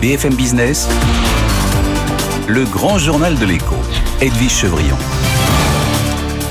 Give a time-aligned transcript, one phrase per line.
[0.00, 0.88] BFM Business,
[2.46, 3.74] le grand journal de l'écho,
[4.20, 4.96] Edwige Chevrillon.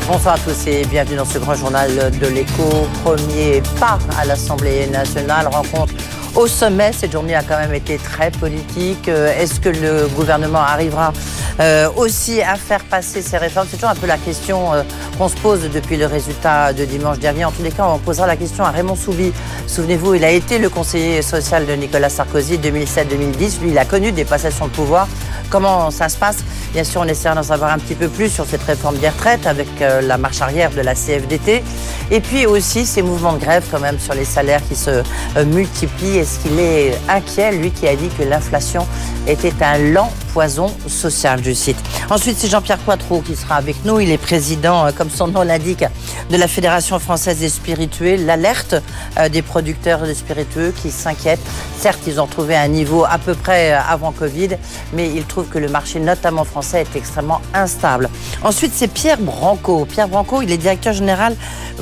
[0.05, 2.87] Bonsoir à tous et bienvenue dans ce grand journal de l'écho.
[3.05, 5.93] Premier pas à l'Assemblée nationale, rencontre
[6.37, 6.91] au sommet.
[6.93, 9.09] Cette journée a quand même été très politique.
[9.09, 11.11] Euh, est-ce que le gouvernement arrivera
[11.59, 13.67] euh, aussi à faire passer ces réformes?
[13.69, 14.83] C'est toujours un peu la question euh,
[15.17, 17.43] qu'on se pose depuis le résultat de dimanche dernier.
[17.43, 19.33] En tous les cas, on posera la question à Raymond Soubi.
[19.65, 23.61] Souvenez-vous, il a été le conseiller social de Nicolas Sarkozy 2007-2010.
[23.61, 25.07] Lui, il a connu des passations de pouvoir.
[25.49, 26.37] Comment ça se passe?
[26.73, 29.47] Bien sûr, on essaiera d'en savoir un petit peu plus sur cette réforme des retraites
[29.47, 31.63] avec la marche arrière de la CFDT.
[32.11, 35.03] Et puis aussi ces mouvements de grève quand même sur les salaires qui se
[35.45, 36.25] multiplient.
[36.27, 38.85] Est-ce qu'il est inquiet, lui qui a dit que l'inflation
[39.27, 41.77] était un lent poison social, je cite.
[42.09, 43.99] Ensuite, c'est Jean-Pierre Quattro qui sera avec nous.
[43.99, 45.83] Il est président, euh, comme son nom l'indique,
[46.29, 48.17] de la Fédération française des spiritueux.
[48.17, 48.75] L'alerte
[49.17, 51.39] euh, des producteurs de spiritueux qui s'inquiètent.
[51.79, 54.49] Certes, ils ont trouvé un niveau à peu près euh, avant Covid,
[54.93, 58.09] mais ils trouvent que le marché, notamment français, est extrêmement instable.
[58.43, 59.85] Ensuite, c'est Pierre Branco.
[59.85, 61.35] Pierre Branco, il est directeur général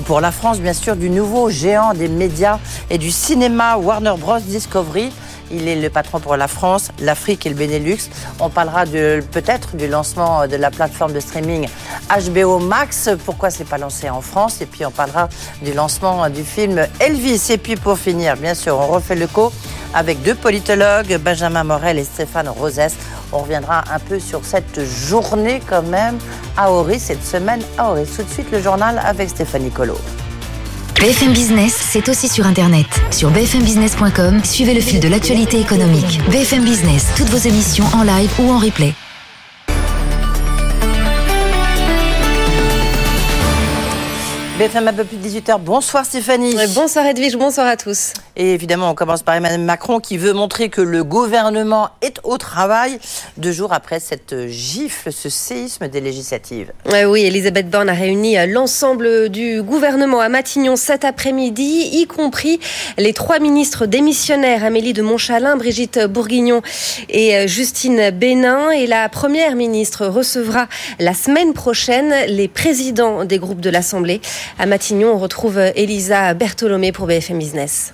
[0.06, 2.60] pour la France, bien sûr, du nouveau géant des médias
[2.90, 4.35] et du cinéma Warner Bros.
[4.44, 5.12] Discovery.
[5.52, 8.10] Il est le patron pour la France, l'Afrique et le Benelux.
[8.40, 11.68] On parlera peut-être du lancement de la plateforme de streaming
[12.10, 13.10] HBO Max.
[13.26, 14.62] Pourquoi c'est pas lancé en France?
[14.62, 15.30] Et puis on parlera
[15.62, 17.48] du lancement du film Elvis.
[17.52, 19.52] Et puis pour finir, bien sûr, on refait le co
[19.94, 22.96] avec deux politologues, Benjamin Morel et Stéphane Rosès.
[23.32, 26.18] On reviendra un peu sur cette journée quand même
[26.58, 28.08] à Auris, cette semaine à Auris.
[28.16, 30.00] Tout de suite le journal avec Stéphanie Collot.
[31.00, 32.88] BFM Business, c'est aussi sur Internet.
[33.12, 36.20] Sur bfmbusiness.com, suivez le fil de l'actualité économique.
[36.32, 38.94] BFM Business, toutes vos émissions en live ou en replay.
[44.58, 45.60] BFM un peu plus de 18h.
[45.60, 46.56] Bonsoir Stéphanie.
[46.74, 48.14] Bonsoir Edwige, bonsoir à tous.
[48.38, 52.38] Et évidemment, on commence par Emmanuel Macron qui veut montrer que le gouvernement est au
[52.38, 53.00] travail
[53.36, 56.72] deux jours après cette gifle, ce séisme des législatives.
[57.06, 62.62] oui, Elisabeth Borne a réuni l'ensemble du gouvernement à Matignon cet après-midi, y compris
[62.98, 66.62] les trois ministres démissionnaires, Amélie de Montchalin, Brigitte Bourguignon
[67.10, 68.72] et Justine Bénin.
[68.72, 70.68] Et la première ministre recevra
[71.00, 74.22] la semaine prochaine les présidents des groupes de l'Assemblée.
[74.58, 77.94] À Matignon, on retrouve Elisa Bertholomé pour BFM Business.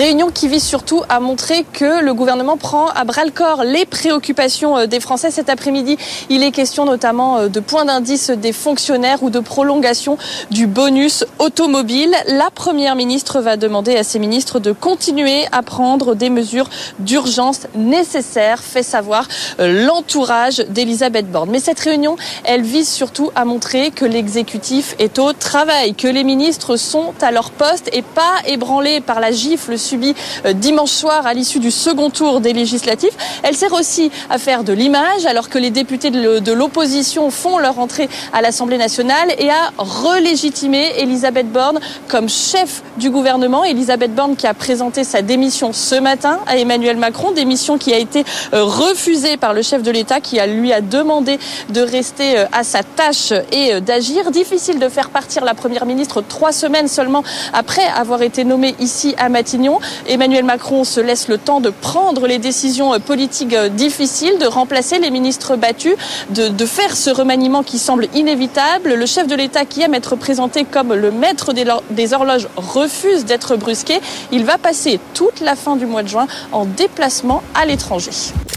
[0.00, 3.84] Réunion qui vise surtout à montrer que le gouvernement prend à bras le corps les
[3.84, 5.30] préoccupations euh, des Français.
[5.30, 5.98] Cet après-midi,
[6.30, 10.16] il est question notamment euh, de points d'indice des fonctionnaires ou de prolongation
[10.50, 12.14] du bonus automobile.
[12.28, 17.66] La première ministre va demander à ses ministres de continuer à prendre des mesures d'urgence
[17.74, 19.28] nécessaires, fait savoir
[19.58, 21.50] euh, l'entourage d'Elisabeth Borne.
[21.50, 26.24] Mais cette réunion, elle vise surtout à montrer que l'exécutif est au travail, que les
[26.24, 29.89] ministres sont à leur poste et pas ébranlés par la gifle subi
[30.44, 33.12] euh, dimanche soir à l'issue du second tour des législatives.
[33.42, 37.78] Elle sert aussi à faire de l'image alors que les députés de l'opposition font leur
[37.78, 43.64] entrée à l'Assemblée nationale et à relégitimer Elisabeth Borne comme chef du gouvernement.
[43.64, 47.98] Elisabeth Borne qui a présenté sa démission ce matin à Emmanuel Macron, démission qui a
[47.98, 51.38] été euh, refusée par le chef de l'État qui lui a demandé
[51.70, 54.30] de rester euh, à sa tâche et d'agir.
[54.30, 59.14] Difficile de faire partir la Première ministre trois semaines seulement après avoir été nommée ici
[59.18, 59.79] à Matignon.
[60.08, 65.10] Emmanuel Macron se laisse le temps de prendre les décisions politiques difficiles, de remplacer les
[65.10, 65.94] ministres battus,
[66.30, 68.94] de, faire ce remaniement qui semble inévitable.
[68.94, 73.56] Le chef de l'État qui aime être présenté comme le maître des horloges refuse d'être
[73.56, 74.00] brusqué.
[74.32, 78.10] Il va passer toute la fin du mois de juin en déplacement à l'étranger.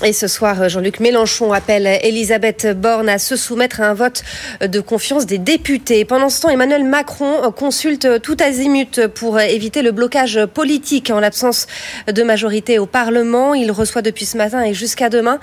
[0.03, 4.23] Et ce soir, Jean-Luc Mélenchon appelle Elisabeth Borne à se soumettre à un vote
[4.61, 6.05] de confiance des députés.
[6.05, 11.68] Pendant ce temps, Emmanuel Macron consulte tout azimut pour éviter le blocage politique en l'absence
[12.08, 13.53] de majorité au Parlement.
[13.53, 15.40] Il reçoit depuis ce matin et jusqu'à demain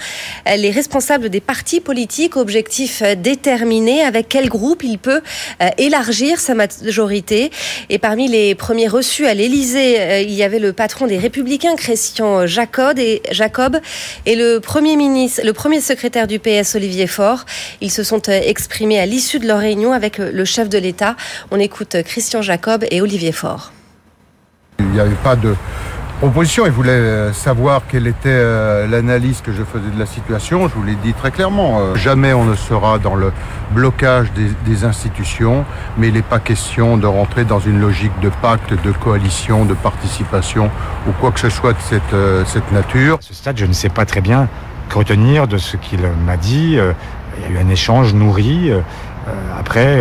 [0.47, 2.37] les responsables des partis politiques.
[2.37, 5.21] Objectif déterminé avec quel groupe il peut
[5.63, 7.51] euh, élargir sa majorité?
[7.89, 11.77] Et parmi les premiers reçus à l'Élysée, euh, il y avait le patron des Républicains,
[11.77, 13.79] Christian Jacob, et Jacob,
[14.27, 17.45] le premier ministre, le premier secrétaire du PS, Olivier Faure.
[17.81, 21.17] Ils se sont euh, exprimés à l'issue de leur réunion avec le chef de l'État.
[21.51, 23.73] On écoute Christian Jacob et Olivier Faure.
[24.81, 25.55] Il n'y avait pas de
[26.21, 26.67] proposition.
[26.67, 30.69] Il voulait euh, savoir quelle était euh, l'analyse que je faisais de la situation.
[30.69, 31.81] Je vous l'ai dit très clairement.
[31.81, 33.33] Euh, jamais on ne sera dans le
[33.71, 35.65] blocage des, institutions,
[35.99, 39.75] mais il n'est pas question de rentrer dans une logique de pacte, de coalition, de
[39.75, 40.71] participation
[41.07, 43.17] ou quoi que ce soit de cette, cette nature.
[43.17, 44.49] À ce stade, je ne sais pas très bien
[44.89, 46.79] que retenir de ce qu'il m'a dit.
[46.79, 48.73] Il y a eu un échange nourri.
[49.59, 50.01] Après,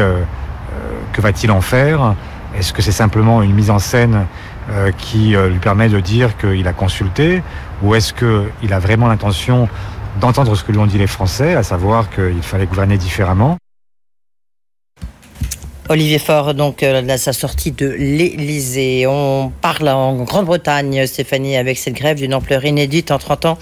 [1.12, 2.16] que va-t-il en faire?
[2.58, 4.26] Est-ce que c'est simplement une mise en scène
[4.72, 7.42] euh, qui euh, lui permet de dire qu'il a consulté
[7.82, 9.68] ou est-ce qu'il a vraiment l'intention
[10.20, 13.58] d'entendre ce que lui ont dit les Français, à savoir qu'il fallait gouverner différemment
[15.92, 19.08] Olivier Faure, donc, euh, à sa sortie de l'Élysée.
[19.08, 23.58] On parle en Grande-Bretagne, Stéphanie, avec cette grève d'une ampleur inédite en 30 ans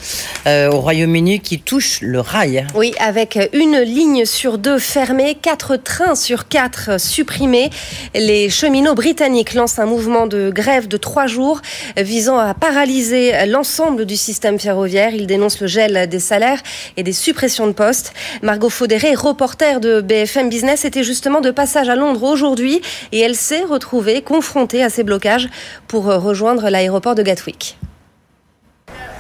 [0.45, 2.67] euh, au Royaume-Uni qui touche le rail.
[2.75, 7.69] Oui, avec une ligne sur deux fermée, quatre trains sur quatre supprimés.
[8.13, 11.61] Les cheminots britanniques lancent un mouvement de grève de trois jours
[11.95, 15.13] visant à paralyser l'ensemble du système ferroviaire.
[15.13, 16.61] Ils dénoncent le gel des salaires
[16.97, 18.11] et des suppressions de postes.
[18.41, 22.81] Margot Faudéré, reporter de BFM Business, était justement de passage à Londres aujourd'hui
[23.11, 25.49] et elle s'est retrouvée confrontée à ces blocages
[25.87, 27.77] pour euh, rejoindre l'aéroport de Gatwick.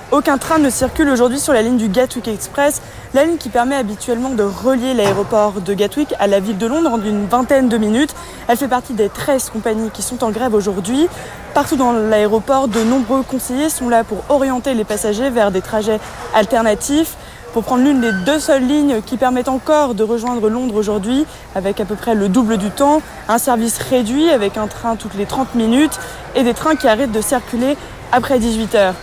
[0.09, 2.81] Aucun train ne circule aujourd'hui sur la ligne du Gatwick Express,
[3.13, 6.91] la ligne qui permet habituellement de relier l'aéroport de Gatwick à la ville de Londres
[6.91, 8.15] en une vingtaine de minutes.
[8.47, 11.09] Elle fait partie des 13 compagnies qui sont en grève aujourd'hui.
[11.53, 15.99] Partout dans l'aéroport, de nombreux conseillers sont là pour orienter les passagers vers des trajets
[16.33, 17.17] alternatifs
[17.57, 21.25] pour prendre l'une des deux seules lignes qui permettent encore de rejoindre Londres aujourd'hui,
[21.55, 25.15] avec à peu près le double du temps, un service réduit avec un train toutes
[25.15, 25.99] les 30 minutes
[26.35, 27.75] et des trains qui arrêtent de circuler
[28.11, 28.93] après 18 heures.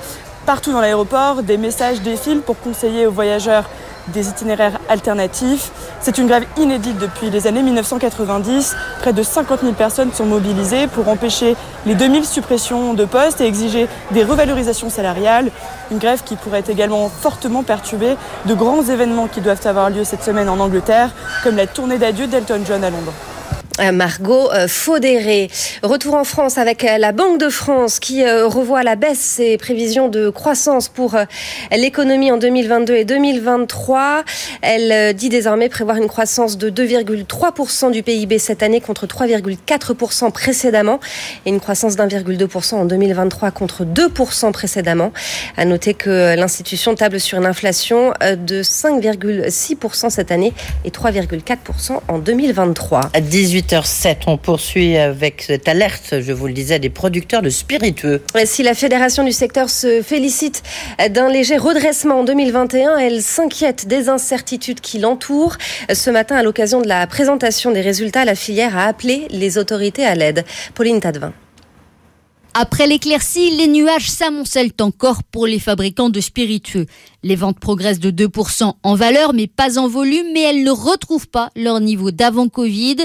[0.46, 3.64] Partout dans l'aéroport, des messages défilent pour conseiller aux voyageurs
[4.08, 5.70] des itinéraires alternatifs.
[6.02, 8.76] C'est une grève inédite depuis les années 1990.
[9.00, 11.56] Près de 50 000 personnes sont mobilisées pour empêcher
[11.86, 15.50] les 2000 suppressions de postes et exiger des revalorisations salariales.
[15.90, 18.14] Une grève qui pourrait également fortement perturber
[18.44, 21.08] de grands événements qui doivent avoir lieu cette semaine en Angleterre,
[21.42, 23.14] comme la tournée d'adieu d'Elton John à Londres.
[23.80, 25.50] Euh, Margot euh, Faudéré.
[25.82, 29.56] Retour en France avec euh, la Banque de France qui revoit à la baisse ses
[29.58, 31.16] prévisions de croissance pour
[31.72, 34.24] l'économie en 2022 et 2023.
[34.62, 41.00] Elle dit désormais prévoir une croissance de 2,3% du PIB cette année contre 3,4% précédemment
[41.46, 45.12] et une croissance d'1,2% en 2023 contre 2% précédemment.
[45.56, 50.52] À noter que l'institution table sur une inflation de 5,6% cette année
[50.84, 53.00] et 3,4% en 2023.
[53.12, 57.48] À 18 8h07, on poursuit avec cette alerte, je vous le disais, des producteurs de
[57.48, 58.22] spiritueux.
[58.44, 60.62] Si la Fédération du secteur se félicite
[61.10, 65.56] d'un léger redressement en 2021, elle s'inquiète des incertitudes qui l'entourent.
[65.92, 70.04] Ce matin, à l'occasion de la présentation des résultats, la filière a appelé les autorités
[70.04, 70.44] à l'aide.
[70.74, 71.32] Pauline Tadevin.
[72.56, 76.86] Après l'éclaircie, les nuages s'amoncellent encore pour les fabricants de spiritueux.
[77.24, 81.26] Les ventes progressent de 2% en valeur, mais pas en volume, mais elles ne retrouvent
[81.26, 82.96] pas leur niveau d'avant Covid.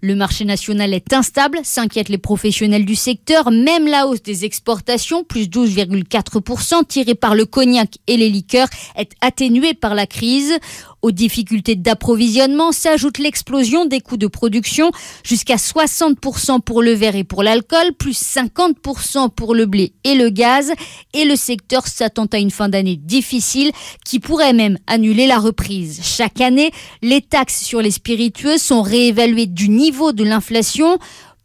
[0.00, 3.52] Le marché national est instable, s'inquiètent les professionnels du secteur.
[3.52, 8.66] Même la hausse des exportations, plus 12,4%, tirée par le cognac et les liqueurs,
[8.96, 10.58] est atténuée par la crise.
[11.00, 14.90] Aux difficultés d'approvisionnement s'ajoute l'explosion des coûts de production,
[15.22, 20.30] jusqu'à 60% pour le verre et pour l'alcool, plus 50% pour le blé et le
[20.30, 20.72] gaz.
[21.14, 23.67] Et le secteur s'attend à une fin d'année difficile
[24.04, 26.00] qui pourrait même annuler la reprise.
[26.02, 26.70] Chaque année,
[27.02, 30.98] les taxes sur les spiritueux sont réévaluées du niveau de l'inflation.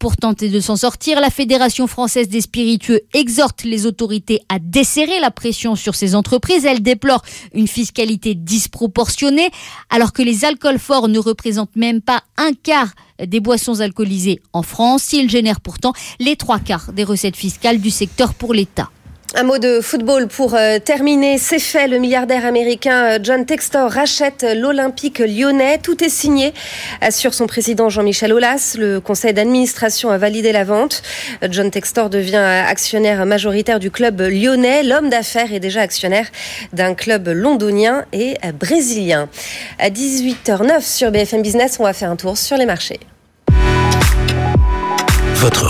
[0.03, 5.21] Pour tenter de s'en sortir, la Fédération française des spiritueux exhorte les autorités à desserrer
[5.21, 6.65] la pression sur ces entreprises.
[6.65, 7.21] Elle déplore
[7.53, 9.49] une fiscalité disproportionnée
[9.89, 12.89] alors que les alcools forts ne représentent même pas un quart
[13.25, 15.13] des boissons alcoolisées en France.
[15.13, 18.89] Ils génèrent pourtant les trois quarts des recettes fiscales du secteur pour l'État.
[19.35, 21.39] Un mot de football pour euh, terminer.
[21.39, 21.87] C'est fait.
[21.87, 25.79] Le milliardaire américain euh, John Textor rachète l'Olympique lyonnais.
[25.79, 26.53] Tout est signé,
[27.01, 28.75] assure son président Jean-Michel Aulas.
[28.77, 31.01] Le conseil d'administration a validé la vente.
[31.49, 34.83] John Textor devient actionnaire majoritaire du club lyonnais.
[34.83, 36.27] L'homme d'affaires est déjà actionnaire
[36.71, 39.29] d'un club londonien et brésilien.
[39.79, 42.99] À 18h09 sur BFM Business, on va faire un tour sur les marchés.
[45.35, 45.69] Votre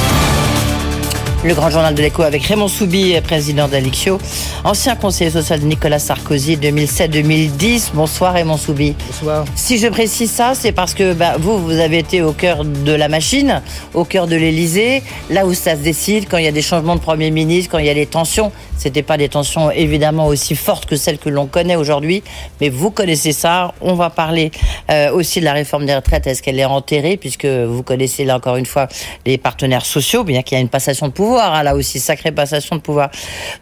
[1.43, 4.19] Le grand journal de l'écho avec Raymond Soubi, président d'Alixio,
[4.63, 7.93] ancien conseiller social de Nicolas Sarkozy 2007-2010.
[7.95, 8.93] Bonsoir Raymond Soubi.
[9.07, 9.45] Bonsoir.
[9.55, 12.91] Si je précise ça, c'est parce que bah, vous, vous avez été au cœur de
[12.91, 13.63] la machine,
[13.95, 16.95] au cœur de l'Elysée, là où ça se décide, quand il y a des changements
[16.95, 18.51] de Premier ministre, quand il y a des tensions.
[18.77, 22.23] C'était pas des tensions évidemment aussi fortes que celles que l'on connaît aujourd'hui,
[22.59, 23.73] mais vous connaissez ça.
[23.81, 24.51] On va parler
[24.91, 26.25] euh, aussi de la réforme des retraites.
[26.27, 28.87] Est-ce qu'elle est enterrée, puisque vous connaissez là encore une fois
[29.25, 32.31] les partenaires sociaux, bien qu'il y a une passation de pouvoir Hein, là aussi, sacrée
[32.31, 33.09] passation de pouvoir.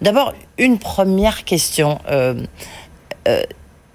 [0.01, 1.99] D'abord, une première question.
[2.09, 2.35] Euh,
[3.27, 3.41] euh,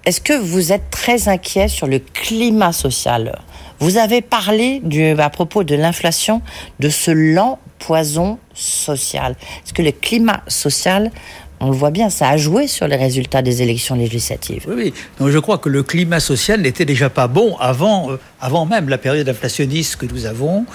[0.05, 3.39] est-ce que vous êtes très inquiet sur le climat social?
[3.79, 6.41] Vous avez parlé du, à propos de l'inflation,
[6.79, 9.35] de ce lent poison social.
[9.63, 11.11] Est-ce que le climat social
[11.59, 14.65] On le voit bien, ça a joué sur les résultats des élections législatives.
[14.67, 14.93] Oui, oui.
[15.19, 18.89] Donc je crois que le climat social n'était déjà pas bon avant, euh, avant même
[18.89, 20.65] la période inflationniste que nous avons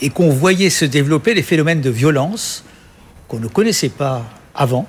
[0.00, 2.64] et qu'on voyait se développer des phénomènes de violence
[3.28, 4.24] qu'on ne connaissait pas
[4.54, 4.86] avant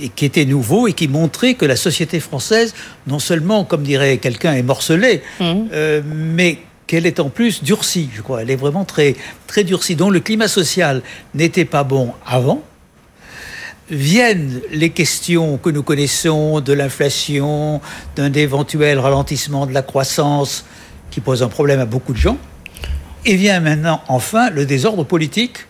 [0.00, 2.72] et qui étaient nouveaux et qui montraient que la société française,
[3.06, 5.54] non seulement, comme dirait quelqu'un, est morcelée, mmh.
[5.72, 8.42] euh, mais qu'elle est en plus durcie, je crois.
[8.42, 9.16] Elle est vraiment très,
[9.46, 9.96] très durcie.
[9.96, 11.02] Donc le climat social
[11.34, 12.62] n'était pas bon avant
[13.90, 17.80] viennent les questions que nous connaissons de l'inflation,
[18.16, 20.64] d'un éventuel ralentissement de la croissance
[21.10, 22.38] qui pose un problème à beaucoup de gens,
[23.24, 25.66] et vient maintenant enfin le désordre politique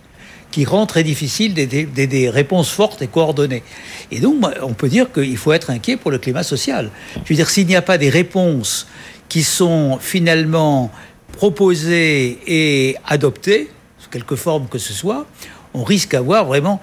[0.51, 3.63] qui rend très difficile des, des, réponses fortes et coordonnées.
[4.11, 6.91] Et donc, on peut dire qu'il faut être inquiet pour le climat social.
[7.17, 8.87] Je veux dire, s'il n'y a pas des réponses
[9.29, 10.91] qui sont finalement
[11.33, 15.27] proposées et adoptées, sous quelque forme que ce soit,
[15.75, 16.81] on risque d'avoir vraiment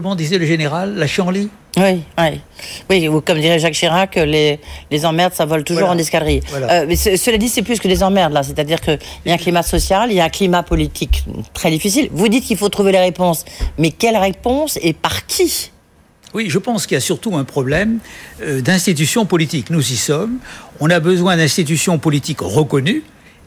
[0.00, 2.40] comment disait le général, la chienlit oui, oui.
[2.88, 4.58] Oui, ou comme dirait Jacques Chirac, les,
[4.90, 6.40] les emmerdes, ça vole toujours en escalier.
[6.52, 8.42] Euh, mais cela dit, c'est plus que des emmerdes, là.
[8.42, 11.24] C'est-à-dire qu'il y a un climat social, il y a un climat politique
[11.54, 12.08] très difficile.
[12.12, 13.44] Vous dites qu'il faut trouver les réponses.
[13.76, 15.70] Mais quelles réponses et par qui
[16.34, 18.00] oui, je pense qu'il y a surtout un problème
[18.42, 19.70] euh, d'institutions politiques.
[19.70, 20.38] Nous y sommes.
[20.78, 23.02] On a besoin d'institutions politiques reconnues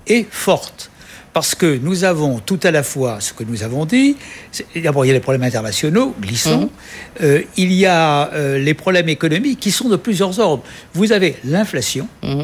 [0.08, 0.91] et fortes
[1.34, 4.18] parce que nous avons tout à la fois ce que nous avons dit.
[4.76, 6.66] D'abord, il y a les problèmes internationaux, glissons.
[6.66, 6.70] Mmh.
[7.24, 10.64] Euh, il y a euh, les problèmes économiques qui sont de plusieurs ordres.
[10.94, 12.08] Vous avez l'inflation.
[12.24, 12.44] Mmh.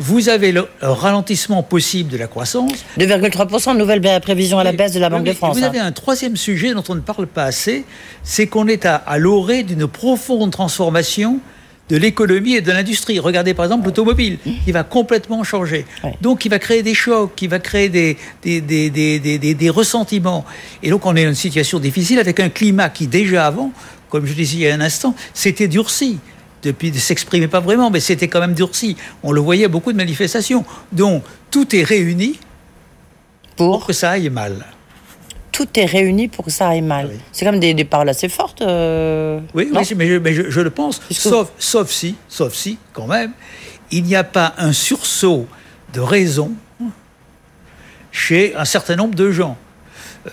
[0.00, 2.84] Vous avez le ralentissement possible de la croissance.
[2.98, 5.58] 2,3% de nouvelles prévisions à la baisse de la Banque de France.
[5.58, 5.86] Vous avez hein.
[5.86, 7.84] un troisième sujet dont on ne parle pas assez,
[8.22, 11.40] c'est qu'on est à, à l'orée d'une profonde transformation
[11.88, 13.18] de l'économie et de l'industrie.
[13.18, 15.86] Regardez par exemple l'automobile, qui va complètement changer.
[16.20, 20.44] Donc, il va créer des chocs, qui va créer des des, des, des, des, ressentiments.
[20.82, 23.72] Et donc, on est dans une situation difficile avec un climat qui, déjà avant,
[24.10, 26.18] comme je disais il y a un instant, s'était durci.
[26.62, 28.96] Depuis, ne s'exprimait pas vraiment, mais c'était quand même durci.
[29.22, 30.64] On le voyait beaucoup de manifestations.
[30.90, 32.40] Donc, tout est réuni
[33.56, 34.66] pour que ça aille mal
[35.58, 37.10] tout est réuni pour que ça aille mal.
[37.32, 38.62] C'est comme des, des, paroles assez fortes.
[38.62, 41.02] Euh, oui, mais, je, le pense.
[41.10, 43.32] Sauf, sauf si, sauf si, quand même,
[43.90, 45.48] il n'y a pas un sursaut
[45.92, 46.52] de raison
[48.12, 49.56] chez un certain nombre de gens.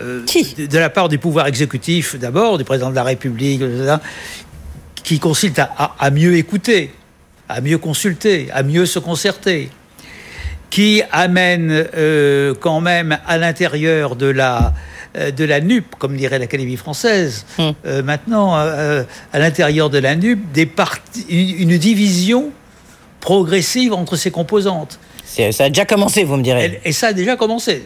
[0.00, 3.62] Euh, qui de, la part du pouvoir exécutif d'abord, du président de la République,
[5.02, 6.92] qui consiste à, mieux écouter,
[7.48, 9.70] à mieux consulter, à mieux se concerter,
[10.70, 14.70] qui amène euh, quand même à l'intérieur de la euh,
[15.16, 17.70] de la NUP, comme dirait l'Académie française, hmm.
[17.86, 20.70] euh, maintenant, euh, à l'intérieur de la NUP, des
[21.28, 22.50] une division
[23.20, 24.98] progressive entre ses composantes.
[25.24, 26.80] Ça a déjà commencé, vous me direz.
[26.84, 27.82] Et, ça a déjà commencé.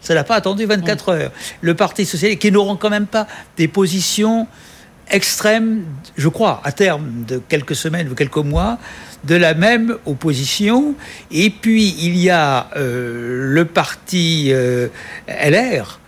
[0.00, 1.14] Ça n'a pas attendu 24 hmm.
[1.14, 1.32] heures.
[1.60, 4.46] Le Parti socialiste, qui n'auront quand même pas des positions
[5.10, 5.84] extrêmes,
[6.16, 8.78] je crois, à terme de quelques semaines ou quelques mois,
[9.24, 10.94] de la même opposition.
[11.30, 14.52] Et puis, il y a le parti
[15.26, 16.00] LR,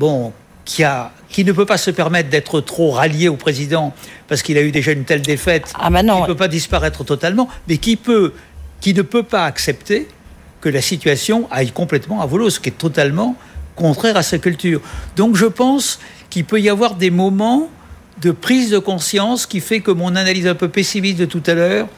[0.00, 0.32] bon,
[0.64, 3.92] qui, a, qui ne peut pas se permettre d'être trop rallié au président
[4.28, 7.48] parce qu'il a eu déjà une telle défaite, ah bah ne peut pas disparaître totalement,
[7.68, 8.32] mais qui, peut,
[8.80, 10.08] qui ne peut pas accepter
[10.62, 13.36] que la situation aille complètement à volo, ce qui est totalement
[13.76, 14.80] contraire à sa culture.
[15.16, 17.68] Donc je pense qu'il peut y avoir des moments
[18.22, 21.52] de prise de conscience qui fait que mon analyse un peu pessimiste de tout à
[21.52, 21.88] l'heure,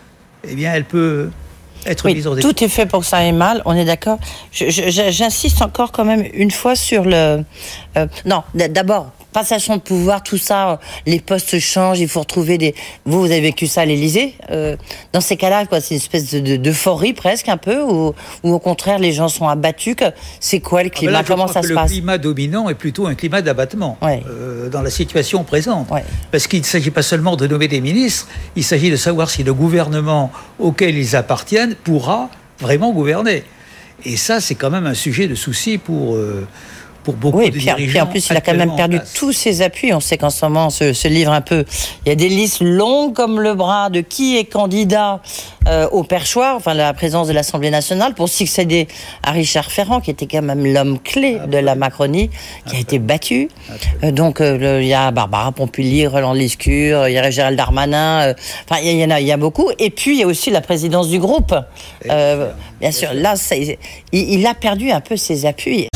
[0.43, 1.31] eh bien, elle peut,
[2.41, 4.19] tout est fait pour que ça aille mal, on est d'accord.
[4.53, 7.45] J'insiste encore quand même une fois sur le.
[7.97, 12.75] Euh, non, d'abord, passation de pouvoir, tout ça, les postes changent, il faut retrouver des.
[13.05, 14.35] Vous, vous avez vécu ça à l'Élysée.
[14.51, 14.77] Euh,
[15.13, 18.59] dans ces cas-là, quoi, c'est une espèce de d'euphorie presque un peu, ou, ou au
[18.59, 19.97] contraire, les gens sont abattus.
[20.41, 21.91] C'est quoi le ah ben climat Comment ça se passe?
[21.91, 25.89] Le climat dominant est plutôt un climat d'abattement euh, dans la situation présente,
[26.31, 29.43] parce qu'il ne s'agit pas seulement de nommer des ministres, il s'agit de savoir si
[29.43, 32.29] le gouvernement auquel ils appartiennent pourra
[32.61, 33.45] vraiment gouverner.
[34.05, 36.15] Et ça, c'est quand même un sujet de souci pour.
[36.15, 36.47] Euh,
[37.03, 39.63] pour beaucoup oui, de puis, puis en plus, il a quand même perdu tous ses
[39.63, 39.93] appuis.
[39.93, 41.65] On sait qu'en ce moment, ce, ce, livre un peu,
[42.05, 45.21] il y a des listes longues comme le bras de qui est candidat
[45.69, 48.89] euh, au perchoir, enfin la présence de l'Assemblée nationale, pour succéder
[49.23, 52.31] à Richard Ferrand, qui était quand même l'homme clé de la Macronie,
[52.67, 53.49] qui a été battu.
[54.03, 58.29] Euh, donc euh, il y a Barbara Pompili, Roland Lescure, il y a Gérald Darmanin.
[58.29, 58.35] Euh,
[58.69, 59.71] enfin, il y, en a, il y a beaucoup.
[59.79, 61.55] Et puis il y a aussi la présidence du groupe.
[62.05, 63.77] bien sûr, là, il,
[64.13, 65.89] il a perdu un peu ses appuis.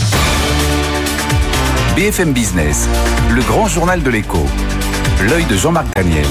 [1.97, 2.87] BFM Business,
[3.31, 4.45] le grand journal de l'écho.
[5.31, 6.27] L'œil de Jean-Marc Daniel.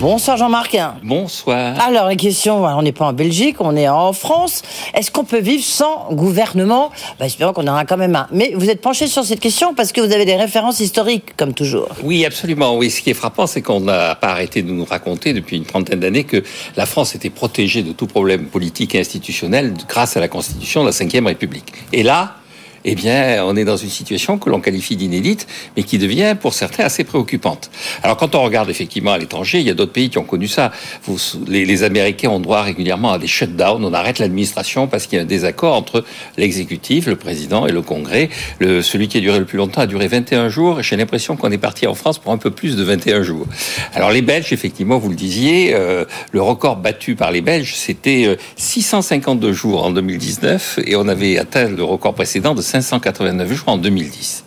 [0.00, 0.74] Bonsoir Jean-Marc.
[1.02, 1.78] Bonsoir.
[1.78, 4.62] Alors, la question, on n'est pas en Belgique, on est en France.
[4.94, 6.90] Est-ce qu'on peut vivre sans gouvernement?
[7.20, 8.28] Bah, Espérons qu'on aura quand même un.
[8.32, 11.52] Mais vous êtes penché sur cette question parce que vous avez des références historiques, comme
[11.52, 11.90] toujours.
[12.02, 12.78] Oui, absolument.
[12.78, 15.66] Oui, ce qui est frappant, c'est qu'on n'a pas arrêté de nous raconter depuis une
[15.66, 16.42] trentaine d'années que
[16.78, 20.88] la France était protégée de tout problème politique et institutionnel grâce à la Constitution de
[20.88, 21.74] la Ve République.
[21.92, 22.36] Et là,
[22.84, 26.54] eh bien, on est dans une situation que l'on qualifie d'inédite, mais qui devient pour
[26.54, 27.70] certains assez préoccupante.
[28.02, 30.48] Alors, quand on regarde effectivement à l'étranger, il y a d'autres pays qui ont connu
[30.48, 30.72] ça.
[31.46, 33.84] les, Américains ont droit régulièrement à des shutdowns.
[33.84, 36.04] On arrête l'administration parce qu'il y a un désaccord entre
[36.36, 38.28] l'exécutif, le président et le Congrès.
[38.60, 40.82] Celui qui a duré le plus longtemps a duré 21 jours.
[40.82, 43.46] J'ai l'impression qu'on est parti en France pour un peu plus de 21 jours.
[43.94, 48.36] Alors, les Belges, effectivement, vous le disiez, euh, le record battu par les Belges, c'était
[48.56, 53.68] 652 euh, jours en 2019 et on avait atteint le record précédent de 589 jours
[53.68, 54.44] en 2010.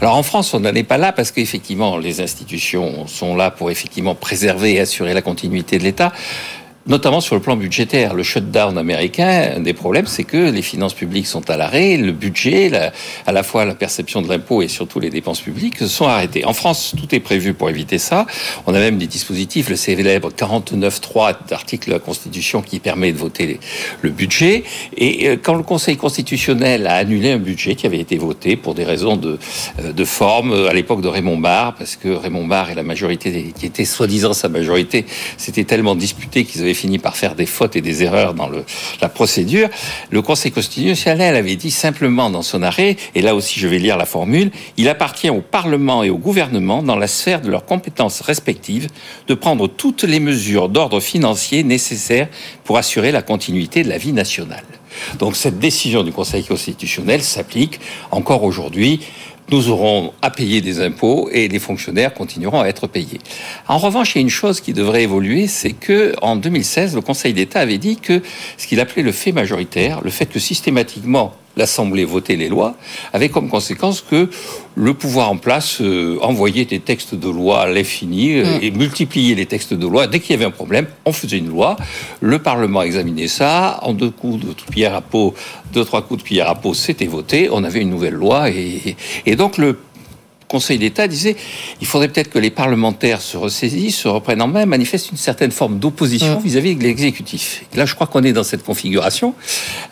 [0.00, 3.70] Alors en France, on n'en est pas là parce qu'effectivement, les institutions sont là pour
[3.70, 6.12] effectivement préserver et assurer la continuité de l'État
[6.86, 8.14] notamment sur le plan budgétaire.
[8.14, 12.12] Le shutdown américain, un des problèmes, c'est que les finances publiques sont à l'arrêt, le
[12.12, 12.70] budget,
[13.26, 16.44] à la fois la perception de l'impôt et surtout les dépenses publiques sont arrêtées.
[16.44, 18.26] En France, tout est prévu pour éviter ça.
[18.66, 23.18] On a même des dispositifs, le célèbre 49.3 d'article de la Constitution qui permet de
[23.18, 23.60] voter
[24.00, 24.64] le budget.
[24.96, 28.74] Et euh, quand le Conseil constitutionnel a annulé un budget qui avait été voté pour
[28.74, 29.38] des raisons de,
[29.80, 33.52] euh, de forme à l'époque de Raymond Barre, parce que Raymond Barre et la majorité
[33.58, 35.04] qui était soi-disant sa majorité,
[35.36, 38.50] c'était tellement disputé qu'ils avaient fini par faire des fautes et des erreurs dans
[39.00, 39.68] la procédure,
[40.10, 43.96] le Conseil constitutionnel avait dit simplement dans son arrêt, et là aussi je vais lire
[43.96, 48.20] la formule, il appartient au Parlement et au gouvernement, dans la sphère de leurs compétences
[48.20, 48.88] respectives,
[49.26, 52.28] de prendre toutes les mesures d'ordre financier nécessaires
[52.64, 54.64] pour assurer la continuité de la vie nationale.
[55.18, 59.00] Donc cette décision du Conseil constitutionnel s'applique encore aujourd'hui
[59.50, 63.18] nous aurons à payer des impôts et les fonctionnaires continueront à être payés.
[63.68, 67.00] En revanche, il y a une chose qui devrait évoluer, c'est que en 2016, le
[67.00, 68.22] Conseil d'État avait dit que
[68.56, 72.76] ce qu'il appelait le fait majoritaire, le fait que systématiquement l'Assemblée votait les lois,
[73.12, 74.28] avait comme conséquence que
[74.76, 78.62] le pouvoir en place euh, envoyait des textes de loi à l'infini euh, mm.
[78.62, 80.06] et multipliait les textes de loi.
[80.06, 81.76] Dès qu'il y avait un problème, on faisait une loi.
[82.20, 83.80] Le Parlement examinait ça.
[83.82, 85.34] En deux coups de pierre à peau,
[85.72, 87.48] deux, trois coups de pierre à peau, c'était voté.
[87.50, 88.50] On avait une nouvelle loi.
[88.50, 89.76] Et, et donc le
[90.50, 91.36] Conseil d'État disait
[91.80, 95.52] il faudrait peut-être que les parlementaires se ressaisissent, se reprennent en main, manifestent une certaine
[95.52, 96.42] forme d'opposition mm.
[96.42, 97.62] vis-à-vis de l'exécutif.
[97.76, 99.34] Là, je crois qu'on est dans cette configuration.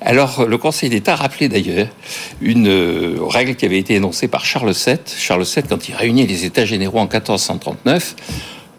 [0.01, 1.87] Alors, le Conseil d'État rappelait d'ailleurs
[2.41, 4.99] une euh, règle qui avait été énoncée par Charles VII.
[5.17, 8.17] Charles VII, quand il réunit les États généraux en 1439,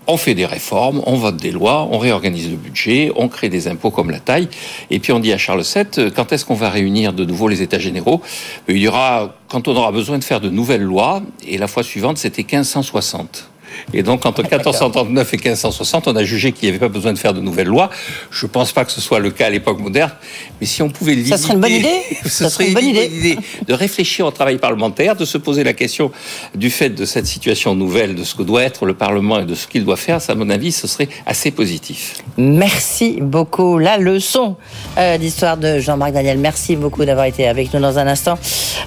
[0.09, 3.67] on fait des réformes, on vote des lois, on réorganise le budget, on crée des
[3.67, 4.47] impôts comme la taille,
[4.89, 7.47] et puis on dit à Charles VII, euh, quand est-ce qu'on va réunir de nouveau
[7.47, 8.21] les États généraux?
[8.67, 11.83] Il y aura, quand on aura besoin de faire de nouvelles lois, et la fois
[11.83, 13.49] suivante, c'était 1560.
[13.93, 17.17] Et donc, entre 1439 et 1560, on a jugé qu'il n'y avait pas besoin de
[17.17, 17.89] faire de nouvelles lois.
[18.31, 20.11] Je ne pense pas que ce soit le cas à l'époque moderne,
[20.59, 21.37] mais si on pouvait limiter...
[21.37, 23.37] Ça serait une bonne idée Ça serait une bonne idée.
[23.67, 26.11] De réfléchir au travail parlementaire, de se poser la question
[26.55, 29.55] du fait de cette situation nouvelle, de ce que doit être le Parlement et de
[29.55, 32.15] ce qu'il doit faire, ça, à mon avis, ce serait assez positif.
[32.37, 33.77] Merci beaucoup.
[33.77, 34.55] La leçon
[34.97, 36.37] euh, d'histoire de Jean-Marc Daniel.
[36.37, 38.37] Merci beaucoup d'avoir été avec nous dans un instant.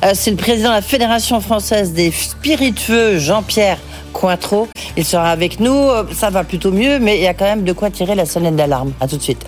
[0.05, 3.78] Euh, c'est le président de la Fédération française des spiritueux, Jean-Pierre
[4.12, 4.68] Cointreau.
[4.96, 5.72] Il sera avec nous.
[5.72, 8.27] Euh, ça va plutôt mieux, mais il y a quand même de quoi tirer la
[8.27, 8.92] sonnette d'alarme.
[9.01, 9.44] À tout de suite.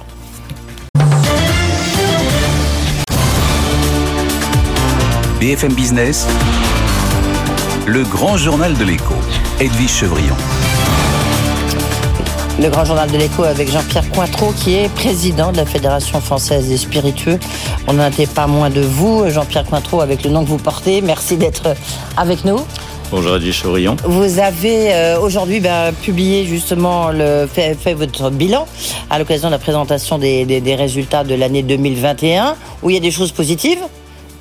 [5.40, 6.27] BFM Business,
[7.87, 9.14] le grand journal de l'écho.
[9.61, 10.35] Edwige Chevrillon.
[12.61, 16.68] Le grand journal de l'écho avec Jean-Pierre Cointreau, qui est président de la Fédération française
[16.68, 17.40] des spiritueux.
[17.88, 21.03] On n'en était pas moins de vous, Jean-Pierre Cointreau, avec le nom que vous portez.
[21.03, 21.74] Merci d'être
[22.16, 22.61] avec nous.
[23.16, 23.94] Bonjour Edwige Chevrillon.
[24.03, 28.66] Vous avez euh, aujourd'hui ben, publié justement, le, fait, votre bilan
[29.09, 33.12] à l'occasion de la présentation des résultats de l'année 2021, où il y a des
[33.12, 33.79] choses positives,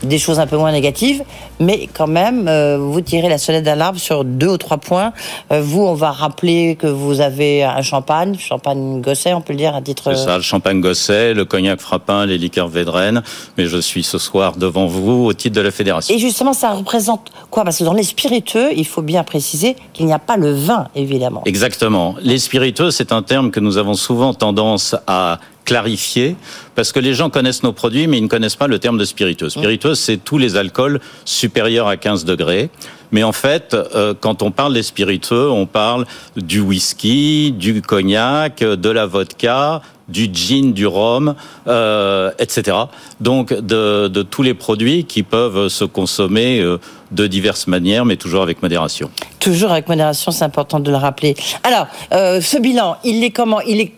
[0.03, 1.23] des choses un peu moins négatives,
[1.59, 5.13] mais quand même, euh, vous tirez la sonnette d'alarme sur deux ou trois points.
[5.51, 9.59] Euh, vous, on va rappeler que vous avez un champagne, champagne Gosset, on peut le
[9.59, 10.13] dire à titre.
[10.15, 13.23] C'est ça, le champagne Gosset, le cognac Frappin, les liqueurs Védrenne.
[13.57, 16.13] Mais je suis ce soir devant vous au titre de la fédération.
[16.13, 17.63] Et justement, ça représente quoi?
[17.63, 20.87] Parce que dans les spiritueux, il faut bien préciser qu'il n'y a pas le vin,
[20.95, 21.43] évidemment.
[21.45, 22.15] Exactement.
[22.21, 26.35] Les spiritueux, c'est un terme que nous avons souvent tendance à clarifier,
[26.75, 29.05] parce que les gens connaissent nos produits, mais ils ne connaissent pas le terme de
[29.05, 29.49] spiritueux.
[29.49, 32.69] Spiritueux, c'est tous les alcools supérieurs à 15 degrés.
[33.11, 38.59] Mais en fait, euh, quand on parle des spiritueux, on parle du whisky, du cognac,
[38.59, 41.35] de la vodka, du gin, du rhum,
[41.67, 42.77] euh, etc.
[43.21, 46.77] Donc de, de, tous les produits qui peuvent se consommer euh,
[47.11, 49.09] de diverses manières, mais toujours avec modération.
[49.39, 51.35] Toujours avec modération, c'est important de le rappeler.
[51.63, 53.93] Alors, euh, ce bilan, il est comment Il est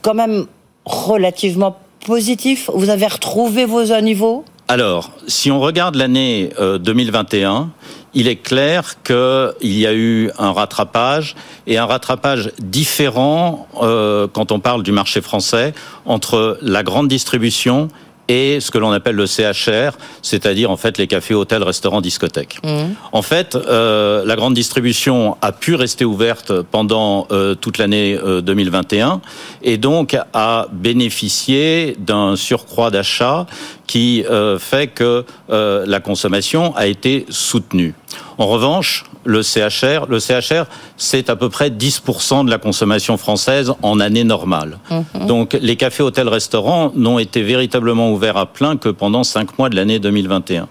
[0.00, 0.46] quand même
[0.84, 2.70] relativement positif.
[2.74, 7.72] Vous avez retrouvé vos niveaux alors, si on regarde l'année 2021,
[8.14, 11.34] il est clair qu'il y a eu un rattrapage
[11.66, 15.74] et un rattrapage différent euh, quand on parle du marché français
[16.06, 17.88] entre la grande distribution
[18.28, 22.58] et ce que l'on appelle le CHR, c'est-à-dire en fait les cafés, hôtels, restaurants, discothèques.
[22.62, 22.94] Mmh.
[23.12, 29.20] En fait, euh, la grande distribution a pu rester ouverte pendant euh, toute l'année 2021
[29.62, 33.46] et donc a bénéficié d'un surcroît d'achat
[33.86, 34.24] qui
[34.58, 37.94] fait que la consommation a été soutenue.
[38.38, 40.64] En revanche, le CHR, le CHR,
[40.96, 44.78] c'est à peu près 10% de la consommation française en année normale.
[44.90, 45.26] Mhm.
[45.26, 49.68] Donc les cafés, hôtels, restaurants n'ont été véritablement ouverts à plein que pendant 5 mois
[49.68, 50.68] de l'année 2021.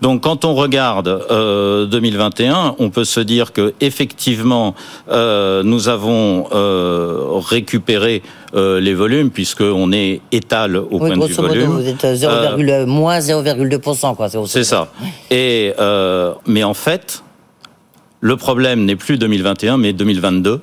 [0.00, 4.74] Donc quand on regarde euh, 2021, on peut se dire que effectivement
[5.10, 8.22] euh, nous avons euh, récupéré
[8.54, 11.70] euh, les volumes puisqu'on est étal au point de vue volume.
[11.70, 14.14] vous êtes 0, euh, moins 0,2%.
[14.16, 14.88] Quoi, c'est ça.
[15.30, 17.22] Et, euh, mais en fait,
[18.20, 20.60] le problème n'est plus 2021, mais 2022,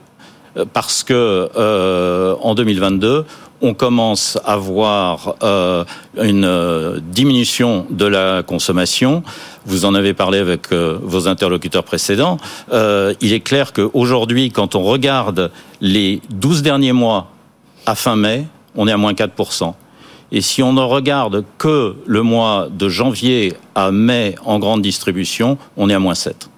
[0.74, 3.26] parce que euh, en 2022,
[3.62, 5.84] on commence à voir euh,
[6.22, 9.24] une diminution de la consommation.
[9.66, 12.38] Vous en avez parlé avec euh, vos interlocuteurs précédents.
[12.74, 17.28] Euh, il est clair qu'aujourd'hui, quand on regarde les 12 derniers mois
[17.86, 18.46] à fin mai,
[18.76, 19.74] on est à moins 4%.
[20.32, 25.58] Et si on ne regarde que le mois de janvier à mai en grande distribution,
[25.78, 26.50] on est à moins 7.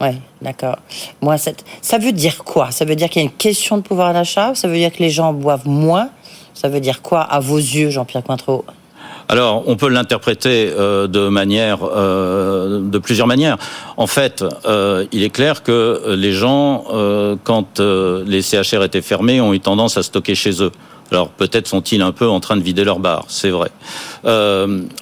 [0.00, 0.08] Oui,
[0.42, 0.76] d'accord.
[1.22, 1.64] Moins 7.
[1.80, 2.70] Ça veut dire quoi?
[2.70, 4.54] Ça veut dire qu'il y a une question de pouvoir d'achat?
[4.54, 6.10] Ça veut dire que les gens boivent moins?
[6.56, 8.64] Ça veut dire quoi à vos yeux, Jean-Pierre Cointreau?
[9.28, 13.58] Alors, on peut l'interpréter euh, de manière, euh, de plusieurs manières.
[13.98, 19.40] En fait, euh, il est clair que les gens, euh, quand les CHR étaient fermés,
[19.40, 20.72] ont eu tendance à stocker chez eux.
[21.12, 23.70] Alors, peut-être sont-ils un peu en train de vider leur bar, c'est vrai.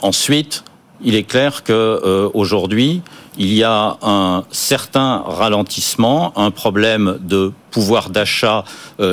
[0.02, 0.64] Ensuite,
[1.02, 3.00] il est clair que aujourd'hui,
[3.38, 8.64] il y a un certain ralentissement, un problème de pouvoir d'achat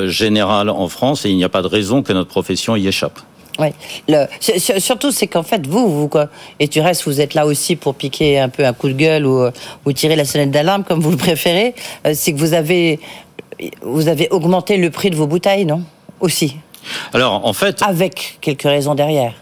[0.06, 3.20] général en France, et il n'y a pas de raison que notre profession y échappe.
[3.58, 3.68] Oui.
[4.08, 4.26] Le,
[4.80, 7.94] surtout, c'est qu'en fait, vous, vous, quoi, et tu restes, vous êtes là aussi pour
[7.94, 9.46] piquer un peu un coup de gueule ou,
[9.84, 11.74] ou tirer la sonnette d'alarme, comme vous le préférez.
[12.06, 13.00] Euh, c'est que vous avez,
[13.82, 15.82] vous avez augmenté le prix de vos bouteilles, non?
[16.20, 16.56] Aussi.
[17.12, 17.82] Alors, en fait.
[17.82, 19.34] Avec quelques raisons derrière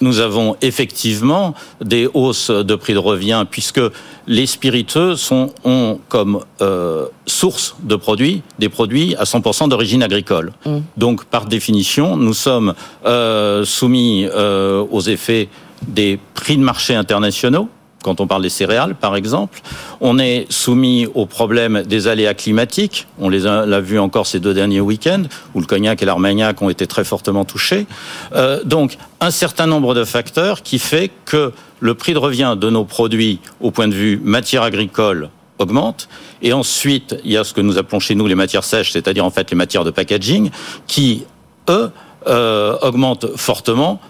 [0.00, 3.80] nous avons effectivement des hausses de prix de revient puisque
[4.26, 10.52] les spiritueux sont, ont comme euh, source de produits des produits à 100% d'origine agricole.
[10.64, 10.78] Mmh.
[10.96, 15.48] Donc par définition, nous sommes euh, soumis euh, aux effets
[15.86, 17.68] des prix de marché internationaux
[18.04, 19.60] quand on parle des céréales, par exemple.
[20.00, 23.06] On est soumis au problème des aléas climatiques.
[23.18, 26.60] On les a, l'a vu encore ces deux derniers week-ends, où le cognac et l'armagnac
[26.60, 27.86] ont été très fortement touchés.
[28.34, 32.68] Euh, donc, un certain nombre de facteurs qui fait que le prix de revient de
[32.70, 36.08] nos produits au point de vue matière agricole augmente.
[36.42, 39.24] Et ensuite, il y a ce que nous appelons chez nous les matières sèches, c'est-à-dire
[39.24, 40.50] en fait les matières de packaging,
[40.86, 41.24] qui,
[41.70, 41.90] eux,
[42.26, 44.00] euh, augmentent fortement,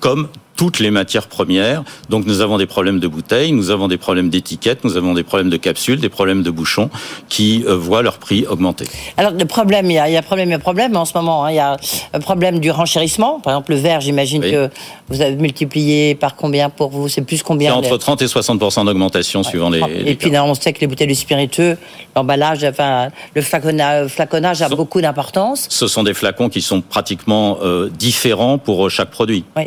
[0.00, 0.28] comme
[0.60, 1.84] toutes les matières premières.
[2.10, 5.22] Donc nous avons des problèmes de bouteilles, nous avons des problèmes d'étiquettes, nous avons des
[5.22, 6.90] problèmes de capsules, des problèmes de bouchons
[7.30, 8.84] qui euh, voient leur prix augmenter.
[9.16, 11.06] Alors le problème, il y a, il y a problème, il y a problème en
[11.06, 11.46] ce moment.
[11.46, 11.78] Hein, il y a
[12.12, 13.40] un problème du renchérissement.
[13.40, 14.50] Par exemple, le verre, j'imagine oui.
[14.50, 14.68] que
[15.08, 17.08] vous avez multiplié par combien pour vous?
[17.08, 20.10] C'est plus combien entre 30 et 60 d'augmentation ouais, suivant les, les.
[20.10, 21.78] Et puis là, on sait que les bouteilles de spiritueux,
[22.14, 25.68] l'emballage, enfin le flaconnage, flaconnage a sont, beaucoup d'importance.
[25.70, 29.44] Ce sont des flacons qui sont pratiquement euh, différents pour euh, chaque produit.
[29.56, 29.62] Oui.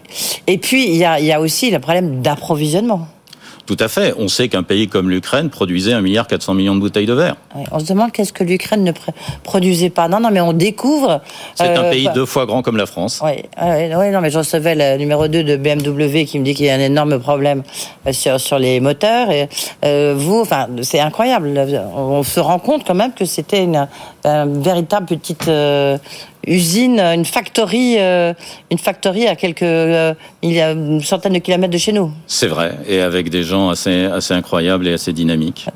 [0.45, 3.07] Et puis il y a, il y a aussi le problème d'approvisionnement.
[3.65, 4.13] Tout à fait.
[4.17, 7.37] On sait qu'un pays comme l'Ukraine produisait 1,4 milliard de bouteilles de verre.
[7.55, 8.91] Oui, on se demande qu'est-ce que l'Ukraine ne
[9.43, 10.09] produisait pas.
[10.09, 11.21] Non, non, mais on découvre.
[11.55, 12.11] C'est euh, un pays bah...
[12.13, 13.21] deux fois grand comme la France.
[13.23, 16.53] Oui, oui, oui non, mais je recevais le numéro 2 de BMW qui me dit
[16.55, 17.63] qu'il y a un énorme problème
[18.05, 19.31] euh, sur, sur les moteurs.
[19.31, 19.47] Et
[19.85, 21.57] euh, vous, enfin, c'est incroyable.
[21.95, 23.87] On se rend compte quand même que c'était une,
[24.25, 25.49] une, véritable petite.
[26.47, 31.73] Euh, usine, une factory, une factory à quelques, il y a une centaine de kilomètres
[31.73, 32.11] de chez nous.
[32.27, 35.67] C'est vrai, et avec des gens assez, assez incroyables et assez dynamiques.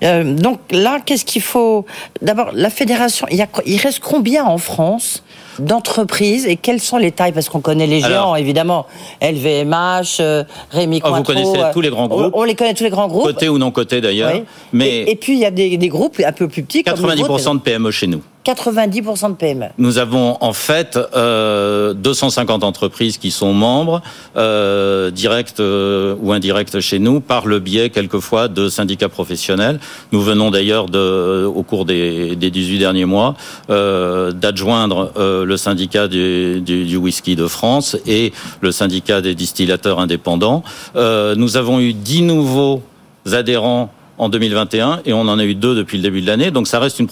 [0.00, 1.84] donc là, qu'est-ce qu'il faut?
[2.20, 5.22] D'abord, la fédération, il, y a, il reste combien en France
[5.58, 7.32] d'entreprises et quelles sont les tailles?
[7.32, 8.86] Parce qu'on connaît les géants, évidemment.
[9.20, 12.32] LVMH, euh, Rémi oh, Vous connaissez euh, tous les grands groupes.
[12.34, 13.24] On, les connaît tous les grands groupes.
[13.24, 14.32] Côté ou non côté d'ailleurs.
[14.72, 16.82] Mais et, puis il y a des, des, groupes un peu plus petits.
[16.82, 18.22] 90% de PME chez nous.
[18.44, 19.66] 90% de PME.
[19.78, 24.02] Nous avons en fait euh, 250 entreprises qui sont membres,
[24.36, 29.78] euh, directs euh, ou indirects chez nous, par le biais quelquefois de syndicats professionnels.
[30.10, 33.36] Nous venons d'ailleurs de, au cours des, des 18 derniers mois
[33.70, 39.34] euh, d'adjoindre euh, le syndicat du, du, du, whisky de France et le syndicat des
[39.34, 40.62] distillateurs indépendants.
[40.96, 42.82] Euh, nous avons eu 10 nouveaux
[43.30, 43.90] adhérents
[44.22, 46.50] en 2021 et on en a eu deux depuis le début de l'année.
[46.50, 47.08] Donc ça reste une,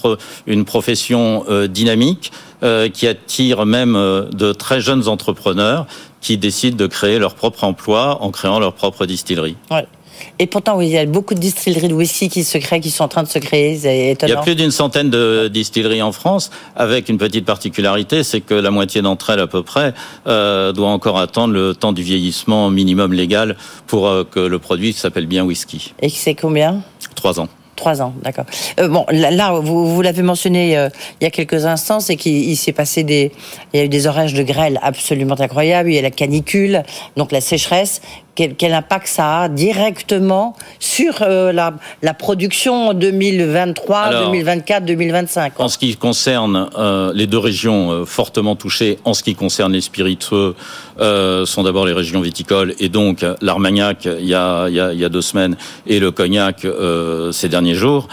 [0.46, 2.31] une profession euh, dynamique
[2.62, 5.87] euh, qui attire même euh, de très jeunes entrepreneurs
[6.20, 9.57] qui décident de créer leur propre emploi en créant leur propre distillerie.
[9.70, 9.87] Ouais.
[10.38, 12.90] Et pourtant, oui, il y a beaucoup de distilleries de whisky qui se créent, qui
[12.90, 13.77] sont en train de se créer.
[13.79, 14.33] C'est étonnant.
[14.33, 18.40] Il y a plus d'une centaine de distilleries en France, avec une petite particularité, c'est
[18.40, 19.94] que la moitié d'entre elles, à peu près,
[20.27, 24.92] euh, doit encore attendre le temps du vieillissement minimum légal pour euh, que le produit
[24.92, 25.94] s'appelle bien whisky.
[26.01, 26.83] Et c'est combien?
[27.14, 27.49] Trois ans.
[27.77, 28.44] Trois ans, d'accord.
[28.79, 32.73] Euh, bon, là, vous, l'avez mentionné euh, il y a quelques instants, c'est qu'il s'est
[32.73, 33.33] passé des,
[33.73, 35.88] il y a eu des orages de grêle absolument incroyables.
[35.88, 36.83] Il y a la canicule,
[37.16, 38.03] donc la sécheresse
[38.48, 45.79] quel, impact ça a directement sur euh, la, la, production 2023, 2024, 2025 En ce
[45.79, 50.55] qui concerne euh, les deux régions euh, fortement touchées, en ce qui concerne les spiritueux,
[51.46, 55.22] sont d'abord les régions viticoles et donc l'Armagnac il, y a, il, y a, deux
[55.22, 56.66] semaines et le Cognac
[57.33, 58.07] ces derniers jours.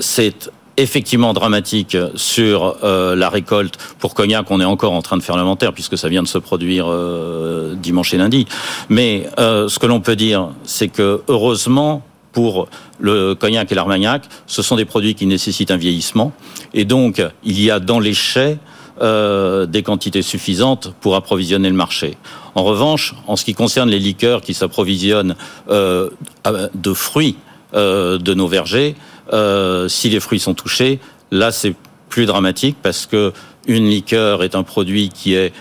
[0.00, 4.50] c'est effectivement dramatique sur euh, la récolte pour Cognac.
[4.50, 7.74] On est encore en train de faire l'inventaire puisque ça vient de se produire euh,
[7.74, 8.46] dimanche et lundi.
[8.88, 14.22] Mais euh, ce que l'on peut dire, c'est que heureusement pour le cognac et l'armagnac,
[14.46, 16.32] ce sont des produits qui nécessitent un vieillissement.
[16.72, 18.58] Et donc, il y a dans les chais
[19.00, 22.16] des quantités suffisantes pour approvisionner le marché.
[22.54, 25.34] En revanche, en ce qui concerne les liqueurs qui s'approvisionnent
[25.68, 27.36] de fruits
[27.74, 28.94] de nos vergers,
[29.32, 31.74] euh, si les fruits sont touchés, là c'est
[32.08, 33.32] plus dramatique parce que
[33.66, 35.52] une liqueur est un produit qui est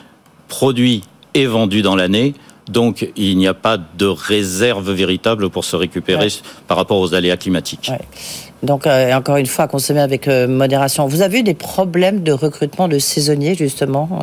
[0.48, 2.34] produit et vendu dans l'année.
[2.68, 6.28] Donc, il n'y a pas de réserve véritable pour se récupérer
[6.68, 7.92] par rapport aux aléas climatiques.
[8.64, 11.08] Donc, euh, encore une fois, consommer avec euh, modération.
[11.08, 14.20] Vous avez eu des problèmes de recrutement de saisonniers, justement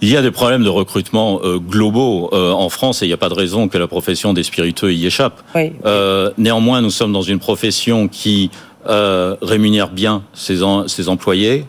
[0.00, 3.14] il y a des problèmes de recrutement euh, globaux euh, en France et il n'y
[3.14, 5.42] a pas de raison que la profession des spiritueux y échappe.
[5.84, 8.50] Euh, néanmoins, nous sommes dans une profession qui
[8.86, 11.66] rémunère bien ses, ses employés.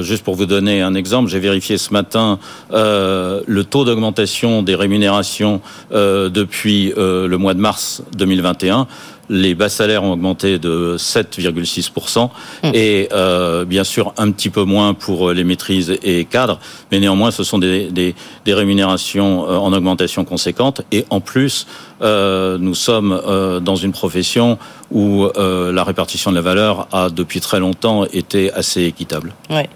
[0.00, 2.38] juste pour vous donner un exemple, j'ai vérifié ce matin
[2.70, 8.86] le taux d'augmentation des rémunérations depuis le mois de mars 2021
[9.32, 12.68] les bas salaires ont augmenté de 7,6% mmh.
[12.74, 17.00] et euh, bien sûr un petit peu moins pour euh, les maîtrises et cadres, mais
[17.00, 18.14] néanmoins ce sont des, des,
[18.44, 21.66] des rémunérations euh, en augmentation conséquente et en plus
[22.02, 24.58] euh, nous sommes euh, dans une profession
[24.90, 29.32] où la répartition de la valeur a depuis très longtemps été assez équitable.
[29.48, 29.66] Ouais.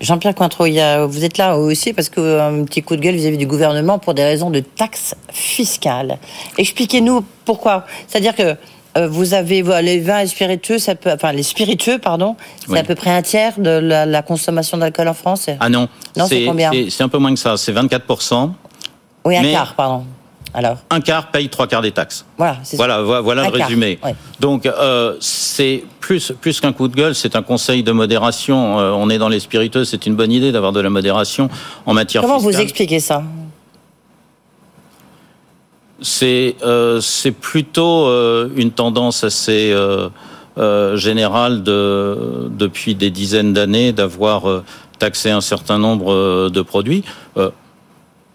[0.00, 0.64] Jean-Pierre Cointreau,
[1.06, 4.14] vous êtes là aussi parce que un petit coup de gueule vis-à-vis du gouvernement pour
[4.14, 6.18] des raisons de taxes fiscales.
[6.58, 7.86] Expliquez-nous pourquoi.
[8.08, 8.56] C'est-à-dire que
[8.96, 12.36] vous avez les vins et spiritueux, ça peut, enfin les spiritueux, pardon,
[12.68, 15.46] c'est à peu près un tiers de la, consommation d'alcool en France.
[15.60, 18.50] Ah non, non c'est combien C'est un peu moins que ça, c'est 24%
[19.24, 20.04] Oui, un quart, pardon.
[20.52, 22.24] Alors Un quart paye trois quarts des taxes.
[22.36, 23.98] Voilà, voilà, voilà le résumé.
[24.40, 28.78] Donc euh, c'est plus plus qu'un coup de gueule, c'est un conseil de modération.
[28.80, 31.48] Euh, on est dans les spiritueux, c'est une bonne idée d'avoir de la modération
[31.86, 33.22] en matière Comment vous expliquez ça?
[36.02, 40.08] C'est euh, c'est plutôt euh, une tendance assez euh,
[40.58, 44.62] euh, générale de, depuis des dizaines d'années d'avoir
[44.98, 47.04] taxé un certain nombre de produits.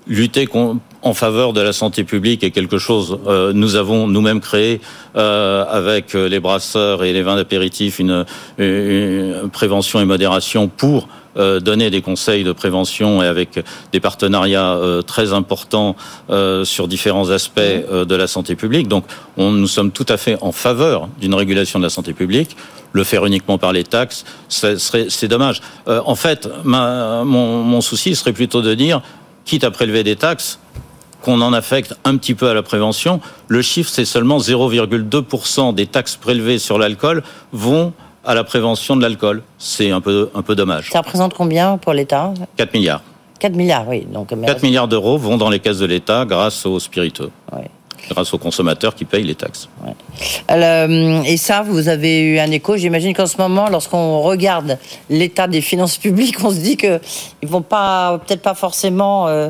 [0.08, 0.48] lutter
[1.02, 3.20] en faveur de la santé publique est quelque chose
[3.54, 4.82] nous avons nous-mêmes créé
[5.14, 8.26] avec les brasseurs et les vins d'apéritif une,
[8.58, 13.60] une, prévention et modération pour euh, donner des conseils de prévention et avec
[13.92, 15.96] des partenariats euh, très importants
[16.30, 18.88] euh, sur différents aspects de la santé publique.
[18.88, 19.06] Donc,
[19.38, 22.56] on, nous sommes tout à fait en faveur d'une régulation de la santé publique.
[22.94, 25.62] Le faire uniquement par les taxes, c'est dommage.
[25.88, 29.02] en fait, ma, mon, mon souci serait plutôt de dire,
[29.44, 30.60] quitte à prélever des taxes,
[31.26, 33.20] qu'on en affecte un petit peu à la prévention.
[33.48, 37.94] Le chiffre, c'est seulement 0,2% des taxes prélevées sur l'alcool vont
[38.26, 39.44] à la prévention de l'alcool.
[39.58, 40.90] C'est un peu, un peu dommage.
[40.92, 43.02] Ça représente combien pour l'État 4 milliards.
[43.40, 44.08] 4 milliards, oui.
[44.12, 47.32] Donc, 4 milliards d'euros vont dans les caisses de l'État grâce aux spiritueux.
[48.10, 49.68] Grâce aux consommateurs qui payent les taxes.
[50.52, 52.78] Euh, et ça, vous avez eu un écho.
[52.78, 54.78] J'imagine qu'en ce moment, lorsqu'on regarde
[55.10, 57.00] l'état des finances publiques, on se dit qu'ils
[57.42, 59.50] ne vont pas, peut-être pas forcément euh,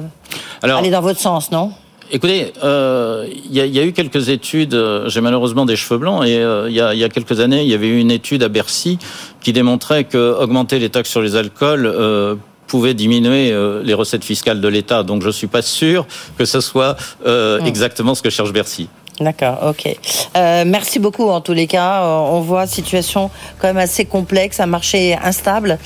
[0.61, 1.73] aller dans votre sens, non?
[2.11, 4.79] Écoutez, il euh, y, a, y, a eu quelques études.
[5.07, 7.87] J'ai malheureusement des cheveux blancs et il y, y, a, quelques années, il y avait
[7.87, 8.99] eu une étude à Bercy
[9.41, 12.37] qui démontrait que augmenter les taxes sur les alcools
[12.67, 15.03] pouvait diminuer euh, les recettes fiscales de l'État.
[15.03, 16.05] Donc je ne suis pas sûr
[16.37, 18.89] que ce soit euh, exactement ce que cherche Bercy.
[19.19, 19.95] D'accord, ok.
[20.35, 22.03] Euh, merci beaucoup en tous les cas.
[22.03, 25.79] On voit situation quand même assez complexe, un marché instable,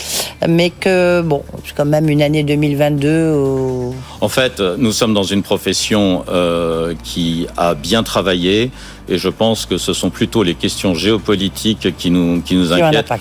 [0.47, 3.91] mais que bon, c'est quand même une année 2022.
[4.21, 6.25] En fait, nous sommes dans une profession
[7.03, 8.71] qui a bien travaillé.
[9.09, 13.11] Et je pense que ce sont plutôt les questions géopolitiques qui nous, qui nous inquiètent,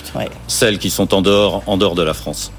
[0.46, 2.52] celles qui sont en dehors, en dehors de la France.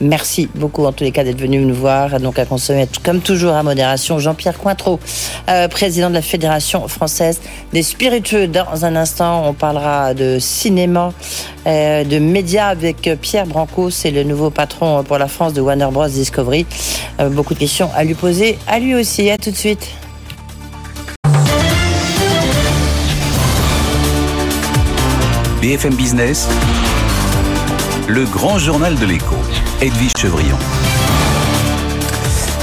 [0.00, 2.18] Merci beaucoup en tous les cas d'être venu nous voir.
[2.20, 4.18] Donc à consommer comme toujours à modération.
[4.18, 4.98] Jean-Pierre Cointreau,
[5.48, 7.40] euh, président de la Fédération française
[7.72, 8.48] des spiritueux.
[8.48, 11.12] Dans un instant, on parlera de cinéma,
[11.66, 13.90] euh, de médias avec Pierre Branco.
[13.90, 16.66] C'est le nouveau patron pour la France de Warner Bros Discovery.
[17.20, 19.30] Euh, beaucoup de questions à lui poser, à lui aussi.
[19.30, 19.88] À tout de suite.
[25.62, 26.48] BFM Business
[28.08, 29.36] le grand journal de l'écho.
[29.84, 30.93] Edwige Chevrillon.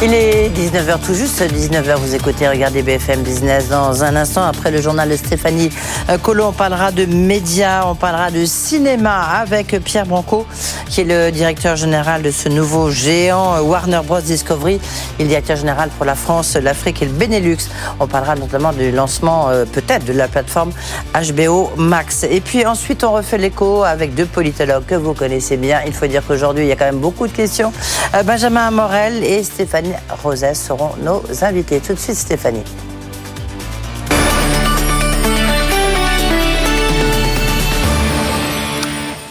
[0.03, 4.41] Il est 19h tout juste, 19h vous écoutez, regardez BFM Business dans un instant.
[4.41, 5.69] Après le journal de Stéphanie
[6.09, 10.47] euh, Collot, on parlera de médias, on parlera de cinéma avec Pierre Branco,
[10.89, 14.21] qui est le directeur général de ce nouveau géant euh, Warner Bros.
[14.21, 14.81] Discovery.
[15.19, 17.69] Il est directeur général pour la France, l'Afrique et le Benelux.
[17.99, 20.71] On parlera notamment du lancement euh, peut-être de la plateforme
[21.13, 22.25] HBO Max.
[22.27, 25.81] Et puis ensuite, on refait l'écho avec deux politologues que vous connaissez bien.
[25.85, 27.71] Il faut dire qu'aujourd'hui, il y a quand même beaucoup de questions.
[28.25, 29.90] Benjamin Morel et Stéphanie
[30.23, 31.79] Rosès seront nos invités.
[31.79, 32.63] Tout de suite, Stéphanie.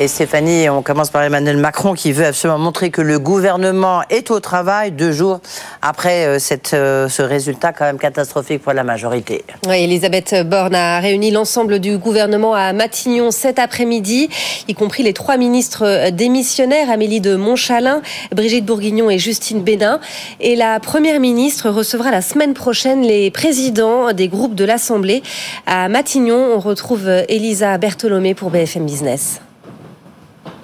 [0.03, 4.31] Et Stéphanie, on commence par Emmanuel Macron qui veut absolument montrer que le gouvernement est
[4.31, 5.41] au travail deux jours
[5.83, 6.39] après euh,
[6.73, 9.45] euh, ce résultat quand même catastrophique pour la majorité.
[9.69, 14.31] Oui, Elisabeth Borne a réuni l'ensemble du gouvernement à Matignon cet après-midi,
[14.69, 18.01] y compris les trois ministres démissionnaires, Amélie de Montchalin,
[18.35, 20.01] Brigitte Bourguignon et Justine Bénin.
[20.41, 25.23] Et la première ministre recevra la semaine prochaine les présidents des groupes de l'Assemblée.
[25.67, 29.43] À Matignon, on retrouve Elisa Bertholomé pour BFM Business.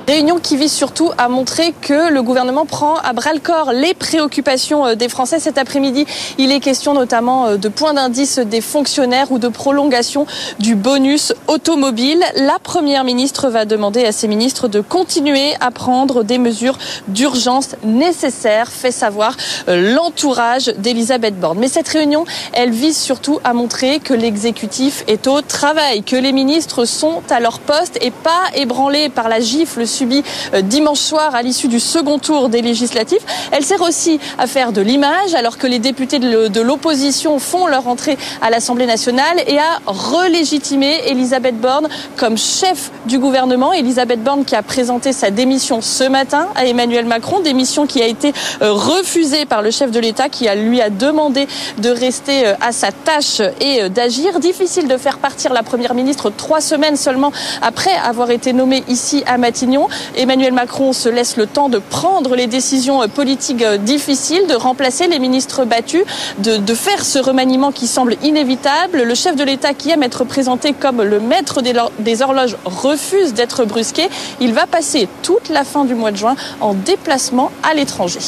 [0.09, 3.93] Réunion qui vise surtout à montrer que le gouvernement prend à bras le corps les
[3.93, 5.41] préoccupations euh, des Français.
[5.41, 6.07] Cet après-midi,
[6.39, 10.25] il est question notamment euh, de points d'indice des fonctionnaires ou de prolongation
[10.61, 12.23] du bonus automobile.
[12.37, 17.71] La première ministre va demander à ses ministres de continuer à prendre des mesures d'urgence
[17.83, 19.37] nécessaires, fait savoir
[19.69, 21.59] euh, l'entourage d'Elisabeth Borne.
[21.59, 26.31] Mais cette réunion, elle vise surtout à montrer que l'exécutif est au travail, que les
[26.31, 30.23] ministres sont à leur poste et pas ébranlés par la gifle subi
[30.55, 33.25] euh, dimanche soir à l'issue du second tour des législatives.
[33.51, 37.89] Elle sert aussi à faire de l'image alors que les députés de l'opposition font leur
[37.89, 43.73] entrée à l'Assemblée nationale et à relégitimer Elisabeth Borne comme chef du gouvernement.
[43.73, 48.07] Elisabeth Borne qui a présenté sa démission ce matin à Emmanuel Macron, démission qui a
[48.07, 48.33] été
[48.63, 51.47] euh, refusée par le chef de l'État qui lui a demandé
[51.79, 54.41] de rester euh, à sa tâche et d'agir.
[54.41, 57.33] Difficile de faire partir la première ministre trois semaines seulement
[57.63, 59.86] après avoir été nommée ici à Matignon.
[60.17, 65.19] Emmanuel Macron se laisse le temps de prendre les décisions politiques difficiles, de remplacer les
[65.19, 66.05] ministres battus,
[66.39, 69.03] de, faire ce remaniement qui semble inévitable.
[69.03, 73.65] Le chef de l'État qui aime être présenté comme le maître des horloges refuse d'être
[73.65, 74.09] brusqué.
[74.41, 78.21] Il va passer toute la fin du mois de juin en déplacement à l'étranger.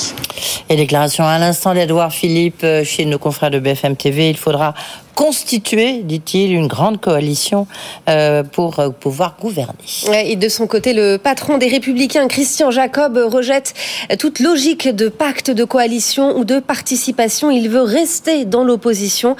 [0.69, 4.31] Et déclaration à l'instant d'Edouard Philippe euh, chez nos confrères de BFM TV.
[4.31, 4.75] Il faudra
[5.19, 7.67] constituer, dit-il, une grande coalition
[8.09, 9.75] euh, pour euh, pouvoir gouverner.
[10.13, 13.75] Et de son côté, le patron des Républicains, Christian Jacob, rejette
[14.21, 17.51] toute logique de pacte de coalition ou de participation.
[17.51, 19.35] Il veut rester dans l'opposition.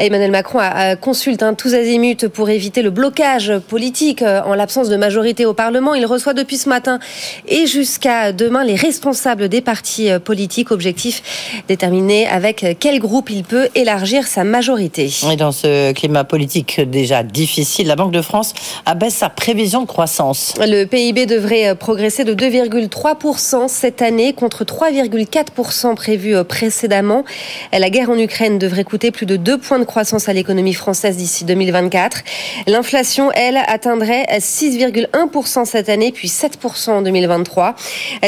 [0.00, 4.88] Emmanuel Macron a, consulte hein, tous azimuts pour éviter le blocage politique euh, en l'absence
[4.88, 5.94] de majorité au Parlement.
[5.94, 6.98] Il reçoit depuis ce matin
[7.46, 10.72] et jusqu'à demain les responsables des partis politiques.
[10.72, 15.19] Objectif déterminé avec quel groupe il peut élargir sa majorité.
[15.38, 18.54] Dans ce climat politique déjà difficile, la Banque de France
[18.86, 20.54] abaisse sa prévision de croissance.
[20.58, 27.24] Le PIB devrait progresser de 2,3% cette année contre 3,4% prévu précédemment.
[27.72, 31.18] La guerre en Ukraine devrait coûter plus de 2 points de croissance à l'économie française
[31.18, 32.22] d'ici 2024.
[32.66, 37.74] L'inflation, elle, atteindrait 6,1% cette année, puis 7% en 2023.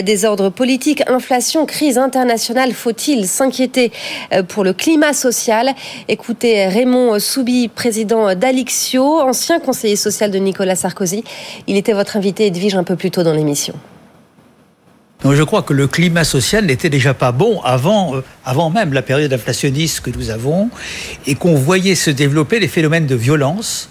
[0.02, 3.92] Désordre politique, inflation, crise internationale, faut-il s'inquiéter
[4.48, 5.72] pour le climat social?
[6.08, 11.22] Écoutez Raymond Soubi, président d'Alixio, ancien conseiller social de Nicolas Sarkozy.
[11.68, 13.74] Il était votre invité, Edwige, un peu plus tôt dans l'émission.
[15.22, 18.92] Donc je crois que le climat social n'était déjà pas bon avant, euh, avant même
[18.92, 20.70] la période inflationniste que nous avons
[21.28, 23.88] et qu'on voyait se développer des phénomènes de violence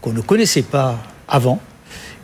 [0.00, 1.58] qu'on ne connaissait pas avant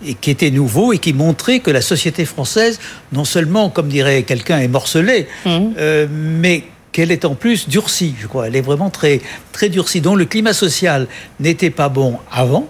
[0.07, 2.79] et qui étaient nouveaux et qui montraient que la société française,
[3.11, 6.63] non seulement, comme dirait quelqu'un, est morcelée, euh, mais
[6.97, 8.47] qu'elle est en plus durcie, je crois.
[8.47, 9.21] Elle est vraiment très,
[9.53, 10.01] très durcie.
[10.01, 11.09] Donc le climat social
[11.41, 12.69] n'était pas bon avant.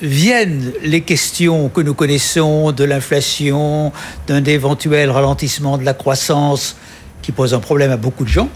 [0.00, 3.90] Viennent les questions que nous connaissons de l'inflation,
[4.28, 6.76] d'un éventuel ralentissement de la croissance
[7.22, 8.48] qui pose un problème à beaucoup de gens.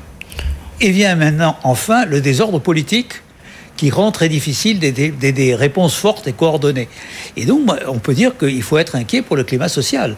[0.80, 3.14] Et vient maintenant, enfin, le désordre politique
[3.76, 6.88] qui rend très difficile des, des, des, réponses fortes et coordonnées.
[7.36, 10.14] Et donc, on peut dire qu'il faut être inquiet pour le climat social.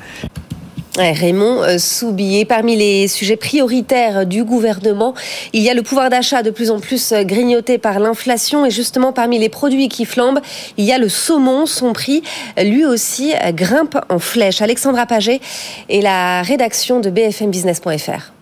[0.98, 5.14] Raymond euh, Soubillet, parmi les sujets prioritaires du gouvernement,
[5.52, 8.70] il y a le pouvoir d'achat de plus en plus euh, grignoté par l'inflation et
[8.70, 10.40] justement parmi les produits qui flambent,
[10.76, 12.22] il y a le saumon, son prix
[12.56, 14.62] lui aussi grimpe en flèche.
[14.62, 15.40] Alexandra Paget
[15.88, 18.37] et la rédaction de bfmbusiness.fr.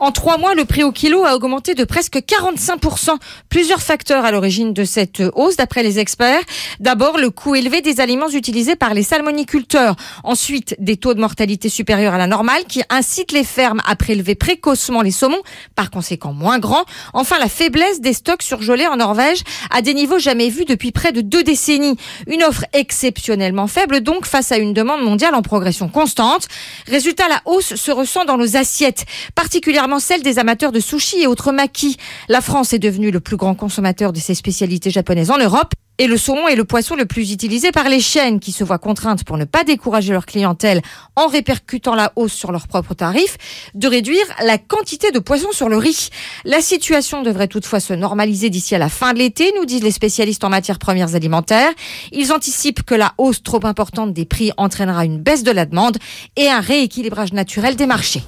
[0.00, 3.16] En trois mois, le prix au kilo a augmenté de presque 45%.
[3.48, 6.40] Plusieurs facteurs à l'origine de cette hausse, d'après les experts.
[6.78, 9.96] D'abord, le coût élevé des aliments utilisés par les salmoniculteurs.
[10.22, 14.36] Ensuite, des taux de mortalité supérieurs à la normale qui incitent les fermes à prélever
[14.36, 15.42] précocement les saumons,
[15.74, 16.84] par conséquent moins grands.
[17.12, 21.10] Enfin, la faiblesse des stocks surgelés en Norvège à des niveaux jamais vus depuis près
[21.10, 21.96] de deux décennies.
[22.28, 26.46] Une offre exceptionnellement faible, donc, face à une demande mondiale en progression constante.
[26.86, 31.26] Résultat, la hausse se ressent dans nos assiettes, particulièrement celle des amateurs de sushi et
[31.26, 31.96] autres maquis.
[32.28, 35.72] La France est devenue le plus grand consommateur de ces spécialités japonaises en Europe.
[36.00, 38.78] Et le saumon est le poisson le plus utilisé par les chaînes qui se voient
[38.78, 40.80] contraintes pour ne pas décourager leur clientèle
[41.16, 43.36] en répercutant la hausse sur leurs propres tarifs,
[43.74, 46.10] de réduire la quantité de poisson sur le riz.
[46.44, 49.90] La situation devrait toutefois se normaliser d'ici à la fin de l'été, nous disent les
[49.90, 51.72] spécialistes en matières premières alimentaires.
[52.12, 55.98] Ils anticipent que la hausse trop importante des prix entraînera une baisse de la demande
[56.36, 58.22] et un rééquilibrage naturel des marchés.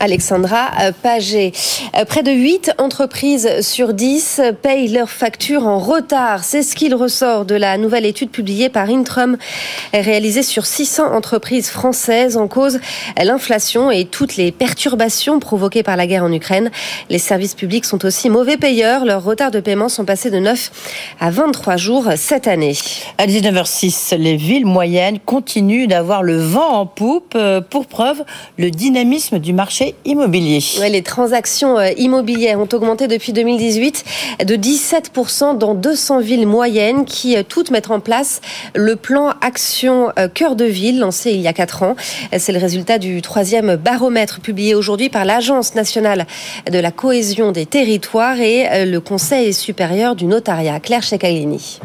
[0.00, 0.70] Alexandra
[1.02, 1.52] Paget.
[2.08, 6.44] Près de 8 entreprises sur 10 payent leurs factures en retard.
[6.44, 9.36] C'est ce qu'il ressort de la nouvelle étude publiée par Intrum,
[9.92, 12.80] réalisée sur 600 entreprises françaises en cause
[13.22, 16.70] l'inflation et toutes les perturbations provoquées par la guerre en Ukraine.
[17.10, 19.04] Les services publics sont aussi mauvais payeurs.
[19.04, 22.76] Leurs retards de paiement sont passés de 9 à 23 jours cette année.
[23.18, 27.38] À 19h06, les villes moyennes continuent d'avoir le vent en poupe.
[27.70, 28.24] Pour preuve,
[28.58, 29.83] le dynamisme du marché
[30.88, 34.04] les transactions euh, immobilières ont augmenté depuis 2018
[34.44, 38.40] de 17% dans 200 villes moyennes qui euh, toutes mettent en place
[38.74, 41.96] le plan Action euh, Cœur de Ville lancé il y a 4 ans.
[42.36, 46.26] C'est le résultat du troisième baromètre publié aujourd'hui par l'Agence nationale
[46.70, 50.80] de la cohésion des territoires et le Conseil supérieur du notariat.
[50.80, 51.80] Claire Checalini.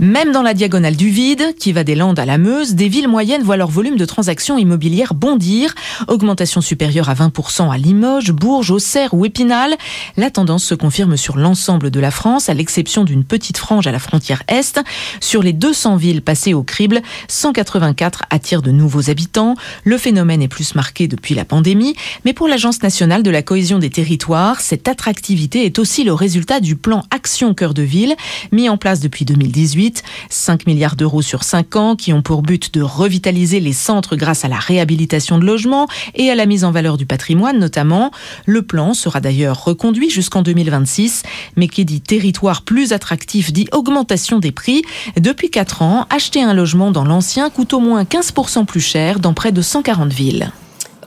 [0.00, 3.08] Même dans la diagonale du vide, qui va des Landes à la Meuse, des villes
[3.08, 5.74] moyennes voient leur volume de transactions immobilières bondir.
[6.06, 9.74] Augmentation supérieure à 20% à Limoges, Bourges, Auxerre ou Épinal.
[10.16, 13.90] La tendance se confirme sur l'ensemble de la France, à l'exception d'une petite frange à
[13.90, 14.80] la frontière Est.
[15.18, 19.56] Sur les 200 villes passées au crible, 184 attirent de nouveaux habitants.
[19.82, 23.80] Le phénomène est plus marqué depuis la pandémie, mais pour l'Agence nationale de la cohésion
[23.80, 28.14] des territoires, cette attractivité est aussi le résultat du plan Action Cœur de Ville,
[28.52, 29.87] mis en place depuis 2018
[30.30, 34.44] 5 milliards d'euros sur 5 ans qui ont pour but de revitaliser les centres grâce
[34.44, 38.10] à la réhabilitation de logements et à la mise en valeur du patrimoine notamment.
[38.46, 41.22] Le plan sera d'ailleurs reconduit jusqu'en 2026,
[41.56, 44.82] mais qui dit territoire plus attractif dit augmentation des prix.
[45.18, 49.34] Depuis 4 ans, acheter un logement dans l'ancien coûte au moins 15% plus cher dans
[49.34, 50.52] près de 140 villes.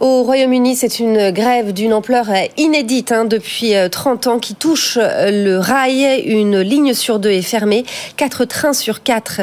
[0.02, 2.26] Au Royaume-Uni, c'est une grève d'une ampleur
[2.58, 6.24] inédite hein, depuis 30 ans qui touche le rail.
[6.26, 7.86] Une ligne sur deux est fermée.
[8.18, 9.42] Quatre trains sur quatre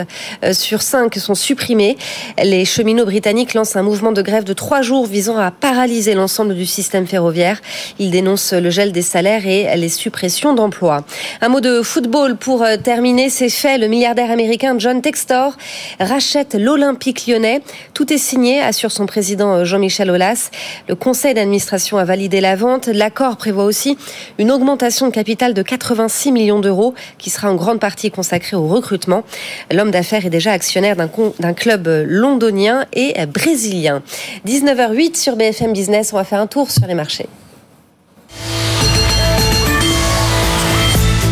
[0.51, 1.97] sur cinq sont supprimés.
[2.43, 6.57] Les cheminots britanniques lancent un mouvement de grève de trois jours visant à paralyser l'ensemble
[6.57, 7.61] du système ferroviaire.
[8.01, 11.05] Ils dénoncent le gel des salaires et les suppressions d'emplois.
[11.41, 13.31] Un mot de football pour terminer.
[13.31, 13.79] C'est fait.
[13.79, 15.57] Le milliardaire américain John Textor
[16.01, 17.63] rachète l'Olympique lyonnais.
[17.95, 20.48] Tout est signé, assure son président Jean-Michel Aulas.
[20.89, 22.87] Le conseil d'administration a validé la vente.
[22.87, 23.99] L'accord prévoit aussi
[24.39, 28.67] une augmentation de capital de 86 millions d'euros qui sera en grande partie consacrée au
[28.67, 29.25] recrutement.
[29.73, 34.03] L'homme d'affaires est déjà actionnaire d'un club londonien et brésilien.
[34.47, 37.29] 19h08 sur BFM Business, on va faire un tour sur les marchés.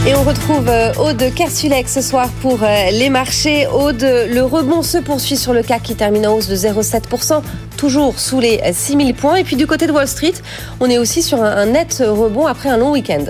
[0.08, 3.66] Et on retrouve euh, Aude Kersulek ce soir pour euh, les marchés.
[3.66, 7.42] Aude, le rebond se poursuit sur le CAC qui termine en hausse de 0,7%,
[7.76, 9.34] toujours sous les 6000 points.
[9.34, 10.34] Et puis du côté de Wall Street,
[10.78, 13.24] on est aussi sur un net rebond après un long week-end.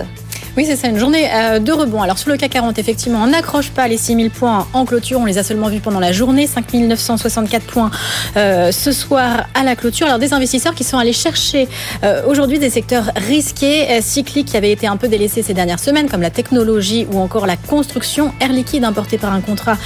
[0.57, 2.01] Oui, c'est ça, une journée euh, de rebond.
[2.01, 5.19] Alors sur le CAC 40, effectivement, on n'accroche pas les 6000 points en clôture.
[5.19, 6.47] On les a seulement vus pendant la journée.
[6.47, 7.91] 5964 points
[8.37, 10.07] euh, ce soir à la clôture.
[10.07, 11.67] Alors des investisseurs qui sont allés chercher
[12.03, 16.09] euh, aujourd'hui des secteurs risqués, cycliques, qui avaient été un peu délaissés ces dernières semaines,
[16.09, 18.33] comme la technologie ou encore la construction.
[18.39, 19.77] Air Liquide importé par un contrat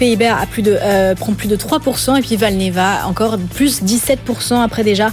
[0.00, 0.80] Pays-Bas à plus de,
[1.14, 2.18] prend plus de 3%.
[2.18, 5.12] Et puis Valneva encore plus 17% après déjà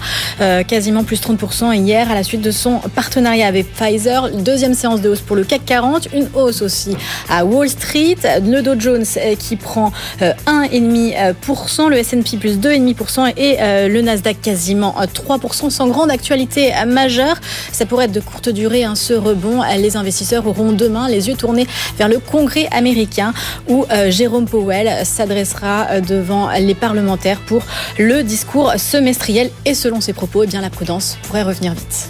[0.67, 4.31] quasiment plus 30% hier à la suite de son partenariat avec Pfizer.
[4.31, 6.95] Deuxième séance de hausse pour le CAC 40, une hausse aussi
[7.29, 13.33] à Wall Street, le Dow Jones euh, qui prend 1,5%, euh, le S&P plus 2,5%
[13.37, 17.37] et euh, le Nasdaq quasiment 3% sans grande actualité majeure.
[17.71, 19.61] Ça pourrait être de courte durée hein, ce rebond.
[19.77, 21.67] Les investisseurs auront demain les yeux tournés
[21.97, 23.33] vers le Congrès américain
[23.67, 27.63] où Jérôme Powell s'adressera devant les parlementaires pour
[27.97, 32.09] le discours semestriel et selon ses propos, eh bien la prudence pourrait revenir vite.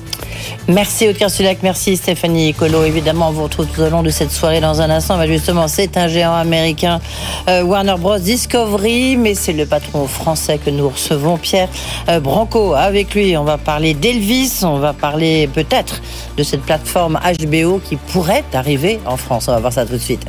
[0.68, 2.84] Merci Aude Sulac, merci Stéphanie Colo.
[2.84, 5.18] Évidemment, on vous retrouve tout au long de cette soirée dans un instant.
[5.18, 7.00] Mais justement, c'est un géant américain,
[7.48, 8.18] euh, Warner Bros.
[8.18, 11.70] Discovery, mais c'est le patron français que nous recevons, Pierre
[12.10, 12.74] euh, Branco.
[12.74, 16.02] Avec lui, on va parler d'Elvis, on va parler peut-être
[16.38, 19.48] de cette plateforme HBO qui pourrait arriver en France.
[19.48, 20.26] On va voir ça tout de suite.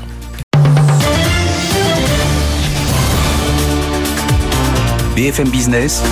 [5.17, 6.03] BFM Business,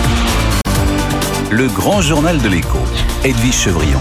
[1.55, 2.79] le grand journal de l'écho.
[3.23, 4.01] Edwige Chevrillon.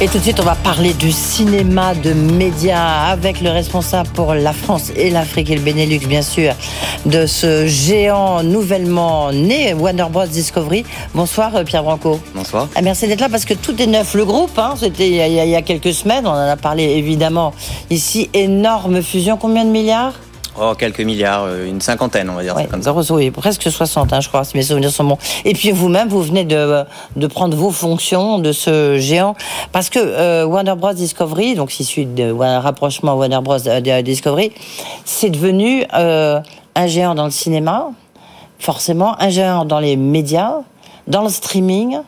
[0.00, 4.34] Et tout de suite, on va parler du cinéma, de médias, avec le responsable pour
[4.34, 6.52] la France et l'Afrique et le Benelux, bien sûr,
[7.06, 10.26] de ce géant nouvellement né, Warner Bros.
[10.26, 10.84] Discovery.
[11.12, 12.20] Bonsoir, euh, Pierre Branco.
[12.36, 12.68] Bonsoir.
[12.76, 14.14] Ah, merci d'être là parce que tout est neuf.
[14.14, 17.52] Le groupe, hein, c'était il, y a quelques semaines, on en a parlé évidemment
[17.90, 18.30] ici.
[18.32, 20.14] Énorme fusion, combien de milliards?
[20.60, 22.54] Oh, quelques milliards, euh, une cinquantaine, on va dire.
[22.70, 22.92] comme ça.
[23.10, 25.18] Oui, presque 60, hein, je crois, si mes souvenirs sont bons.
[25.44, 26.84] Et puis vous-même, vous venez de,
[27.16, 29.34] de prendre vos fonctions de ce géant.
[29.72, 30.92] Parce que euh, Warner Bros.
[30.92, 33.66] Discovery, donc issu de rapprochement Warner Bros.
[33.66, 34.52] Euh, Discovery,
[35.04, 37.88] c'est devenu un géant dans le cinéma,
[38.58, 40.60] forcément, un géant dans les médias,
[41.06, 41.98] dans le streaming.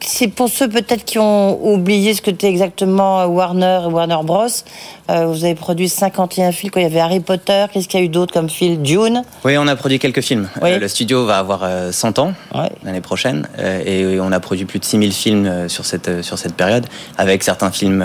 [0.00, 4.46] C'est pour ceux peut-être qui ont oublié ce que c'était exactement Warner et Warner Bros.
[5.08, 7.66] Euh, vous avez produit 51 films quand il y avait Harry Potter.
[7.72, 8.82] Qu'est-ce qu'il y a eu d'autre comme film?
[8.82, 10.48] Dune Oui, on a produit quelques films.
[10.62, 12.34] Euh, le studio va avoir 100 euh, ans
[12.84, 13.48] l'année prochaine
[13.84, 16.86] et on a produit plus de 6000 films sur cette, sur cette période
[17.18, 18.04] avec certains films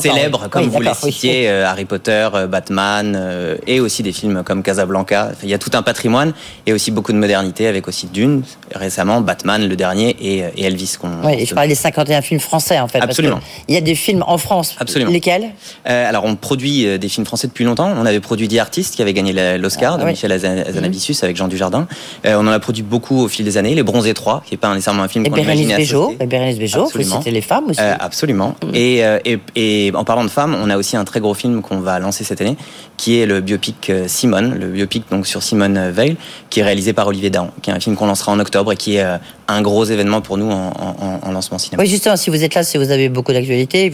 [0.00, 5.30] célèbres, comme vous les citiez, Harry Potter, Batman et aussi des films comme Casablanca.
[5.42, 6.32] Il y a tout un patrimoine
[6.66, 8.42] et aussi beaucoup de modernité avec aussi Dune
[8.74, 10.96] récemment, Batman le dernier et, Elvis.
[11.24, 13.00] Oui, et je parlais des 51 films français en fait.
[13.00, 13.40] Absolument.
[13.68, 14.76] il y a des films en France.
[14.78, 15.10] Absolument.
[15.10, 15.50] Lesquels
[15.84, 17.92] Alors on produit euh, des films français depuis longtemps.
[17.96, 21.48] On avait produit The Artist qui avait gagné l'Oscar ah, de Michel Azanavicius avec Jean
[21.48, 21.86] Dujardin.
[22.24, 23.74] Euh, on en a produit beaucoup au fil des années.
[23.74, 26.16] Les Bronzés 3, qui n'est pas nécessairement un film qu'on imaginait associé.
[26.20, 27.80] Et Bérénice Bejo, c'était les femmes aussi.
[27.80, 28.54] Euh, absolument.
[28.62, 28.70] Mm.
[28.74, 31.80] Et, et, et, en parlant de femmes, on a aussi un très gros film qu'on
[31.80, 32.56] va lancer cette année,
[32.96, 36.16] qui est le biopic Simone, le biopic donc sur Simone Veil,
[36.50, 38.76] qui est réalisé par Olivier Dahan, qui est un film qu'on lancera en octobre et
[38.76, 39.04] qui est
[39.48, 41.82] un gros événement pour nous en, en, lancement cinéma.
[41.82, 43.92] Oui, justement, si vous êtes là, si vous avez beaucoup d'actualité,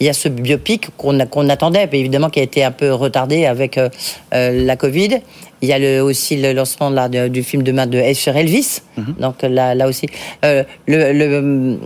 [0.00, 3.78] il y a ce biopic qu'on attendait, évidemment qui a été un peu retardé avec
[3.78, 3.88] euh,
[4.34, 5.20] euh, la Covid.
[5.62, 8.80] Il y a le, aussi le lancement là, du film demain de sur Elvis.
[8.96, 9.14] Mhm.
[9.20, 10.06] Donc là, là aussi,
[10.44, 11.78] euh, le,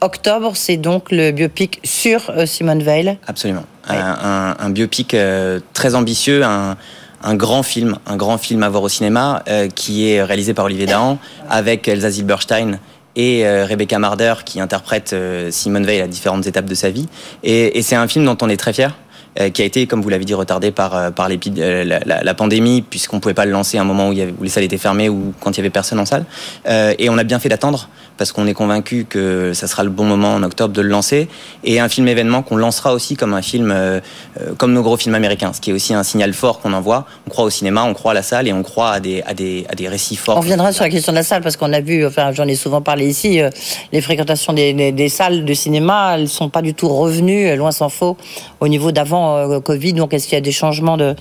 [0.00, 3.18] octobre, c'est donc le biopic sur Simone Veil.
[3.26, 3.64] Absolument.
[3.88, 5.16] Un, biopic
[5.72, 6.76] très ambitieux, un,
[7.22, 9.42] un, grand film, un grand film à voir au cinéma,
[9.74, 12.78] qui est réalisé par Olivier Dahan avec Elsa Zilberstein
[13.16, 15.14] et Rebecca Marder qui interprète
[15.50, 17.08] Simone Veil à différentes étapes de sa vie.
[17.42, 18.94] Et, et c'est un film dont on est très fier
[19.40, 22.22] euh, qui a été, comme vous l'avez dit, retardé par, euh, par euh, la, la,
[22.22, 24.32] la, pandémie, puisqu'on ne pouvait pas le lancer à un moment où, il y avait,
[24.38, 26.24] où les salles étaient fermées ou quand il y avait personne en salle.
[26.66, 30.04] et on a bien fait d'attendre, parce qu'on est convaincu que ça sera le bon
[30.04, 31.28] moment en octobre de le lancer.
[31.64, 33.74] Et un film événement qu'on lancera aussi comme un film,
[34.58, 37.06] comme nos gros films américains, ce qui est aussi un signal fort qu'on envoie.
[37.26, 39.34] On croit au cinéma, on croit à la salle et on croit à des, à
[39.34, 40.36] des, à des récits forts.
[40.36, 42.54] On reviendra sur la question de la salle, parce qu'on a vu, enfin j'en ai
[42.54, 43.40] souvent parlé ici,
[43.92, 47.88] les fréquentations des, des, salles de cinéma, elles sont pas du tout revenues, loin s'en
[47.88, 48.16] faut,
[48.60, 49.94] au niveau d'avant Covid.
[49.94, 51.14] Donc, est-ce qu'il y a des changements de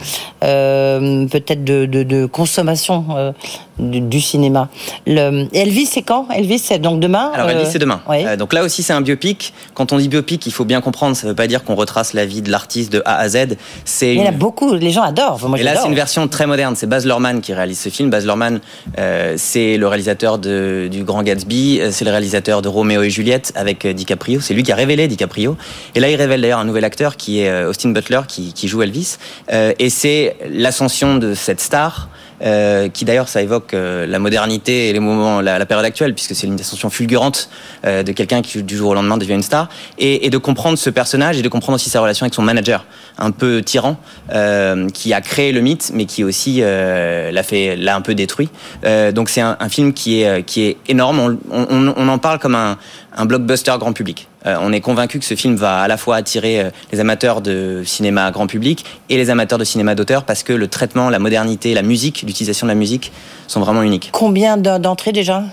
[0.43, 3.31] euh, peut-être de, consommation euh,
[3.79, 4.69] du, du cinéma.
[5.07, 6.27] Le, Elvis, c'est quand?
[6.29, 8.01] Elvis, c'est donc demain Alors Elvis, euh, c'est demain.
[8.09, 8.25] oui.
[8.25, 9.53] Euh, donc là aussi, c'est un biopic.
[9.73, 12.13] Quand on dit biopic, il faut bien comprendre, ça ne veut pas dire qu'on retrace
[12.13, 13.55] la vie de l'artiste de A à Z.
[13.85, 15.39] C'est Il y en a beaucoup, les gens adorent.
[15.47, 16.75] Moi, et là, c'est une version très moderne.
[16.75, 18.09] C'est Baz Luhrmann qui réalise ce film.
[18.09, 18.59] Baz Luhrmann,
[18.99, 21.79] euh, c'est le réalisateur de, du Grand Gatsby.
[21.81, 24.39] euh, C'est le réalisateur de Roméo et Juliette avec euh, DiCaprio.
[24.39, 25.57] C'est lui qui a révélé DiCaprio.
[25.95, 28.67] Et là, il révèle d'ailleurs un nouvel acteur qui est euh, Austin Butler, qui, qui
[28.67, 29.17] joue Elvis.
[29.51, 32.09] Euh, et c'est l'ascension de cette star.
[32.41, 36.13] Euh, qui d'ailleurs ça évoque euh, la modernité et les moments, la, la période actuelle,
[36.13, 37.49] puisque c'est une ascension fulgurante
[37.85, 40.77] euh, de quelqu'un qui du jour au lendemain devient une star, et, et de comprendre
[40.77, 42.85] ce personnage et de comprendre aussi sa relation avec son manager,
[43.17, 43.97] un peu tyran,
[44.31, 48.15] euh, qui a créé le mythe, mais qui aussi euh, l'a fait, l'a un peu
[48.15, 48.49] détruit.
[48.85, 51.19] Euh, donc c'est un, un film qui est qui est énorme.
[51.19, 52.77] On, on, on en parle comme un,
[53.15, 54.27] un blockbuster grand public.
[54.45, 57.41] Euh, on est convaincu que ce film va à la fois attirer euh, les amateurs
[57.41, 61.19] de cinéma grand public et les amateurs de cinéma d'auteur parce que le traitement, la
[61.19, 63.11] modernité, la musique, l'utilisation de la musique
[63.47, 64.09] sont vraiment uniques.
[64.11, 65.43] Combien d'en- d'entrées déjà?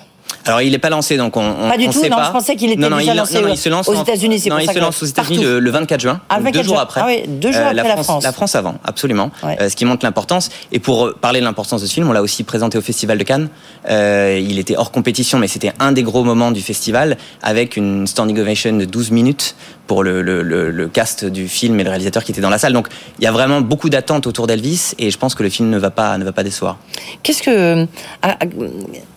[0.47, 2.26] Alors il n'est pas lancé, donc on, Pas du on tout, sait non, pas.
[2.26, 4.38] je pensais qu'il était non, non, déjà il, lancé non, il se lance aux États-Unis,
[4.38, 6.62] c'est Non, il se lance aux États-Unis le, le 24 juin, Ah, donc 24 deux
[6.66, 6.82] jours juin.
[6.82, 7.01] après.
[7.03, 8.24] Ah oui, deux jours Euh, après la France.
[8.24, 9.30] La France avant, absolument.
[9.43, 9.57] Ouais.
[9.61, 10.49] Euh, ce qui montre l'importance.
[10.72, 13.18] Et pour euh, parler de l'importance de ce film, on l'a aussi présenté au Festival
[13.18, 13.49] de Cannes.
[13.91, 18.07] Euh, il était hors compétition, mais c'était un des gros moments du festival, avec une
[18.07, 19.55] standing ovation de 12 minutes
[19.91, 22.59] pour le, le, le, le cast du film et le réalisateur qui était dans la
[22.59, 22.72] salle.
[22.72, 22.86] Donc
[23.18, 25.78] il y a vraiment beaucoup d'attentes autour d'Elvis, et je pense que le film ne
[25.78, 26.78] va pas, ne va pas décevoir.
[27.24, 27.88] Qu'est-ce que
[28.22, 28.45] ah, ah,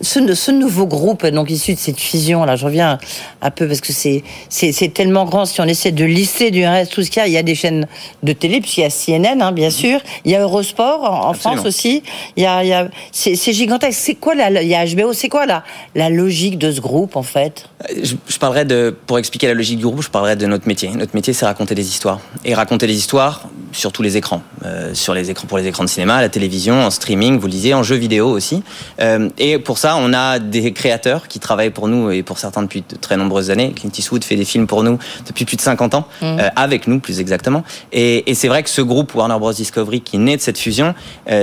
[0.00, 2.98] ce, ce nouveau groupe donc issu de cette fusion là, je reviens
[3.40, 7.04] un peu parce que c'est tellement grand si on essaie de lister du reste tout
[7.04, 7.86] ce qu'il y a, il y a des chaînes
[8.24, 11.34] de télé puisqu'il y a CNN hein, bien sûr, il y a Eurosport en.
[11.34, 12.02] France aussi,
[12.36, 14.00] il y a il y a c'est c'est gigantesque.
[14.02, 15.62] C'est quoi la il y a HBO, c'est quoi la
[15.94, 17.68] la logique de ce groupe en fait?
[18.02, 20.90] Je, je parlerai de, pour expliquer la logique du groupe, je parlerai de notre métier.
[20.90, 22.20] Notre métier, c'est raconter des histoires.
[22.44, 23.42] Et raconter des histoires
[23.72, 24.42] sur tous les écrans.
[24.64, 27.46] Euh, sur les écrans, pour les écrans de cinéma, à la télévision, en streaming, vous
[27.46, 28.62] le disiez, en jeux vidéo aussi.
[29.00, 32.62] Euh, et pour ça, on a des créateurs qui travaillent pour nous et pour certains
[32.62, 33.72] depuis de très nombreuses années.
[33.72, 36.38] Clint Eastwood fait des films pour nous depuis plus de 50 ans, Mhm.
[36.40, 37.64] euh, avec nous plus exactement.
[37.92, 40.94] Et, et c'est vrai que ce groupe Warner Bros Discovery qui naît de cette fusion,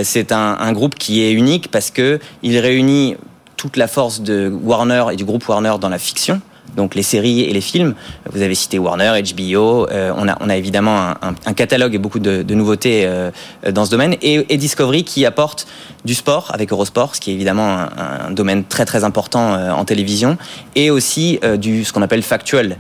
[0.04, 3.16] c'est un, un groupe qui est unique parce que il réunit
[3.58, 6.42] toute la force de Warner et du groupe Warner dans la fiction.
[6.76, 7.96] Donc les séries et les films,
[8.32, 12.20] vous avez cité Warner, HBO, euh, on, a, on a évidemment un, catalogue et beaucoup
[12.20, 13.32] de, nouveautés euh,
[13.72, 15.68] dans ce domaine, et, Discovery qui apporte
[16.06, 19.86] du sport avec Eurosport, ce qui est évidemment un, domaine très très important euh, en
[19.86, 20.38] télévision,
[20.76, 22.78] et aussi du ce qu'on appelle factuel,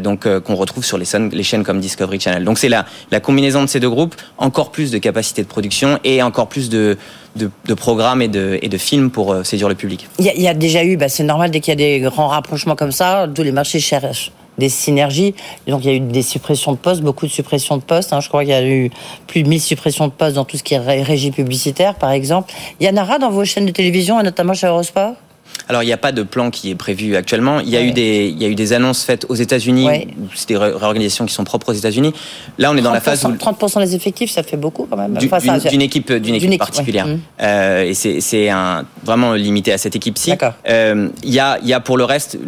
[0.00, 2.44] donc qu'on retrouve sur les chaînes comme Discovery Channel.
[2.44, 6.00] Donc c'est la, la combinaison de ces deux groupes, encore plus de capacité de production
[6.02, 6.96] et encore plus de,
[7.36, 10.08] de, programmes et de, films pour euh, séduire le public.
[10.18, 12.76] Il y, a, déjà eu, bah, c'est normal dès qu'il y a des grands rapprochements
[12.76, 15.34] comme ça, tous les marchés cherchent des synergies.
[15.66, 18.12] Donc il y a eu des suppressions de postes, beaucoup de suppressions de postes.
[18.12, 18.20] hein.
[18.20, 18.90] Je crois qu'il y a eu
[19.26, 22.10] plus de 1000 suppressions de postes dans tout ce qui est ré- régie publicitaire, par
[22.10, 22.52] exemple.
[22.78, 25.14] Il y en aura dans vos chaînes de télévision, et notamment chez Eurosport?
[25.68, 27.60] Alors, il n'y a pas de plan qui est prévu actuellement.
[27.60, 29.86] Il y a, eu, des, il y a eu des annonces faites aux États-Unis.
[29.86, 30.08] Ouais.
[30.34, 32.12] C'est des ré- réorganisations qui sont propres aux États-Unis.
[32.58, 34.96] Là, on est dans la phase où 30%, 30% des effectifs, ça fait beaucoup quand
[34.96, 35.16] même.
[35.16, 37.06] Enfin, d'une d'une équipe, d'une équipe équipe, particulière.
[37.06, 37.12] ouais.
[37.14, 37.20] Mhm.
[37.42, 38.50] Euh, et c'est
[39.04, 40.32] vraiment limité à cette équipe-ci.
[40.68, 42.38] Euh, Il y, a, il y a pour le reste.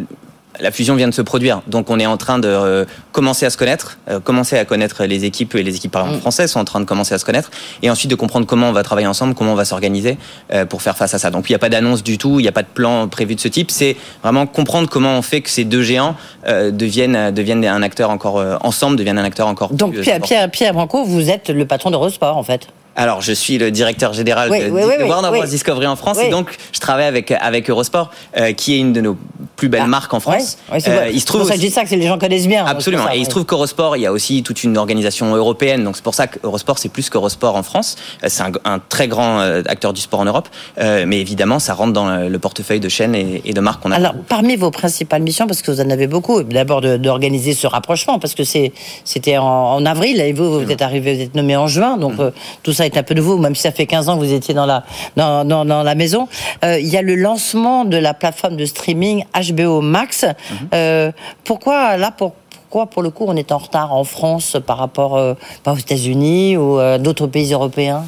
[0.65, 3.51] La fusion vient de se produire, donc on est en train de euh, commencer à
[3.51, 6.07] se connaître, euh, commencer à connaître les équipes et les équipes par Mm.
[6.07, 7.51] exemple françaises sont en train de commencer à se connaître,
[7.83, 10.17] et ensuite de comprendre comment on va travailler ensemble, comment on va s'organiser
[10.55, 11.31] euh, pour faire face à ça.
[11.31, 13.35] Donc il n'y a pas d'annonce du tout, il n'y a pas de plan prévu
[13.35, 13.71] de ce type.
[13.71, 16.17] C'est vraiment comprendre comment on fait que ces deux géants
[16.49, 19.75] deviennent deviennent un acteur encore ensemble, deviennent un acteur encore.
[19.75, 20.03] Donc plus.
[20.23, 22.69] Pierre, Pierre Branco, vous êtes le patron d'Eurosport en fait.
[22.97, 25.45] Alors, je suis le directeur général Oui, de, oui, oui, Warner Bros.
[25.47, 29.01] Discovery en France, et donc je travaille avec avec Eurosport, euh, qui est une de
[29.01, 29.17] nos
[29.57, 30.59] plus belles marques en France.
[30.71, 32.19] Ouais, c'est Euh, il se trouve pour ça que je dis ça, que les gens
[32.19, 32.65] connaissent bien.
[32.67, 33.05] Absolument.
[33.07, 35.85] ça, et il se trouve qu'Eurosport, il y a aussi toute une organisation européenne.
[35.85, 37.97] Donc c'est pour ça qu'Eurosport, c'est plus qu'Eurosport en France.
[38.23, 40.49] Euh, C'est un, un très grand euh, acteur du sport en Europe.
[40.79, 43.83] Euh, mais évidemment, ça rentre dans le, le portefeuille de chaînes et, et de marques
[43.83, 43.97] qu'on a.
[43.97, 48.19] Alors, parmi vos principales missions, parce que vous en avez beaucoup, d'abord d'organiser ce rapprochement,
[48.19, 51.67] parce que c'était en, en avril, et vous, vous êtes arrivé, vous êtes nommé en
[51.67, 52.31] juin, donc euh,
[52.63, 54.55] tout ça est un peu nouveau, même si ça fait 15 ans que vous étiez
[54.55, 54.85] dans la,
[55.17, 56.29] dans, dans, dans la maison.
[56.65, 60.25] Euh, Il y a le lancement de la plateforme de streaming HBO Max.
[60.73, 61.13] Euh,
[61.45, 65.17] pourquoi, là, pour, pourquoi, pour le coup, on est en retard en France par rapport
[65.17, 65.35] euh,
[65.67, 68.05] aux États-Unis ou d'autres pays européens?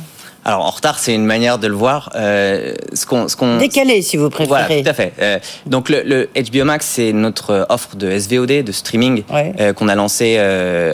[0.46, 2.10] Alors en retard, c'est une manière de le voir.
[2.14, 4.66] Euh, ce qu'on, qu'on, Décalé, si vous préférez.
[4.66, 5.12] Voilà, tout à fait.
[5.20, 9.88] Euh, donc le, le HBO Max, c'est notre offre de SVOD, de streaming, euh, qu'on
[9.88, 10.38] a lancé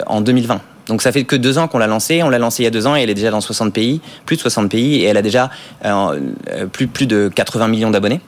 [0.07, 0.59] en 2020.
[0.87, 2.23] Donc ça fait que deux ans qu'on l'a lancé.
[2.23, 4.01] On l'a lancé il y a deux ans et elle est déjà dans 60 pays,
[4.25, 5.49] plus de 60 pays, et elle a déjà
[5.85, 6.19] euh,
[6.51, 8.21] euh, plus, plus de 80 millions d'abonnés.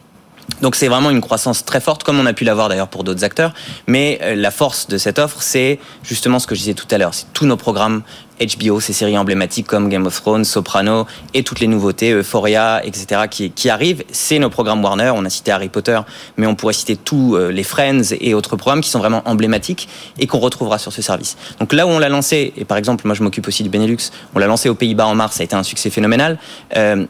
[0.61, 3.23] Donc c'est vraiment une croissance très forte, comme on a pu l'avoir d'ailleurs pour d'autres
[3.23, 3.53] acteurs.
[3.87, 6.97] Mais euh, la force de cette offre, c'est justement ce que je disais tout à
[6.97, 7.13] l'heure.
[7.13, 8.03] C'est tous nos programmes
[8.39, 13.21] HBO, ces séries emblématiques comme Game of Thrones, Soprano et toutes les nouveautés, Euphoria, etc.
[13.29, 14.03] qui, qui arrivent.
[14.11, 15.11] C'est nos programmes Warner.
[15.15, 15.99] On a cité Harry Potter,
[16.37, 19.87] mais on pourrait citer tous euh, les Friends et autres programmes qui sont vraiment emblématiques
[20.19, 21.37] et qu'on retrouvera sur ce service.
[21.59, 24.11] Donc là où on l'a lancé, et par exemple, moi je m'occupe aussi du Benelux,
[24.33, 26.37] on l'a lancé aux Pays-Bas en mars, ça a été un succès phénoménal.
[26.75, 27.05] Euh,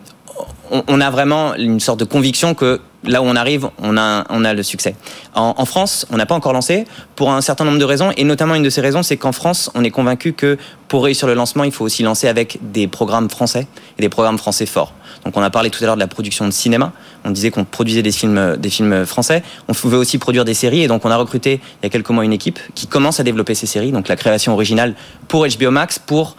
[0.72, 4.44] on, a vraiment une sorte de conviction que là où on arrive, on a, on
[4.44, 4.96] a le succès.
[5.36, 8.24] En, en France, on n'a pas encore lancé pour un certain nombre de raisons, et
[8.24, 10.58] notamment une de ces raisons, c'est qu'en France, on est convaincu que
[10.88, 13.68] pour réussir le lancement, il faut aussi lancer avec des programmes français
[13.98, 14.94] et des programmes français forts.
[15.24, 16.94] Donc on a parlé tout à l'heure de la production de cinéma.
[17.24, 19.42] On disait qu'on produisait des films, des films français.
[19.68, 22.10] On pouvait aussi produire des séries, et donc on a recruté il y a quelques
[22.10, 24.96] mois une équipe qui commence à développer ces séries, donc la création originale
[25.28, 26.36] pour HBO Max, pour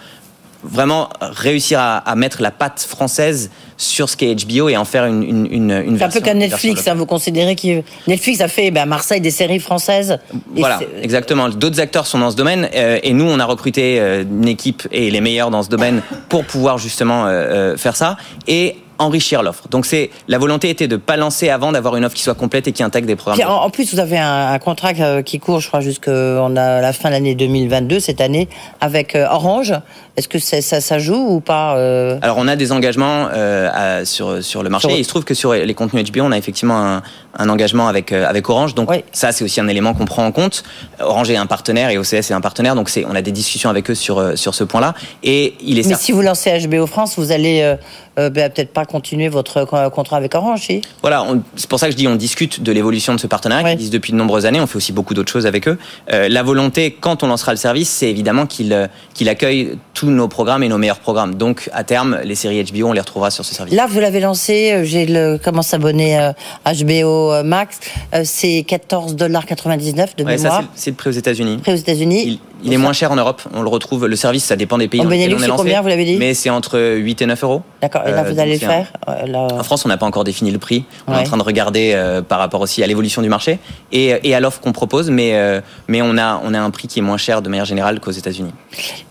[0.69, 5.07] vraiment réussir à, à, mettre la patte française sur ce qu'est HBO et en faire
[5.07, 8.49] une, une, une, une C'est un peu comme Netflix, hein, vous considérez que Netflix a
[8.49, 10.19] fait ben, à Marseille des séries françaises.
[10.55, 11.49] Voilà, exactement.
[11.49, 14.87] D'autres acteurs sont dans ce domaine euh, et nous, on a recruté euh, une équipe
[14.93, 18.17] et les meilleurs dans ce domaine pour pouvoir justement euh, faire ça.
[18.47, 19.69] Et enrichir l'offre.
[19.69, 22.67] Donc c'est la volonté était de pas lancer avant d'avoir une offre qui soit complète
[22.67, 23.39] et qui intègre des programmes.
[23.39, 26.11] Puis, en, en, plus, vous avez un, un contrat qui court, je crois, jusqu'à
[26.49, 28.49] la fin de l'année 2022 cette année
[28.81, 29.75] avec Orange.
[30.17, 32.19] Est-ce que ça, ça, joue ou pas euh...
[32.23, 33.69] Alors on a des engagements euh,
[34.01, 34.89] à, sur sur le marché.
[34.89, 34.97] Sur...
[34.97, 37.03] Et il se trouve que sur les contenus HBO, on a effectivement un,
[37.39, 38.75] un engagement avec euh, avec Orange.
[38.75, 39.05] Donc oui.
[39.12, 40.64] ça c'est aussi un élément qu'on prend en compte.
[41.01, 42.75] Orange est un partenaire et OCS est un partenaire.
[42.75, 44.95] Donc on a des discussions avec eux sur sur ce point-là.
[45.23, 45.83] Et il est.
[45.83, 46.03] Mais certain...
[46.03, 47.77] si vous lancez HBO France, vous allez
[48.19, 50.62] euh, ben, peut-être pas continuer votre contrat avec Orange.
[50.62, 50.81] Si?
[51.03, 53.71] Voilà, c'est pour ça que je dis on discute de l'évolution de ce partenariat oui.
[53.73, 54.61] qui existe depuis de nombreuses années.
[54.61, 55.79] On fait aussi beaucoup d'autres choses avec eux.
[56.09, 59.77] la volonté quand on lancera le service, c'est évidemment qu'il qu'il accueille
[60.07, 61.35] tous nos programmes et nos meilleurs programmes.
[61.35, 63.75] Donc, à terme, les séries HBO, on les retrouvera sur ce service.
[63.75, 66.35] Là, vous l'avez lancé, j'ai le comment s'abonner à
[66.75, 67.81] HBO Max,
[68.25, 70.65] c'est 14,99$ de ouais, mémoire.
[70.75, 71.59] C'est le prix aux États-Unis.
[71.59, 72.25] Prix aux États-Unis.
[72.27, 73.43] Il, il est moins cher en Europe.
[73.55, 75.62] On le retrouve, le service, ça dépend des pays en dans lesquels on est lancé.
[75.62, 77.62] combien, vous l'avez dit Mais c'est entre 8 et 9 euros.
[77.81, 78.93] D'accord, et là, vous allez le faire
[79.27, 79.49] là...
[79.53, 80.85] En France, on n'a pas encore défini le prix.
[81.07, 81.19] On ouais.
[81.19, 83.59] est en train de regarder euh, par rapport aussi à l'évolution du marché
[83.93, 86.89] et, et à l'offre qu'on propose, mais, euh, mais on, a, on a un prix
[86.89, 88.53] qui est moins cher de manière générale qu'aux États-Unis.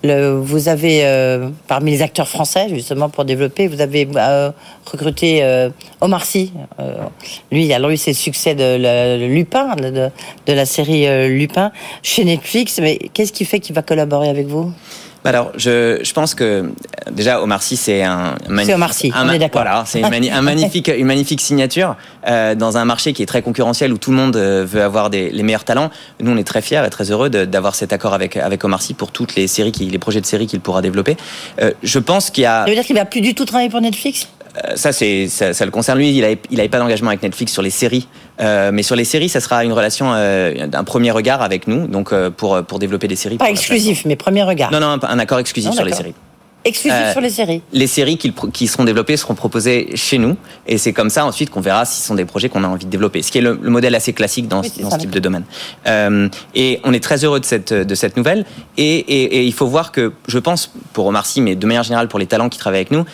[0.03, 4.51] Vous avez, euh, parmi les acteurs français, justement, pour développer, vous avez euh,
[4.85, 5.69] recruté euh,
[6.01, 6.53] Omar Sy.
[7.51, 10.09] lui, alors lui, c'est le succès de, le, Lupin, de,
[10.45, 11.71] de, la série Lupin,
[12.03, 12.79] chez Netflix.
[12.81, 14.73] Mais qu'est-ce qui fait qu'il va collaborer avec vous?
[15.27, 16.71] Alors, je, je pense que
[17.11, 19.63] déjà Omar Sy c'est un, c'est Omar Sy, un, on est d'accord.
[19.63, 21.95] Voilà, c'est une, mani un magnifique, une magnifique signature
[22.27, 25.31] euh, dans un marché qui est très concurrentiel où tout le monde veut avoir des,
[25.31, 25.89] les meilleurs talents.
[26.19, 28.93] Nous, on est très fiers et très heureux d'avoir cet accord avec avec Omar Sy
[28.93, 31.17] pour toutes les séries, qui, les projets de séries qu'il pourra développer.
[31.59, 32.63] Euh, je pense qu'il y a.
[32.63, 34.27] Ça veut dire qu'il va plus du tout travailler pour Netflix?
[34.75, 36.11] Ça, c'est ça, ça, le concerne lui.
[36.11, 38.07] Il n'avait il avait pas d'engagement avec Netflix sur les séries,
[38.41, 41.87] euh, mais sur les séries, ça sera une relation euh, d'un premier regard avec nous,
[41.87, 43.37] donc euh, pour pour développer des séries.
[43.37, 44.71] Pas exclusif, mais premier regard.
[44.71, 46.15] Non, non, un, un accord exclusif non, sur les séries.
[46.65, 47.61] Exclusif euh, sur les séries.
[47.73, 50.35] Les séries qui, qui, seront développées seront proposées chez nous,
[50.65, 52.85] et c'est comme ça ensuite qu'on verra si ce sont des projets qu'on a envie
[52.85, 53.21] de développer.
[53.21, 55.43] Ce qui est le, le modèle assez classique dans, oui, dans ce type de domaine.
[55.85, 58.45] Euh, et on est très heureux de cette de cette nouvelle.
[58.77, 61.83] Et, et, et, il faut voir que, je pense, pour Omar Sy, mais de manière
[61.83, 63.05] générale pour les talents qui travaillent avec nous,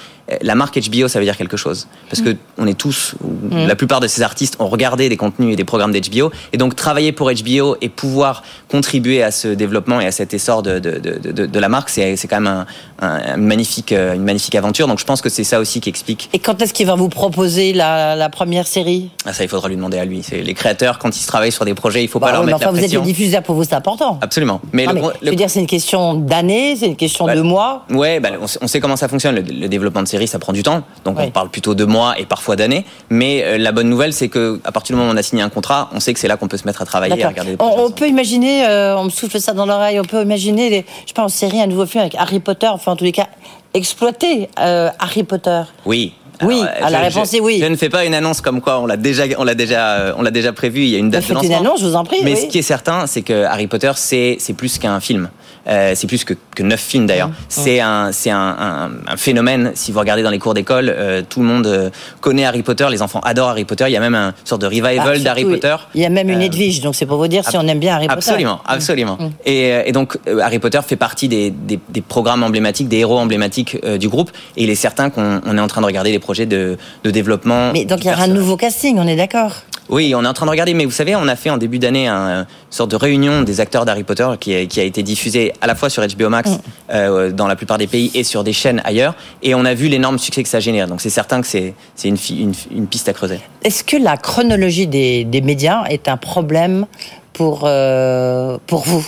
[0.42, 1.88] la marque HBO, ça veut dire quelque chose.
[2.10, 3.68] Parce que on est tous, mmh.
[3.68, 6.32] la plupart de ces artistes ont regardé des contenus et des programmes d'HBO.
[6.54, 10.64] Et donc, travailler pour HBO et pouvoir contribuer à ce développement et à cet essor
[10.64, 12.66] de, de, de, de la marque, c'est quand même
[13.00, 14.88] un, un, une, magnifique, une magnifique aventure.
[14.88, 16.30] Donc, je pense que c'est ça aussi qui explique.
[16.34, 19.10] Et quand est-ce qu'il va vous proposer la, la première série?
[19.26, 20.24] Ah, Ça, il faudra lui demander à lui.
[20.32, 22.58] Les créateurs, quand ils travaillent sur des projets, il faut bah, pas leur oui, mettre
[22.58, 23.02] enfin, la pression.
[23.02, 24.20] Vous êtes le diffuseur, pour vous, c'est important.
[24.22, 24.62] Absolument.
[24.72, 25.14] Mais, non, le, mais le...
[25.24, 27.86] je veux dire, c'est une question d'années, c'est une question bah, de mois.
[27.90, 30.53] Ouais, bah, on, on, sait comment ça fonctionne, le, le développement de séries ça prend
[30.53, 30.84] du temps.
[31.05, 31.26] Donc oui.
[31.28, 32.86] on parle plutôt de mois et parfois d'années.
[33.09, 35.41] Mais euh, la bonne nouvelle, c'est que à partir du moment où on a signé
[35.41, 37.30] un contrat, on sait que c'est là qu'on peut se mettre à travailler et à
[37.30, 37.55] regarder.
[37.59, 40.86] on, on peut imaginer, euh, on me souffle ça dans l'oreille, on peut imaginer, les,
[41.03, 43.11] je sais pas, en série, un nouveau film avec Harry Potter, enfin en tous les
[43.11, 43.28] cas,
[43.74, 45.61] exploiter euh, Harry Potter.
[45.86, 46.13] Oui.
[46.39, 47.59] Alors, oui, à la réponse je, est oui.
[47.61, 50.24] Je ne fais pas une annonce comme quoi on l'a déjà, on l'a déjà, on
[50.24, 50.82] l'a déjà prévu.
[50.82, 51.49] Il y a une date de lancement.
[51.49, 52.17] une annonce, je vous en prie.
[52.24, 52.41] Mais oui.
[52.41, 55.30] ce qui est certain, c'est que Harry Potter, c'est c'est plus qu'un film.
[55.68, 57.30] Euh, c'est plus que, que neuf films d'ailleurs.
[57.30, 57.36] Mmh.
[57.49, 59.72] C'est un, c'est un, un, un, phénomène.
[59.76, 61.89] Si vous regardez dans les cours d'école, euh, tout le monde euh,
[62.20, 62.88] connaît Harry Potter.
[62.89, 63.86] Les enfants adorent Harry Potter.
[63.88, 65.76] Il y a même une sorte de revival bah, d'Harry Potter.
[65.93, 67.95] Il y a même une Edwige, donc c'est pour vous dire si on aime bien
[67.95, 68.74] Harry absolument, Potter.
[68.74, 69.30] Absolument, absolument.
[69.30, 69.34] Mmh.
[69.45, 73.78] Et, et, donc Harry Potter fait partie des, des, des programmes emblématiques, des héros emblématiques
[73.99, 74.32] du groupe.
[74.57, 77.72] Et il est certain qu'on est en train de regarder des projets de, de développement.
[77.74, 79.53] Mais donc il y aura un nouveau casting, on est d'accord?
[79.89, 81.78] Oui, on est en train de regarder, mais vous savez, on a fait en début
[81.78, 85.03] d'année un, une sorte de réunion des acteurs d'Harry Potter qui a, qui a été
[85.03, 86.52] diffusée à la fois sur HBO Max
[86.91, 89.88] euh, dans la plupart des pays et sur des chaînes ailleurs, et on a vu
[89.88, 90.88] l'énorme succès que ça génère.
[90.88, 91.74] Donc c'est certain que c'est
[92.04, 93.39] une, une, une piste à creuser.
[93.64, 96.86] Est-ce que la chronologie des, des médias est un problème
[97.34, 99.08] pour, euh, pour vous?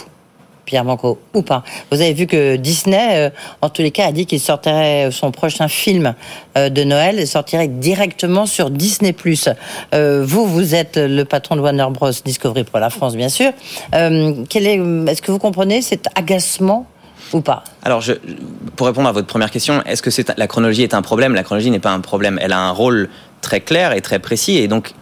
[0.66, 3.30] Pierre Manco, ou pas Vous avez vu que Disney, euh,
[3.62, 6.16] en tous les cas, a dit qu'il sortirait son prochain film
[6.58, 9.16] euh, de Noël et sortirait directement sur Disney+.
[9.94, 12.12] Euh, vous, vous êtes le patron de Warner Bros.
[12.24, 13.52] Discovery pour la France, bien sûr.
[13.96, 16.86] Euh, quel est, est-ce que vous comprenez cet agacement
[17.34, 18.14] ou pas Alors, je,
[18.76, 21.34] pour répondre à votre première question, est-ce que la chronologie est un problème?
[21.34, 22.40] La chronologie n'est pas un problème.
[22.42, 23.10] Elle a un rôle
[23.42, 24.94] très clair et très précis, et donc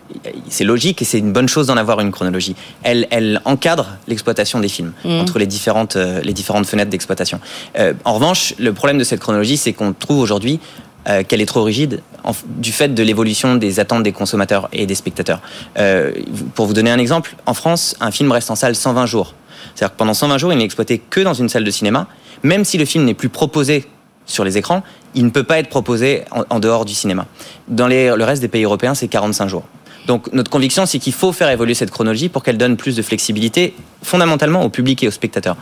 [0.50, 2.56] c'est logique et c'est une bonne chose d'en avoir une chronologie.
[2.84, 5.20] Elle, elle encadre l'exploitation des films Mhm.
[5.22, 7.40] entre les différentes, euh, les différentes fenêtres d'exploitation.
[7.78, 10.60] Euh, en revanche, le problème de cette chronologie, c'est qu'on trouve aujourd'hui
[11.08, 14.86] euh, qu'elle est trop rigide en du fait de l'évolution des attentes des consommateurs et
[14.86, 15.42] des spectateurs.
[15.80, 16.12] Euh,
[16.54, 19.34] pour vous donner un exemple, en France, un film reste en salle 120 jours.
[19.76, 22.08] C'est-à-dire que pendant 120 jours, il n'est exploité que dans une salle de cinéma.
[22.44, 23.86] Même si le film n'est plus proposé
[24.26, 24.84] sur les écrans,
[25.16, 27.26] il ne peut pas être proposé en, dehors du cinéma.
[27.68, 29.64] Dans le reste des pays européens, c'est 45 jours.
[30.08, 33.02] Donc notre conviction, c'est qu'il faut faire évoluer cette chronologie pour qu'elle donne plus de
[33.02, 35.58] flexibilité, fondamentalement au public et aux spectateurs.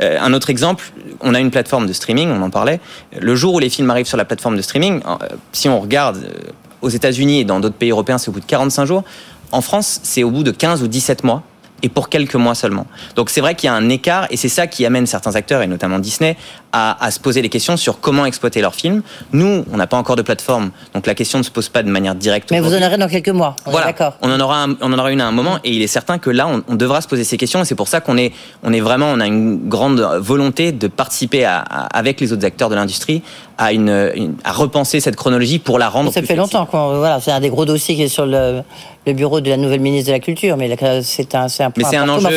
[0.00, 2.80] Euh, un autre exemple, on a une plateforme de streaming, on en parlait.
[3.18, 6.16] Le jour où les films arrivent sur la plateforme de streaming, euh, si on regarde
[6.16, 6.50] euh,
[6.82, 9.04] aux États-Unis et dans d'autres pays européens, c'est au bout de 45 jours.
[9.52, 11.44] En France, c'est au bout de 15 ou 17 mois
[11.84, 12.86] et pour quelques mois seulement.
[13.14, 15.60] Donc c'est vrai qu'il y a un écart et c'est ça qui amène certains acteurs,
[15.60, 16.36] et notamment Disney,
[16.76, 19.02] à, à se poser des questions sur comment exploiter leurs films.
[19.32, 21.88] Nous, on n'a pas encore de plateforme, donc la question ne se pose pas de
[21.88, 22.50] manière directe.
[22.50, 23.54] Mais vous en aurez dans quelques mois.
[23.64, 24.14] On est Voilà, d'accord.
[24.22, 26.18] on en aura, un- on en aura une à un moment, et il est certain
[26.18, 28.32] que là, on, on devra se poser ces questions, et c'est pour ça qu'on est,
[28.64, 32.44] on est vraiment, on a une grande volonté de participer à- à- avec les autres
[32.44, 33.22] acteurs de l'industrie
[33.56, 36.12] à une, une- à repenser cette chronologie pour la rendre.
[36.12, 38.62] Ça plus fait longtemps qu'on voilà, c'est un des gros dossiers qui est sur le,
[39.06, 41.84] le bureau de la nouvelle ministre de la Culture, mais c'est un, c'est un point
[41.84, 42.28] Mais c'est un enjeu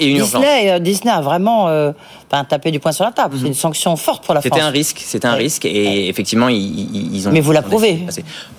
[0.00, 1.92] et une Disney, euh, Disney a vraiment euh,
[2.30, 3.36] enfin, tapé du poing sur la table.
[3.40, 4.50] C'est une sanction forte pour la France.
[4.52, 7.32] C'était un risque, c'était un risque, et effectivement, ils, ont.
[7.32, 8.06] Mais vous l'approuvez.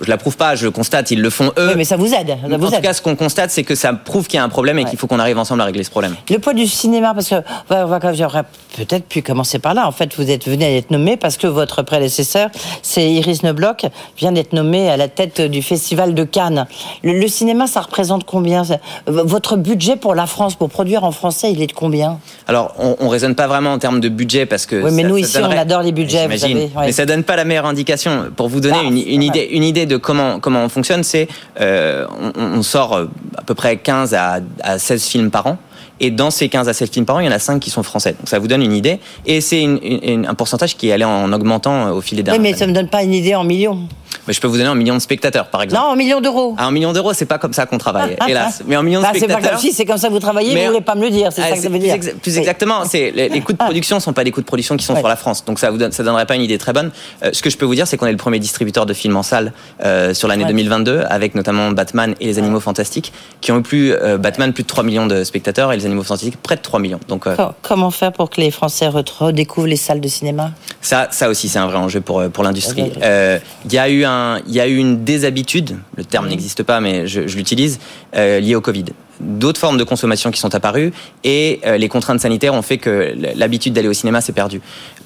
[0.00, 1.68] Je l'approuve pas, je le constate, ils le font eux.
[1.68, 2.28] Oui, mais ça vous aide.
[2.28, 2.82] Ça en vous tout aide.
[2.82, 4.98] cas, ce qu'on constate, c'est que ça prouve qu'il y a un problème et qu'il
[4.98, 6.14] faut qu'on arrive ensemble à régler ce problème.
[6.30, 7.36] Le poids du cinéma, parce que
[7.68, 8.44] va- on va- j'aurais
[8.76, 9.86] peut-être pu commencer par là.
[9.86, 12.50] En fait, vous êtes venu d'être nommé parce que votre prédécesseur,
[12.82, 13.84] c'est Iris Nebloch,
[14.16, 16.66] vient d'être nommé à la tête du Festival de Cannes.
[17.02, 18.62] Le, le cinéma, ça représente combien?
[19.06, 22.18] Votre budget pour la France, pour produire en français, il est de combien?
[22.46, 24.76] Alors, on, on raisonne pas vraiment en termes de budget parce que.
[24.76, 26.58] Oui, mais ça- nous, ça ici, on adore les budgets, vous J'imagine.
[26.58, 26.86] savez, ouais.
[26.86, 28.26] Mais ça donne pas la meilleure indication.
[28.36, 31.28] Pour vous donner Ah, une, idée, une idée de comment comment on fonctionne, c'est
[31.60, 32.06] euh,
[32.36, 33.06] on, on sort euh,
[33.36, 35.58] à peu près 15 à, à 16 films par an.
[36.00, 37.70] Et dans ces 15 à 16 films par an, il y en a 5 qui
[37.70, 38.12] sont français.
[38.12, 38.98] Donc ça vous donne une idée.
[39.26, 42.20] Et c'est une- une- un pourcentage qui est allé en augmentant euh, au fil des
[42.20, 42.58] Oui, dernières mais années.
[42.58, 43.80] ça me donne pas une idée en millions.
[44.26, 45.82] Mais je peux vous donner un million de spectateurs, par exemple.
[45.82, 46.54] Non, en millions d'euros.
[46.58, 48.62] Ah, un million d'euros, c'est pas comme ça qu'on travaille, hélas.
[48.66, 49.50] Mais en millions de Bah, c'est pas spectateurs.
[49.52, 51.30] comme si c'est comme ça que vous travaillez, Mais- vous voulez pas me le dire,
[51.32, 51.94] c'est Ah, ça que ça veut plus dire.
[51.96, 52.34] exa- plus Oui.
[52.36, 52.40] Ah.
[52.40, 54.92] exactement, c'est les, les coûts de production sont pas des coûts de production qui sont
[54.94, 54.98] Ouais.
[55.00, 56.90] sur la France, donc ça vous donne, ça donnerait pas une idée très bonne.
[57.22, 59.16] Euh, ce que je peux vous dire, c'est qu'on est le premier distributeur de films
[59.16, 59.52] en salle
[59.84, 60.48] euh, sur l'année Ouais.
[60.50, 64.62] 2022, avec notamment Batman et les Animaux Fantastiques, qui ont eu plus euh, Batman plus
[64.62, 67.00] de 3 millions de spectateurs et les Animaux Fantastiques près de 3 millions.
[67.08, 70.52] Donc euh, Co- Comment faire pour que les Français re- redécouvrent les salles de cinéma?
[70.80, 72.92] Ça, ça aussi, c'est un vrai enjeu pour, euh, pour l'industrie.
[73.02, 76.80] Euh, Il y, a eu un- y a eu une déshabitude, le terme n'existe pas,
[76.80, 77.80] mais je, je l'utilise,
[78.14, 78.84] euh, liée au Covid.
[79.20, 80.92] D'autres formes de consommation qui sont apparues
[81.24, 84.60] et euh, les contraintes sanitaires ont fait que l'habitude d'aller au cinéma s'est perdue.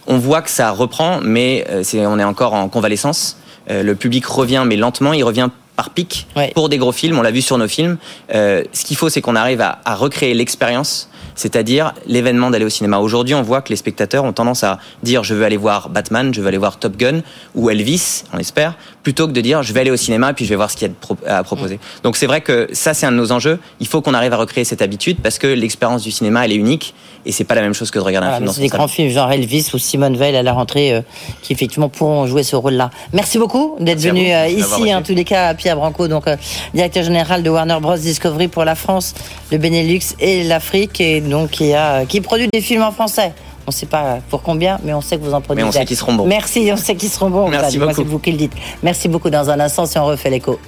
[0.06, 3.38] On voit que ça reprend, mais euh, on est encore en convalescence.
[3.70, 7.18] Euh, le public revient, mais lentement, il revient par pic pour des gros films.
[7.18, 7.98] On l'a vu sur nos films.
[8.34, 12.70] Euh, ce qu'il faut, c'est qu'on arrive à, à recréer l'expérience, c'est-à-dire l'événement d'aller au
[12.70, 12.98] cinéma.
[12.98, 16.32] Aujourd'hui, on voit que les spectateurs ont tendance à dire je veux aller voir Batman,
[16.34, 17.22] je veux aller voir Top Gun
[17.54, 20.44] ou Elvis, on espère, plutôt que de dire je vais aller au cinéma et puis
[20.44, 21.78] je vais voir ce qu'il y a à proposer.
[22.02, 23.58] Donc c'est vrai que ça, c'est un de nos enjeux.
[23.80, 26.56] Il faut qu'on arrive à recréer cette habitude parce que l'expérience du cinéma, elle est
[26.56, 26.94] unique
[27.24, 29.10] et c'est pas la même chose que de regarder un film c'est des grands films
[29.10, 31.00] genre Elvis ou Simone Veil à la rentrée euh,
[31.42, 32.90] qui effectivement pourront jouer ce rôle-là.
[33.12, 34.94] Merci beaucoup d'être venu euh, ici, été.
[34.94, 36.36] en tous les cas, Pierre Branco, donc euh,
[36.74, 39.14] directeur général de Warner Bros Discovery pour la France,
[39.50, 43.32] le Benelux et l'Afrique, et donc qui a qui produit des films en français.
[43.66, 45.68] On ne sait pas pour combien, mais on sait que vous en produisez.
[45.68, 46.26] on sait qu'ils seront bons.
[46.26, 47.48] Merci, on sait qu'ils seront bons.
[47.48, 47.94] Merci beaucoup.
[47.94, 48.52] C'est vous qui le dites.
[48.82, 49.30] Merci beaucoup.
[49.30, 50.58] Dans un instant, si on refait l'écho.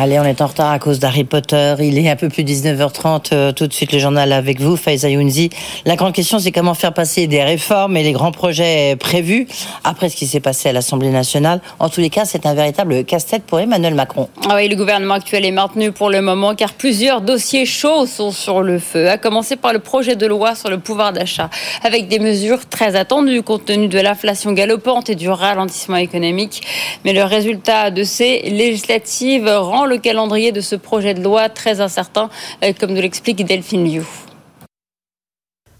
[0.00, 1.74] Allez, on est en retard à cause d'Harry Potter.
[1.80, 3.30] Il est un peu plus 19h30.
[3.32, 5.50] Euh, tout de suite, le journal avec vous, Faiza Younzi.
[5.86, 9.48] La grande question, c'est comment faire passer des réformes et les grands projets prévus
[9.82, 11.60] après ce qui s'est passé à l'Assemblée nationale.
[11.80, 14.28] En tous les cas, c'est un véritable casse-tête pour Emmanuel Macron.
[14.48, 18.30] Ah oui, le gouvernement actuel est maintenu pour le moment car plusieurs dossiers chauds sont
[18.30, 19.08] sur le feu.
[19.08, 21.50] À commencer par le projet de loi sur le pouvoir d'achat,
[21.82, 26.62] avec des mesures très attendues compte tenu de l'inflation galopante et du ralentissement économique.
[27.04, 31.80] Mais le résultat de ces législatives rend le calendrier de ce projet de loi très
[31.80, 32.30] incertain,
[32.62, 34.04] euh, comme nous l'explique Delphine Liu.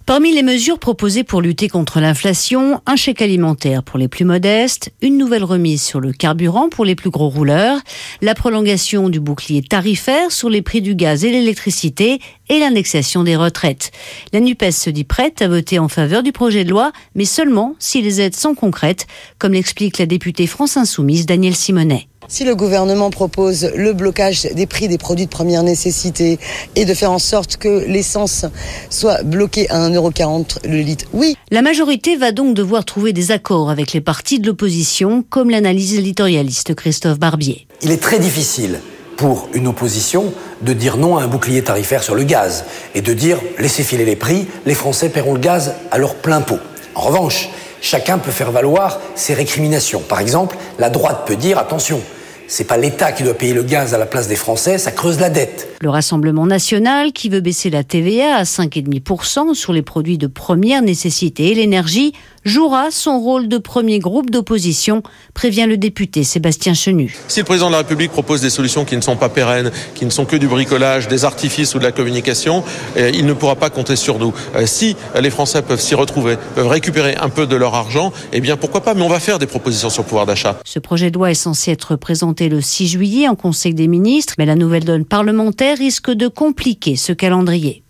[0.08, 4.90] Parmi les mesures proposées pour lutter contre l'inflation, un chèque alimentaire pour les plus modestes,
[5.02, 7.78] une nouvelle remise sur le carburant pour les plus gros rouleurs,
[8.22, 13.36] la prolongation du bouclier tarifaire sur les prix du gaz et l'électricité et l'indexation des
[13.36, 13.90] retraites.
[14.32, 17.74] La NUPES se dit prête à voter en faveur du projet de loi, mais seulement
[17.78, 19.06] si les aides sont concrètes,
[19.38, 22.08] comme l'explique la députée France Insoumise Danielle Simonet.
[22.30, 26.38] Si le gouvernement propose le blocage des prix des produits de première nécessité
[26.76, 28.44] et de faire en sorte que l'essence
[28.90, 31.36] soit bloquée à 1,40€ le litre, oui.
[31.50, 35.94] La majorité va donc devoir trouver des accords avec les partis de l'opposition, comme l'analyse
[35.94, 37.66] éditorialiste Christophe Barbier.
[37.80, 38.80] Il est très difficile
[39.16, 43.14] pour une opposition de dire non à un bouclier tarifaire sur le gaz et de
[43.14, 46.58] dire laissez filer les prix, les Français paieront le gaz à leur plein pot.
[46.94, 47.48] En revanche,
[47.80, 50.00] chacun peut faire valoir ses récriminations.
[50.00, 52.02] Par exemple, la droite peut dire attention,
[52.48, 55.20] c'est pas l'État qui doit payer le gaz à la place des Français, ça creuse
[55.20, 55.68] la dette.
[55.80, 60.82] Le Rassemblement national, qui veut baisser la TVA à 5,5% sur les produits de première
[60.82, 65.02] nécessité et l'énergie, jouera son rôle de premier groupe d'opposition,
[65.34, 67.16] prévient le député Sébastien Chenu.
[67.28, 70.06] Si le président de la République propose des solutions qui ne sont pas pérennes, qui
[70.06, 72.64] ne sont que du bricolage, des artifices ou de la communication,
[72.96, 74.32] eh, il ne pourra pas compter sur nous.
[74.56, 78.40] Euh, si les Français peuvent s'y retrouver, peuvent récupérer un peu de leur argent, eh
[78.40, 80.58] bien pourquoi pas, mais on va faire des propositions sur le pouvoir d'achat.
[80.64, 84.34] Ce projet de loi est censé être présenté le 6 juillet en Conseil des ministres,
[84.38, 87.82] mais la nouvelle donne parlementaire risque de compliquer ce calendrier.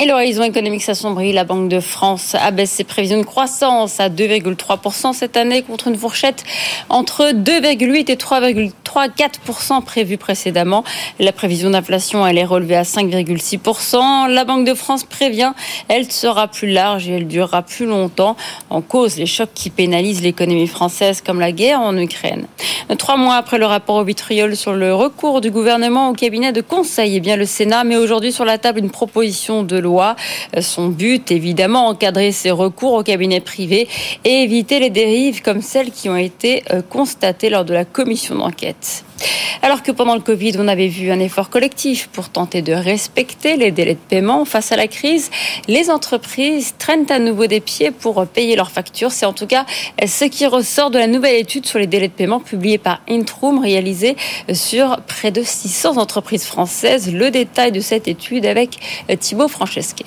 [0.00, 1.32] Et l'horizon économique s'assombrit.
[1.32, 5.96] La Banque de France abaisse ses prévisions de croissance à 2,3% cette année contre une
[5.96, 6.44] fourchette
[6.88, 10.84] entre 2,8 et 3,34% prévue précédemment.
[11.18, 14.28] La prévision d'inflation, elle est relevée à 5,6%.
[14.28, 15.52] La Banque de France prévient,
[15.88, 18.36] elle sera plus large et elle durera plus longtemps.
[18.70, 22.46] En cause, les chocs qui pénalisent l'économie française comme la guerre en Ukraine.
[22.98, 26.60] Trois mois après le rapport au vitriol sur le recours du gouvernement au cabinet de
[26.60, 30.16] conseil, eh bien le Sénat met aujourd'hui sur la table une proposition de loi.
[30.60, 33.86] Son but, évidemment, encadrer ces recours au cabinet privé
[34.24, 38.34] et éviter les dérives comme celles qui ont été euh, constatées lors de la commission
[38.34, 39.04] d'enquête.
[39.62, 43.56] Alors que pendant le Covid, on avait vu un effort collectif pour tenter de respecter
[43.56, 45.30] les délais de paiement face à la crise,
[45.66, 49.10] les entreprises traînent à nouveau des pieds pour payer leurs factures.
[49.10, 49.66] C'est en tout cas
[50.06, 53.58] ce qui ressort de la nouvelle étude sur les délais de paiement publiée par Intrum,
[53.58, 54.16] réalisée
[54.52, 57.12] sur près de 600 entreprises françaises.
[57.12, 58.78] Le détail de cette étude avec
[59.18, 60.06] Thibaut Francesquet.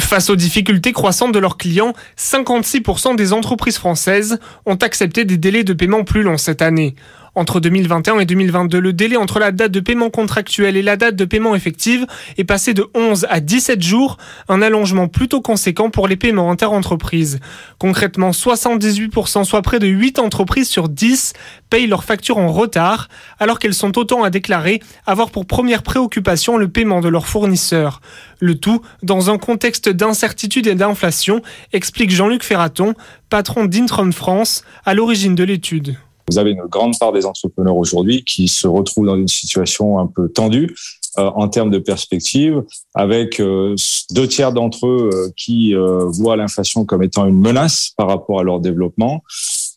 [0.00, 5.64] Face aux difficultés croissantes de leurs clients, 56% des entreprises françaises ont accepté des délais
[5.64, 6.96] de paiement plus longs cette année.
[7.38, 11.16] Entre 2021 et 2022, le délai entre la date de paiement contractuel et la date
[11.16, 12.06] de paiement effective
[12.38, 14.16] est passé de 11 à 17 jours,
[14.48, 17.38] un allongement plutôt conséquent pour les paiements interentreprises.
[17.76, 21.34] Concrètement, 78%, soit près de 8 entreprises sur 10,
[21.68, 23.08] payent leurs factures en retard,
[23.38, 28.00] alors qu'elles sont autant à déclarer avoir pour première préoccupation le paiement de leurs fournisseurs.
[28.40, 31.42] Le tout dans un contexte d'incertitude et d'inflation,
[31.74, 32.94] explique Jean-Luc Ferraton,
[33.28, 35.98] patron d'Intrum France, à l'origine de l'étude.
[36.28, 40.06] Vous avez une grande part des entrepreneurs aujourd'hui qui se retrouvent dans une situation un
[40.06, 40.74] peu tendue
[41.18, 42.62] euh, en termes de perspective,
[42.94, 43.74] avec euh,
[44.10, 48.42] deux tiers d'entre eux euh, qui voient l'inflation comme étant une menace par rapport à
[48.42, 49.22] leur développement,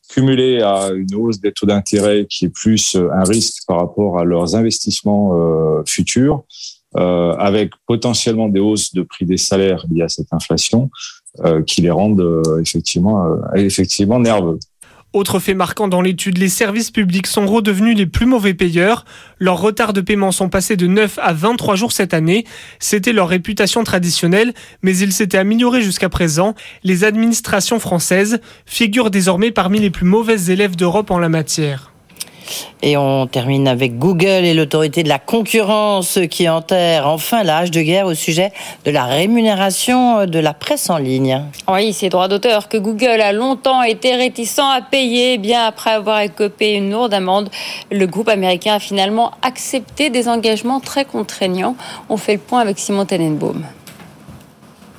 [0.10, 4.26] cumulé à une hausse des taux d'intérêt qui est plus un risque par rapport à
[4.26, 6.44] leurs investissements futurs,
[6.96, 10.90] avec potentiellement des hausses de prix des salaires liées à cette inflation,
[11.68, 13.24] qui les rendent effectivement,
[13.54, 14.58] effectivement nerveux.
[15.12, 19.06] Autre fait marquant dans l'étude, les services publics sont redevenus les plus mauvais payeurs.
[19.40, 22.46] Leurs retards de paiement sont passés de 9 à 23 jours cette année.
[22.78, 24.54] C'était leur réputation traditionnelle,
[24.84, 26.54] mais ils s'étaient améliorés jusqu'à présent.
[26.84, 31.89] Les administrations françaises figurent désormais parmi les plus mauvaises élèves d'Europe en la matière.
[32.82, 37.82] Et on termine avec Google et l'autorité de la concurrence qui enterre enfin l'âge de
[37.82, 38.52] guerre au sujet
[38.86, 41.44] de la rémunération de la presse en ligne.
[41.68, 46.22] Oui, ces droits d'auteur que Google a longtemps été réticent à payer, bien après avoir
[46.22, 47.50] écopé une lourde amende,
[47.92, 51.76] le groupe américain a finalement accepté des engagements très contraignants.
[52.10, 53.64] On fait le point avec Simon Tenenbaum.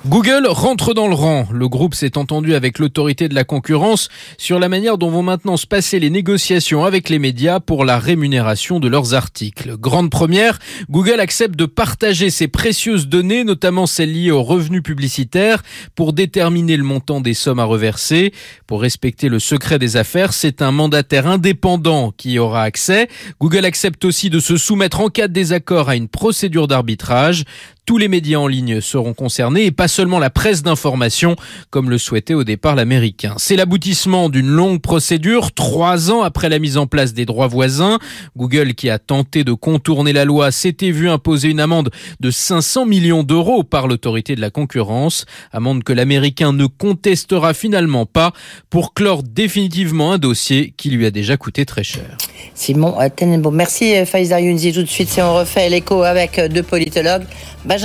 [0.06, 1.46] Google rentre dans le rang.
[1.52, 5.58] Le groupe s'est entendu avec l'autorité de la concurrence sur la manière dont vont maintenant
[5.58, 9.76] se passer les négociations avec les médias pour la rémunération de leurs articles.
[9.76, 15.62] Grande première, Google accepte de partager ses précieuses données, notamment celles liées aux revenus publicitaires,
[15.94, 18.32] pour déterminer le montant des sommes à reverser.
[18.66, 23.08] Pour respecter le secret des affaires, c'est un mandataire indépendant qui y aura accès.
[23.38, 27.44] Google accepte aussi de se soumettre en cas de désaccord à une procédure d'arbitrage.
[27.90, 31.34] Tous les médias en ligne seront concernés et pas seulement la presse d'information,
[31.70, 33.34] comme le souhaitait au départ l'américain.
[33.36, 37.98] C'est l'aboutissement d'une longue procédure, trois ans après la mise en place des droits voisins.
[38.36, 42.86] Google, qui a tenté de contourner la loi, s'était vu imposer une amende de 500
[42.86, 48.32] millions d'euros par l'autorité de la concurrence, amende que l'américain ne contestera finalement pas
[48.70, 52.16] pour clore définitivement un dossier qui lui a déjà coûté très cher.
[52.54, 53.56] Simon Tenenbaum.
[53.56, 54.72] Merci Faiza Younzi.
[54.72, 57.24] Tout de suite, si on refait l'écho avec deux politologues.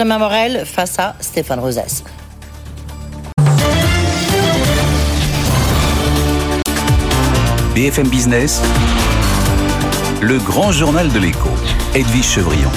[0.04, 2.04] Morel face à Stéphane Rosès.
[7.74, 8.62] BFM Business,
[10.22, 11.50] le grand journal de l'écho,
[11.94, 12.72] Edwige Chevrillon.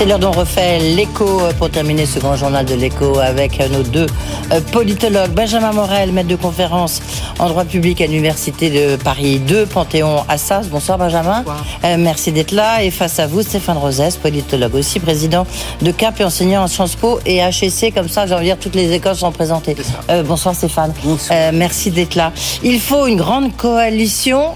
[0.00, 3.82] C'est l'heure dont on refait l'écho pour terminer ce grand journal de l'écho avec nos
[3.82, 4.06] deux
[4.50, 5.32] euh, politologues.
[5.32, 7.02] Benjamin Morel, maître de conférence
[7.38, 10.68] en droit public à l'Université de Paris 2, Panthéon Assas.
[10.68, 11.44] Bonsoir Benjamin.
[11.84, 12.82] Euh, merci d'être là.
[12.82, 15.46] Et face à vous, Stéphane Rosès, politologue aussi, président
[15.82, 17.92] de CAP et enseignant à Sciences Po et HEC.
[17.92, 19.76] Comme ça, j'ai envie de dire, toutes les écoles sont présentées.
[20.08, 20.94] Euh, bonsoir Stéphane.
[21.30, 22.32] Euh, merci d'être là.
[22.62, 24.52] Il faut une grande coalition.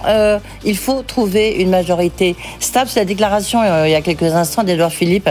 [0.65, 2.89] Il faut trouver une majorité stable.
[2.89, 5.29] C'est la déclaration il y a quelques instants d'Edouard Philippe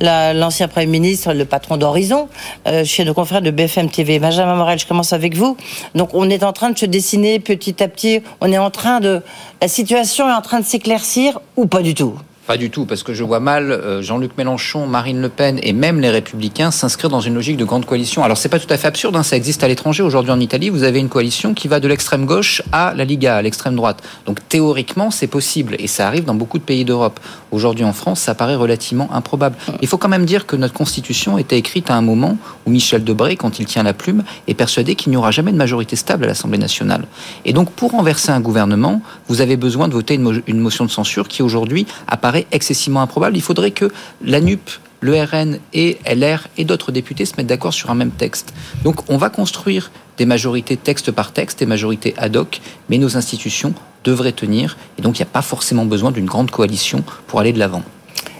[0.00, 2.28] la- l'ancien Premier ministre, le patron d'Horizon,
[2.66, 4.18] euh, chez nos confrères de BFM TV.
[4.18, 5.56] Benjamin Morel, je commence avec vous.
[5.94, 9.00] Donc on est en train de se dessiner petit à petit, on est en train
[9.00, 9.22] de...
[9.60, 12.14] La situation est en train de s'éclaircir ou pas du tout?
[12.46, 15.72] Pas du tout, parce que je vois mal euh, Jean-Luc Mélenchon, Marine Le Pen et
[15.72, 18.22] même les Républicains s'inscrire dans une logique de grande coalition.
[18.22, 20.02] Alors c'est pas tout à fait absurde, hein, ça existe à l'étranger.
[20.02, 23.36] Aujourd'hui en Italie, vous avez une coalition qui va de l'extrême gauche à la Liga,
[23.36, 24.02] à l'extrême droite.
[24.26, 27.18] Donc théoriquement, c'est possible et ça arrive dans beaucoup de pays d'Europe.
[27.50, 29.56] Aujourd'hui en France, ça paraît relativement improbable.
[29.80, 32.36] Il faut quand même dire que notre constitution était écrite à un moment
[32.66, 35.56] où Michel Debré, quand il tient la plume, est persuadé qu'il n'y aura jamais de
[35.56, 37.06] majorité stable à l'Assemblée nationale.
[37.46, 40.84] Et donc pour renverser un gouvernement, vous avez besoin de voter une, mo- une motion
[40.84, 43.36] de censure qui aujourd'hui apparaît excessivement improbable.
[43.36, 43.90] Il faudrait que
[44.22, 44.70] la NUP
[45.04, 48.54] le RN et LR et d'autres députés se mettent d'accord sur un même texte.
[48.84, 53.18] Donc on va construire des majorités texte par texte, des majorités ad hoc, mais nos
[53.18, 57.38] institutions devraient tenir, et donc il n'y a pas forcément besoin d'une grande coalition pour
[57.38, 57.82] aller de l'avant.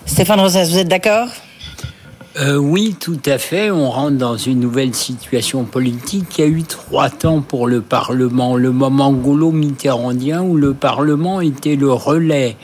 [0.06, 1.28] Stéphane Rosès, vous êtes d'accord?
[2.36, 3.70] Euh, oui, tout à fait.
[3.70, 6.38] On rentre dans une nouvelle situation politique.
[6.38, 8.56] Il y a eu trois temps pour le Parlement.
[8.56, 12.56] Le moment gaulo-mitterrandien où le Parlement était le relais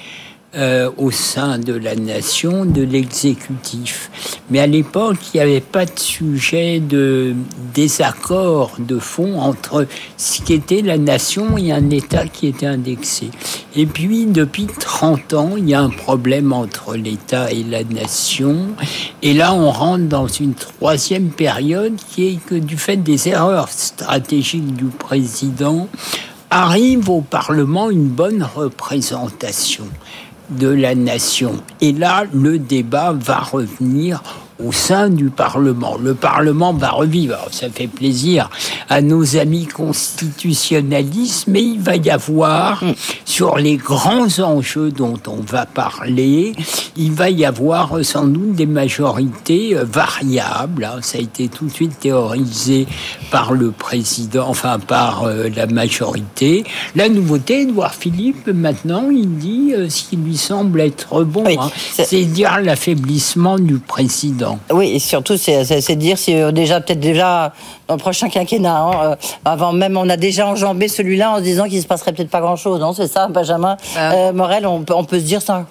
[0.57, 4.11] euh, au sein de la nation de l'exécutif.
[4.51, 7.37] Mais à l'époque, il n'y avait pas de sujet de
[7.73, 9.87] désaccord de fond entre
[10.17, 13.31] ce qu'était la nation et un État qui était indexé.
[13.77, 18.71] Et puis, depuis 30 ans, il y a un problème entre l'État et la nation.
[19.23, 23.69] Et là, on rentre dans une troisième période qui est que du fait des erreurs
[23.69, 25.87] stratégiques du président,
[26.51, 29.85] arrive au Parlement une bonne représentation
[30.51, 31.55] de la nation.
[31.81, 34.23] Et là, le débat va revenir
[34.65, 35.97] au sein du Parlement.
[36.03, 37.35] Le Parlement va revivre.
[37.35, 38.51] Alors, ça fait plaisir
[38.89, 42.83] à nos amis constitutionnalistes, mais il va y avoir,
[43.25, 46.53] sur les grands enjeux dont on va parler,
[46.97, 50.85] il va y avoir euh, sans doute des majorités euh, variables.
[50.85, 50.99] hein.
[51.03, 52.87] Ça a été tout de suite théorisé
[53.31, 56.65] par le président, enfin par euh, la majorité.
[56.97, 61.45] La nouveauté, Edouard Philippe, maintenant, il dit ce qui lui semble être bon.
[61.59, 61.71] hein.
[61.93, 64.50] c'est dire l'affaiblissement du président.
[64.73, 67.53] Oui, et surtout, c'est dire si euh, déjà, peut-être déjà,
[67.89, 71.43] dans le prochain quinquennat, hein, euh, avant même, on a déjà enjambé celui-là en se
[71.43, 73.77] disant qu'il se passerait peut-être pas grand-chose, non C'est ça, Benjamin?
[73.97, 75.67] Euh, Morel, on peut se dire ça?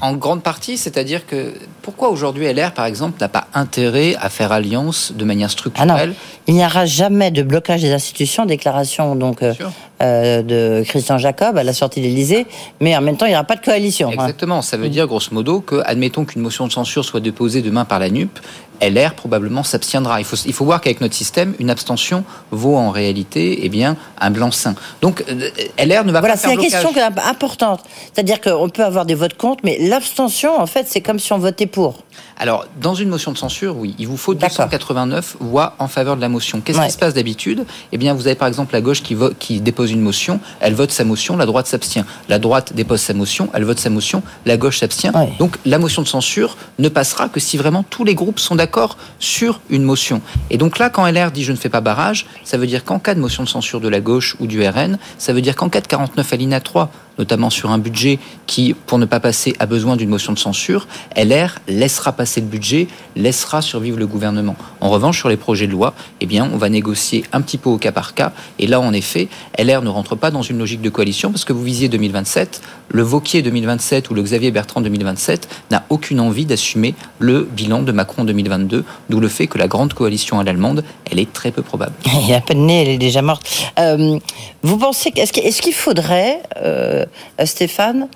[0.00, 4.52] En grande partie, c'est-à-dire que pourquoi aujourd'hui LR, par exemple, n'a pas intérêt à faire
[4.52, 6.14] alliance de manière structurelle
[6.46, 9.54] Il n'y aura jamais de blocage des institutions, déclaration donc euh,
[10.02, 12.46] euh, de Christian Jacob à la sortie de l'Élysée,
[12.80, 14.08] mais en même temps, il n'y aura pas de coalition.
[14.08, 14.12] hein.
[14.12, 14.60] Exactement.
[14.62, 17.98] Ça veut dire, grosso modo, que, admettons qu'une motion de censure soit déposée demain par
[17.98, 18.38] la NUP,
[18.80, 20.20] LR probablement s'abstiendra.
[20.20, 23.96] Il faut, il faut voir qu'avec notre système, une abstention vaut en réalité eh bien,
[24.20, 24.74] un blanc-seing.
[25.00, 26.82] Donc, euh, LR ne va Voilà, pas c'est faire la blocage.
[26.82, 27.80] question importante.
[28.12, 31.38] C'est-à-dire qu'on peut avoir des votes contre, mais l'abstention, en fait, c'est comme si on
[31.38, 32.03] votait pour.
[32.36, 36.20] Alors, dans une motion de censure, oui, il vous faut 289 voix en faveur de
[36.20, 36.60] la motion.
[36.60, 37.64] Qu'est-ce qui se passe d'habitude?
[37.92, 40.90] Eh bien, vous avez par exemple la gauche qui, qui dépose une motion, elle vote
[40.90, 42.04] sa motion, la droite s'abstient.
[42.28, 45.12] La droite dépose sa motion, elle vote sa motion, la gauche s'abstient.
[45.38, 48.96] Donc, la motion de censure ne passera que si vraiment tous les groupes sont d'accord
[49.18, 50.20] sur une motion.
[50.50, 52.98] Et donc là, quand LR dit je ne fais pas barrage, ça veut dire qu'en
[52.98, 55.68] cas de motion de censure de la gauche ou du RN, ça veut dire qu'en
[55.68, 59.66] cas de 49 alinéa 3, notamment sur un budget qui, pour ne pas passer, a
[59.66, 60.86] besoin d'une motion de censure,
[61.16, 64.56] LR laissera passer le budget, laissera survivre le gouvernement.
[64.80, 67.70] En revanche, sur les projets de loi, eh bien, on va négocier un petit peu
[67.70, 68.32] au cas par cas.
[68.58, 69.28] Et là, en effet,
[69.58, 72.62] LR ne rentre pas dans une logique de coalition parce que vous visiez 2027.
[72.88, 77.92] Le Vauquier 2027 ou le Xavier Bertrand 2027 n'a aucune envie d'assumer le bilan de
[77.92, 81.62] Macron 2022, d'où le fait que la grande coalition à l'allemande, elle est très peu
[81.62, 81.92] probable.
[82.04, 83.48] Il a pas de nez, elle est déjà morte.
[83.78, 84.18] Euh,
[84.62, 87.04] vous pensez, est-ce qu'il faudrait, euh,
[87.44, 88.08] Stéphane,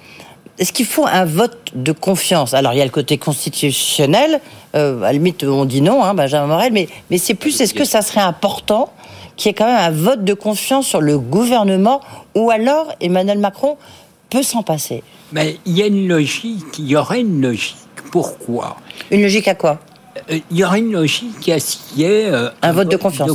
[0.59, 2.52] est-ce qu'il faut un vote de confiance?
[2.52, 4.40] Alors, il y a le côté constitutionnel.
[4.74, 7.74] Euh, à la limite, on dit non, hein, Benjamin Morel, mais, mais c'est plus, est-ce
[7.74, 8.92] que ça serait important
[9.36, 12.00] qu'il y ait quand même un vote de confiance sur le gouvernement
[12.34, 13.76] ou alors Emmanuel Macron
[14.30, 15.03] peut s'en passer?
[15.33, 17.76] Mais il y a une logique, il y aurait une logique.
[18.11, 18.76] Pourquoi?
[19.11, 19.78] Une logique à quoi?
[20.30, 22.96] Euh, il y aurait une logique à ce qu'il y ait euh, un, vote, de
[22.96, 23.30] confiance.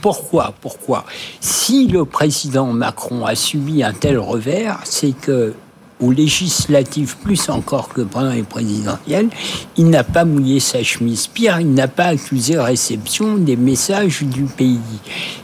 [0.00, 0.52] Pourquoi?
[0.60, 1.04] Pourquoi?
[1.40, 5.54] Si le président Macron a subi un tel revers, c'est que
[6.00, 9.28] ou législatif plus encore que pendant les présidentielles,
[9.76, 11.26] il n'a pas mouillé sa chemise.
[11.26, 14.78] Pire, il n'a pas accusé réception des messages du pays.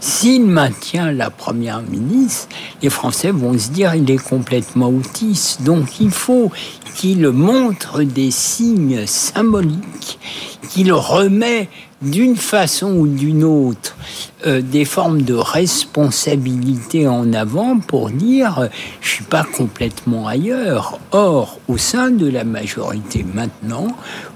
[0.01, 2.49] S'il maintient la première ministre,
[2.83, 5.63] les Français vont se dire il est complètement autiste.
[5.63, 6.51] Donc il faut
[6.95, 10.19] qu'il montre des signes symboliques,
[10.71, 11.69] qu'il remet
[12.03, 13.97] d'une façon ou d'une autre
[14.47, 18.67] euh, des formes de responsabilité en avant pour dire euh,
[19.01, 20.99] je suis pas complètement ailleurs.
[21.13, 23.89] Or, au sein de la majorité maintenant,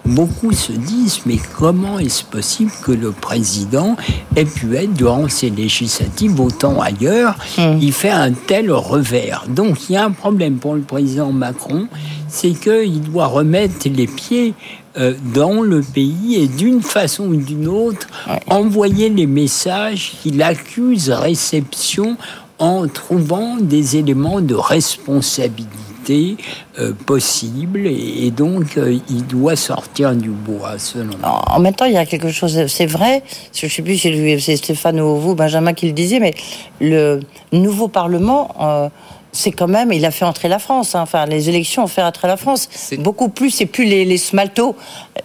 [0.06, 3.96] beaucoup se disent mais comment est-ce possible que le président
[4.36, 7.36] ait pu être durant ces législatives autant ailleurs?
[7.58, 7.78] Hmm.
[7.80, 9.44] Il fait un tel revers.
[9.48, 11.88] Donc il y a un problème pour le président Macron,
[12.30, 14.54] c'est qu'il doit remettre les pieds
[14.98, 18.08] euh, dans le pays et d'une façon ou d'une autre
[18.48, 22.16] envoyer les messages qu'il accuse réception
[22.58, 26.36] en trouvant des éléments de responsabilité
[26.78, 31.42] euh, possibles et, donc euh, il doit sortir du bois selon moi.
[31.46, 33.22] En même temps, il y a quelque chose, c'est vrai,
[33.54, 36.34] je ne sais plus si c'est Stéphane ou vous, Benjamin, qui le disait, mais
[36.80, 37.20] le
[37.52, 38.90] nouveau Parlement
[39.32, 40.94] c'est quand même, il a fait entrer la France.
[40.94, 41.00] Hein.
[41.02, 42.68] Enfin, les élections ont fait entrer la France.
[42.98, 44.74] Beaucoup plus, c'est plus les, les smaltos.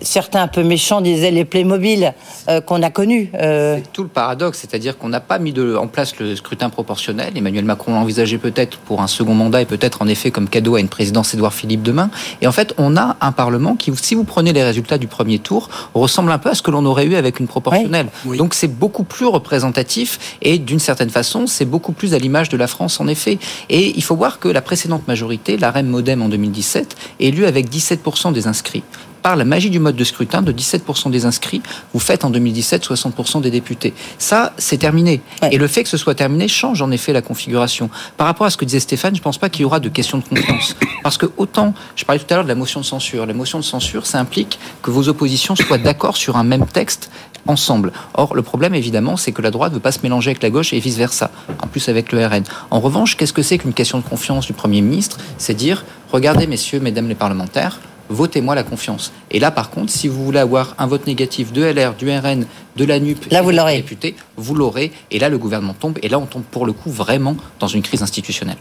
[0.02, 2.14] Certains un peu méchants disaient les Playmobil
[2.50, 3.32] euh, qu'on a connus.
[3.36, 3.78] Euh.
[3.78, 7.38] C'est tout le paradoxe, c'est-à-dire qu'on n'a pas mis de, en place le scrutin proportionnel.
[7.38, 10.76] Emmanuel Macron l'a envisagé peut-être pour un second mandat et peut-être en effet comme cadeau
[10.76, 12.10] à une présidence Édouard Philippe demain.
[12.42, 15.40] Et en fait, on a un Parlement qui, si vous prenez les résultats du premier
[15.40, 18.08] tour, ressemble un peu à ce que l'on aurait eu avec une proportionnelle.
[18.38, 22.58] Donc c'est beaucoup plus représentatif et d'une certaine façon, c'est beaucoup plus à l'image de
[22.58, 23.40] la France en effet.
[23.70, 27.46] Et il faut voir que la précédente majorité, la REM Modem en 2017, est élue
[27.46, 28.84] avec 17% des inscrits.
[29.26, 32.86] Par la magie du mode de scrutin, de 17% des inscrits, vous faites en 2017
[32.86, 33.96] 60% des députés.
[34.20, 35.20] Ça, c'est terminé.
[35.52, 37.90] Et le fait que ce soit terminé change en effet la configuration.
[38.18, 39.90] Par rapport à ce que disait Stéphane, je ne pense pas qu'il y aura de
[39.90, 40.76] question de confiance.
[41.02, 43.26] Parce que autant, je parlais tout à l'heure de la motion de censure.
[43.26, 47.10] La motion de censure, ça implique que vos oppositions soient d'accord sur un même texte
[47.48, 47.94] ensemble.
[48.14, 50.52] Or, le problème, évidemment, c'est que la droite ne veut pas se mélanger avec la
[50.52, 51.32] gauche et vice-versa,
[51.64, 52.44] en plus avec le RN.
[52.70, 55.18] En revanche, qu'est-ce que c'est qu'une question de confiance du Premier ministre?
[55.40, 57.80] C'est dire, regardez, messieurs, mesdames les parlementaires,
[58.10, 59.12] votez-moi la confiance.
[59.32, 62.46] Et là, par contre, si vous voulez avoir un vote négatif de LR, du RN,
[62.76, 63.78] de la NUP, là, vous l'aurez.
[63.78, 64.92] Député, vous l'aurez.
[65.12, 65.98] Et là, le gouvernement tombe.
[66.02, 68.58] Et là, on tombe pour le coup vraiment dans une crise institutionnelle.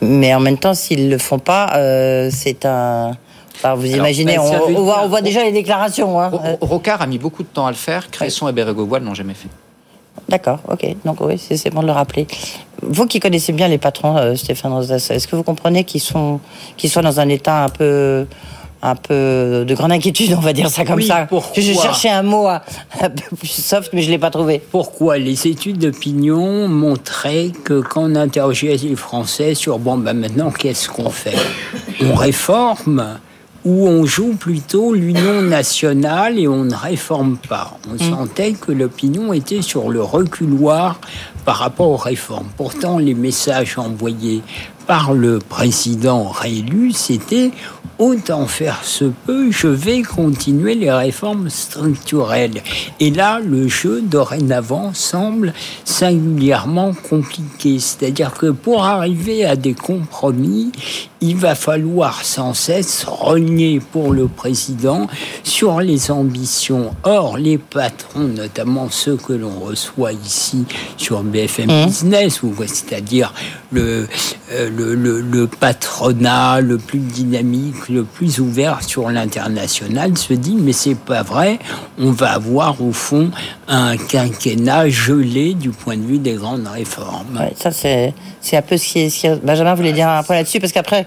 [0.00, 3.16] Mais en même temps, s'ils ne le font pas, euh, c'est un
[3.76, 4.42] vous imaginez, ben,
[4.76, 6.20] on, voit, déjà les déclarations.
[6.20, 6.30] Hein.
[6.60, 8.10] Rocard a mis beaucoup de temps à le faire.
[8.10, 9.48] Cresson et Bérégovoil n'ont jamais fait.
[10.28, 10.86] D'accord, ok.
[11.04, 12.26] Donc oui, c'est bon de le rappeler.
[12.82, 16.40] Vous qui connaissez bien les patrons, euh, Stéphane Rosas, est-ce que vous comprenez qu'ils sont,
[17.02, 18.26] dans un état un peu
[18.82, 21.26] un peu de grande inquiétude, on va dire ça comme ça?
[21.28, 21.62] Pourquoi?
[21.62, 22.60] Je cherchais un mot un
[23.00, 24.62] peu plus soft, mais je ne l'ai pas trouvé.
[24.70, 30.50] Pourquoi Les études d'opinion montraient que quand on interrogeait les Français sur bon, ben maintenant,
[30.50, 31.36] qu'est-ce qu'on fait?
[32.02, 33.18] On réforme?
[33.64, 37.78] Où on joue plutôt l'union nationale et on ne réforme pas.
[37.90, 38.10] On mm.
[38.10, 41.00] sentait que l'opinion était sur le reculoir
[41.44, 42.48] par rapport aux réformes.
[42.56, 44.42] Pourtant, les messages envoyés
[44.86, 47.52] par le président réélu, c'était
[48.00, 52.62] autant faire se peut, je vais continuer les réformes structurelles.
[52.98, 55.52] Et là, le jeu dorénavant semble
[55.84, 57.78] singulièrement compliqué.
[57.78, 60.72] C'est-à-dire que pour arriver à des compromis,
[61.20, 65.06] il va falloir sans cesse renier pour le président
[65.42, 66.94] sur les ambitions.
[67.02, 70.64] Or, les patrons, notamment ceux que l'on reçoit ici
[70.96, 71.86] sur BFM mmh.
[71.86, 73.34] Business, c'est-à-dire
[73.70, 74.08] le,
[74.52, 80.56] euh, le, le, le, patronat le plus dynamique, le plus ouvert sur l'international, se dit
[80.58, 81.58] mais c'est pas vrai,
[81.98, 83.30] on va avoir au fond
[83.68, 87.38] un quinquennat gelé du point de vue des grandes réformes.
[87.38, 90.72] Ouais, ça c'est un peu ce qui, est, Benjamin voulait dire un point là-dessus parce
[90.72, 91.06] qu'après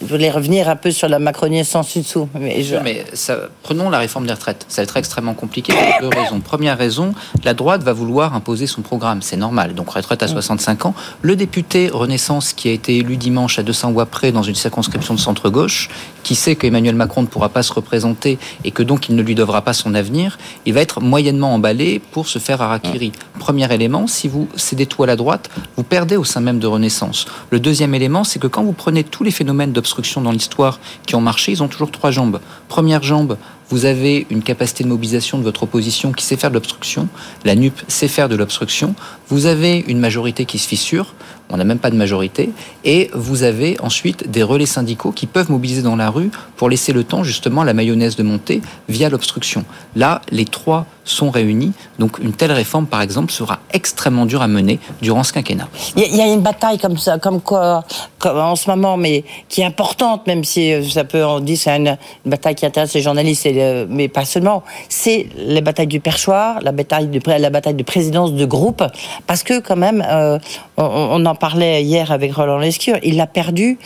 [0.00, 2.28] je voulais revenir un peu sur la Macronie sans dessous.
[2.38, 4.64] Mais, mais ça, prenons la réforme des retraites.
[4.68, 6.40] Ça va être extrêmement compliqué pour deux raisons.
[6.40, 7.14] Première raison,
[7.44, 9.22] la droite va vouloir imposer son programme.
[9.22, 9.74] C'est normal.
[9.74, 10.94] Donc retraite à 65 ans.
[11.22, 15.14] Le député Renaissance qui a été élu dimanche à 200 voix près dans une circonscription
[15.14, 15.88] de centre-gauche,
[16.22, 19.34] qui sait qu'Emmanuel Macron ne pourra pas se représenter et que donc il ne lui
[19.34, 23.12] devra pas son avenir, il va être moyennement emballé pour se faire harakiri.
[23.38, 26.66] Premier élément, si vous cédez tout à la droite, vous perdez au sein même de
[26.66, 27.26] Renaissance.
[27.50, 31.14] Le deuxième élément, c'est que quand vous prenez tous les phénomènes d'obstruction dans l'histoire qui
[31.14, 32.40] ont marché, ils ont toujours trois jambes.
[32.68, 33.36] Première jambe,
[33.70, 37.08] vous avez une capacité de mobilisation de votre opposition qui sait faire de l'obstruction.
[37.44, 38.94] La NUP sait faire de l'obstruction.
[39.28, 41.14] Vous avez une majorité qui se fissure.
[41.50, 42.50] On n'a même pas de majorité.
[42.84, 46.92] Et vous avez ensuite des relais syndicaux qui peuvent mobiliser dans la rue pour laisser
[46.92, 49.64] le temps justement à la mayonnaise de monter via l'obstruction.
[49.96, 51.72] Là, les trois sont réunis.
[51.98, 55.68] Donc une telle réforme, par exemple, sera extrêmement dure à mener durant ce quinquennat.
[55.96, 57.84] Il y, a une bataille comme ça, comme quoi,
[58.24, 61.76] en ce moment, mais qui est importante, même si euh, ça peut, on dit, c'est
[61.76, 63.48] une, bataille qui intéresse les journalistes,
[63.88, 64.62] mais pas seulement.
[64.88, 68.82] C'est la bataille du perchoir, la bataille de, la bataille de présidence de groupe,
[69.26, 70.38] parce que quand même, euh,
[70.76, 73.78] on, en parlait hier avec Roland Lescure, il a perdu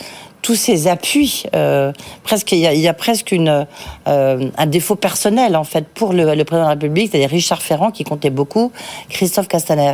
[0.43, 1.43] tous ses appuis.
[1.55, 1.91] Euh,
[2.23, 3.65] presque, il y, a, presque euh,
[4.05, 8.03] un défaut personnel en fait pour le, président de la République, c'est-à-dire Richard Ferrand qui
[8.03, 8.71] comptait beaucoup,
[9.09, 9.93] Christophe Castaner.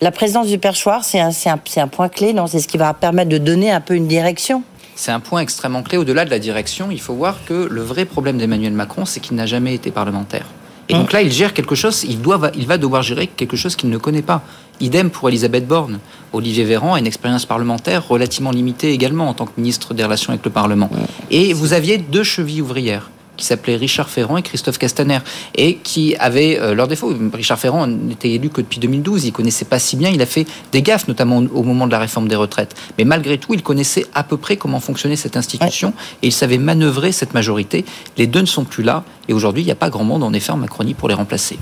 [0.00, 2.46] La présidence du perchoir, c'est un, un, un, point clé, non?
[2.46, 4.62] C'est ce qui va permettre de donner un peu une direction.
[4.94, 5.98] C'est un point extrêmement clé.
[5.98, 9.34] Au-delà de la direction, il faut voir que le vrai problème d'Emmanuel Macron, c'est qu'il
[9.36, 10.46] n'a jamais été parlementaire.
[10.88, 13.76] Et donc là, il gère quelque chose, il, doit, il va devoir gérer quelque chose
[13.76, 14.42] qu'il ne connaît pas.
[14.80, 15.98] Idem pour Elisabeth Borne.
[16.32, 20.30] Olivier Véran a une expérience parlementaire relativement limitée également en tant que ministre des Relations
[20.30, 20.90] avec le Parlement.
[21.30, 25.20] Et vous aviez deux chevilles ouvrières qui s'appelaient Richard Ferrand et Christophe Castaner,
[25.54, 27.14] et qui avaient euh, leur défaut.
[27.32, 30.46] Richard Ferrand n'était élu que depuis 2012, il connaissait pas si bien, il a fait
[30.72, 32.74] des gaffes, notamment au moment de la réforme des retraites.
[32.98, 36.58] Mais malgré tout, il connaissait à peu près comment fonctionnait cette institution, et il savait
[36.58, 37.86] manœuvrer cette majorité.
[38.18, 40.32] Les deux ne sont plus là, et aujourd'hui, il n'y a pas grand monde, en
[40.32, 41.58] effet, en Macronie pour les remplacer.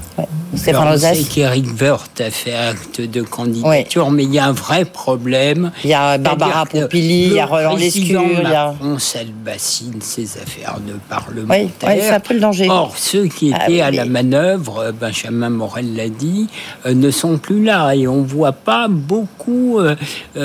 [0.55, 4.53] Stéphane On sait qu'Éric Woerth a fait acte de candidature, mais il y a un
[4.53, 5.73] vrai problème.
[5.85, 8.75] Il y a Barbara Pompili, il y a Roland Lescure, il y a...
[8.81, 8.97] On
[9.45, 11.66] bassine ses affaires de parlementaire.
[11.87, 12.69] Oui, c'est un peu le danger.
[12.69, 16.49] Or, ceux qui ah étaient à la manœuvre, euh, Benjamin Morel l'a dit,
[16.85, 17.95] euh, ne sont plus là.
[17.95, 19.95] Et on ne voit pas beaucoup euh,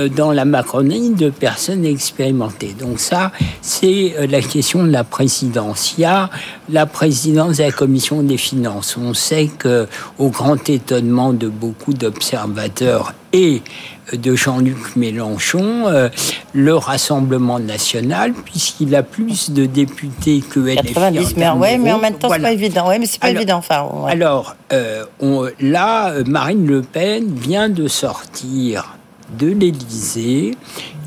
[0.10, 2.76] dans la Macronie de personnes expérimentées.
[2.80, 3.32] Donc ça,
[3.62, 5.96] c'est la question de la présidence.
[5.98, 6.30] Il y a
[6.70, 8.98] la présidence de la commission des finances.
[8.98, 9.88] On sait que,
[10.18, 13.62] au grand étonnement de beaucoup d'observateurs et
[14.14, 16.10] de Jean-Luc Mélenchon, euh,
[16.54, 20.94] le Rassemblement national, puisqu'il a plus de députés que LFI.
[20.94, 22.88] 90, mais, ouais, mais en même temps, c'est pas évident.
[22.88, 23.58] Ouais, mais c'est pas alors, évident.
[23.58, 28.98] Enfin, alors euh, on, là, Marine Le Pen vient de sortir
[29.38, 30.56] de l'Élysée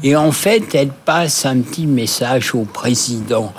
[0.05, 3.55] et en fait, elle passe un petit message au président.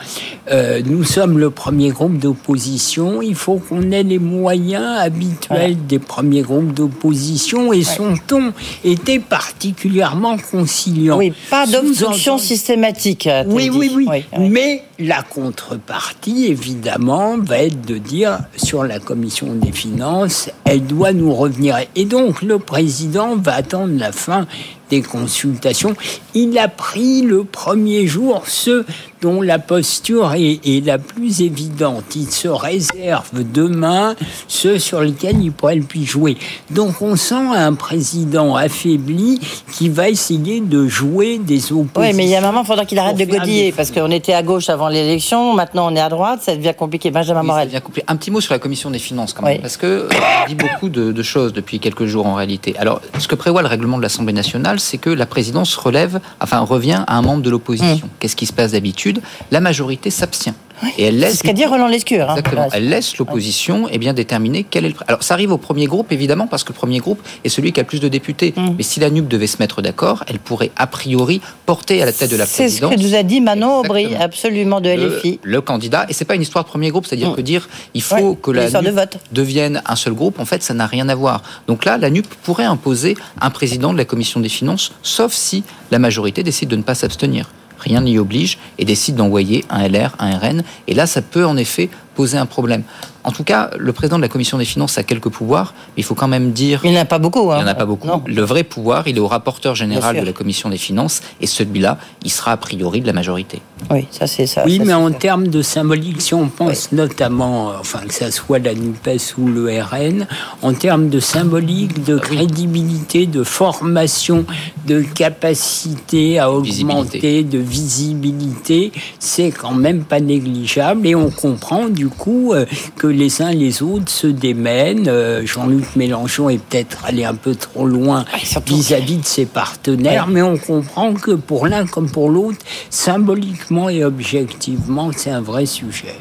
[0.51, 3.19] Euh, nous sommes le premier groupe d'opposition.
[3.23, 7.73] Il faut qu'on ait les moyens habituels des premiers groupes d'opposition.
[7.73, 11.17] Et son ton était particulièrement conciliant.
[11.17, 13.27] Oui, pas d'obstruction systématique.
[13.47, 19.55] Oui, oui, oui, oui, Mais la contrepartie, évidemment, va être de dire sur la commission
[19.55, 21.77] des finances, elle doit nous revenir.
[21.95, 24.47] Et donc, le président va attendre la fin
[24.89, 25.95] des consultations.
[26.33, 28.85] Il a pris le premier jour ce
[29.21, 32.15] dont la posture est, la plus évidente.
[32.15, 34.15] Il se réserve demain
[34.47, 36.37] ceux sur lesquels il pourrait le jouer.
[36.69, 39.39] Donc on sent un président affaibli
[39.71, 42.01] qui va essayer de jouer des oppositions.
[42.01, 44.11] Oui, mais il y a un moment, il faudra qu'il arrête de godiller, parce qu'on
[44.11, 47.09] était à gauche avant l'élection, maintenant on est à droite, ça devient compliqué.
[47.09, 47.69] Benjamin Morel.
[48.07, 50.89] Un petit mot sur la commission des finances quand même, parce que on dit beaucoup
[50.89, 52.75] de, de choses depuis quelques jours en réalité.
[52.77, 56.59] Alors, ce que prévoit le règlement de l'Assemblée nationale, c'est que la présidence relève, enfin
[56.59, 58.07] revient à un membre de l'opposition.
[58.07, 58.09] Mmh.
[58.19, 59.21] Qu'est-ce qui se passe d'habitude?
[59.51, 60.55] La majorité s'abstient.
[60.97, 61.31] Et elle laisse.
[61.31, 62.29] C'est ce qu'a dit Roland Lescure.
[62.29, 62.35] hein.
[62.37, 62.67] Exactement.
[62.73, 64.95] Elle laisse l'opposition eh bien déterminer quel est le.
[65.07, 67.79] Alors ça arrive au premier groupe évidemment parce que le premier groupe est celui qui
[67.79, 68.53] a le plus de députés.
[68.55, 68.69] Mm.
[68.77, 72.11] Mais si la NUP devait se mettre d'accord, elle pourrait a priori porter à la
[72.11, 75.39] tête de la C'est ce présidence que nous a dit Manon Aubry, absolument de LFI.
[75.43, 76.05] le candidat.
[76.09, 77.35] Et c'est pas une histoire de premier groupe, c'est-à-dire Mm.
[77.35, 79.17] que dire il faut Ouais, que la de NUP vote.
[79.31, 81.41] devienne un seul groupe, en fait, ça n'a rien à voir.
[81.67, 85.63] Donc là, la NUP pourrait imposer un président de la commission des finances, sauf si
[85.91, 87.49] la majorité décide de ne pas s'abstenir.
[87.79, 90.63] Rien n'y oblige et décide d'envoyer un LR, un RN.
[90.87, 92.83] Et là, ça peut en effet poser un problème.
[93.23, 96.03] En tout cas, le président de la commission des finances a quelques pouvoirs, mais il
[96.03, 96.81] faut quand même dire.
[96.83, 97.51] Il n'y en a pas beaucoup.
[97.51, 97.55] hein.
[97.57, 98.07] Il n'y en a pas beaucoup.
[98.27, 101.97] Le vrai pouvoir, il est au rapporteur général de la commission des finances, et celui-là,
[102.23, 103.61] il sera a priori de la majorité.
[103.89, 104.63] Oui, ça c'est ça.
[104.65, 108.29] Oui, ça, mais en termes de symbolique, si on pense notamment, euh, enfin que ça
[108.31, 110.27] soit la NUPES ou le RN,
[110.61, 114.45] en termes de symbolique, de crédibilité, de formation,
[114.87, 121.07] de capacité à augmenter, de visibilité, c'est quand même pas négligeable.
[121.07, 122.65] Et on comprend du coup euh,
[122.97, 125.07] que les uns les autres se démènent.
[125.07, 128.25] Euh, Jean-Luc Mélenchon est peut-être allé un peu trop loin
[128.65, 132.59] vis-à-vis de ses partenaires, mais on comprend que pour l'un comme pour l'autre,
[132.89, 136.15] symboliquement et objectivement, c'est un vrai sujet.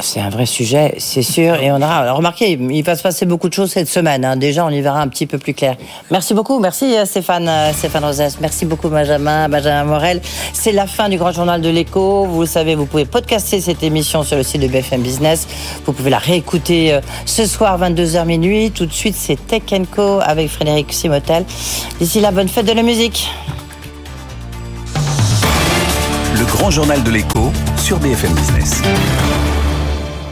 [0.00, 1.54] C'est un vrai sujet, c'est sûr.
[1.54, 1.98] Et on aura.
[1.98, 4.24] Alors, remarquez, il va se passer beaucoup de choses cette semaine.
[4.24, 4.36] hein.
[4.36, 5.76] Déjà, on y verra un petit peu plus clair.
[6.10, 6.58] Merci beaucoup.
[6.58, 8.38] Merci euh, Stéphane, euh, Stéphane Rosès.
[8.40, 10.20] Merci beaucoup Benjamin, Benjamin Morel.
[10.52, 12.24] C'est la fin du Grand Journal de l'écho.
[12.26, 15.46] Vous le savez, vous pouvez podcaster cette émission sur le site de BFM Business.
[15.86, 18.72] Vous pouvez la réécouter euh, ce soir 22h minuit.
[18.72, 19.62] Tout de suite, c'est Tech
[19.94, 21.44] Co avec Frédéric Simotel.
[22.00, 23.30] D'ici là, bonne fête de la musique.
[26.36, 28.82] Le grand journal de l'écho sur BFM Business.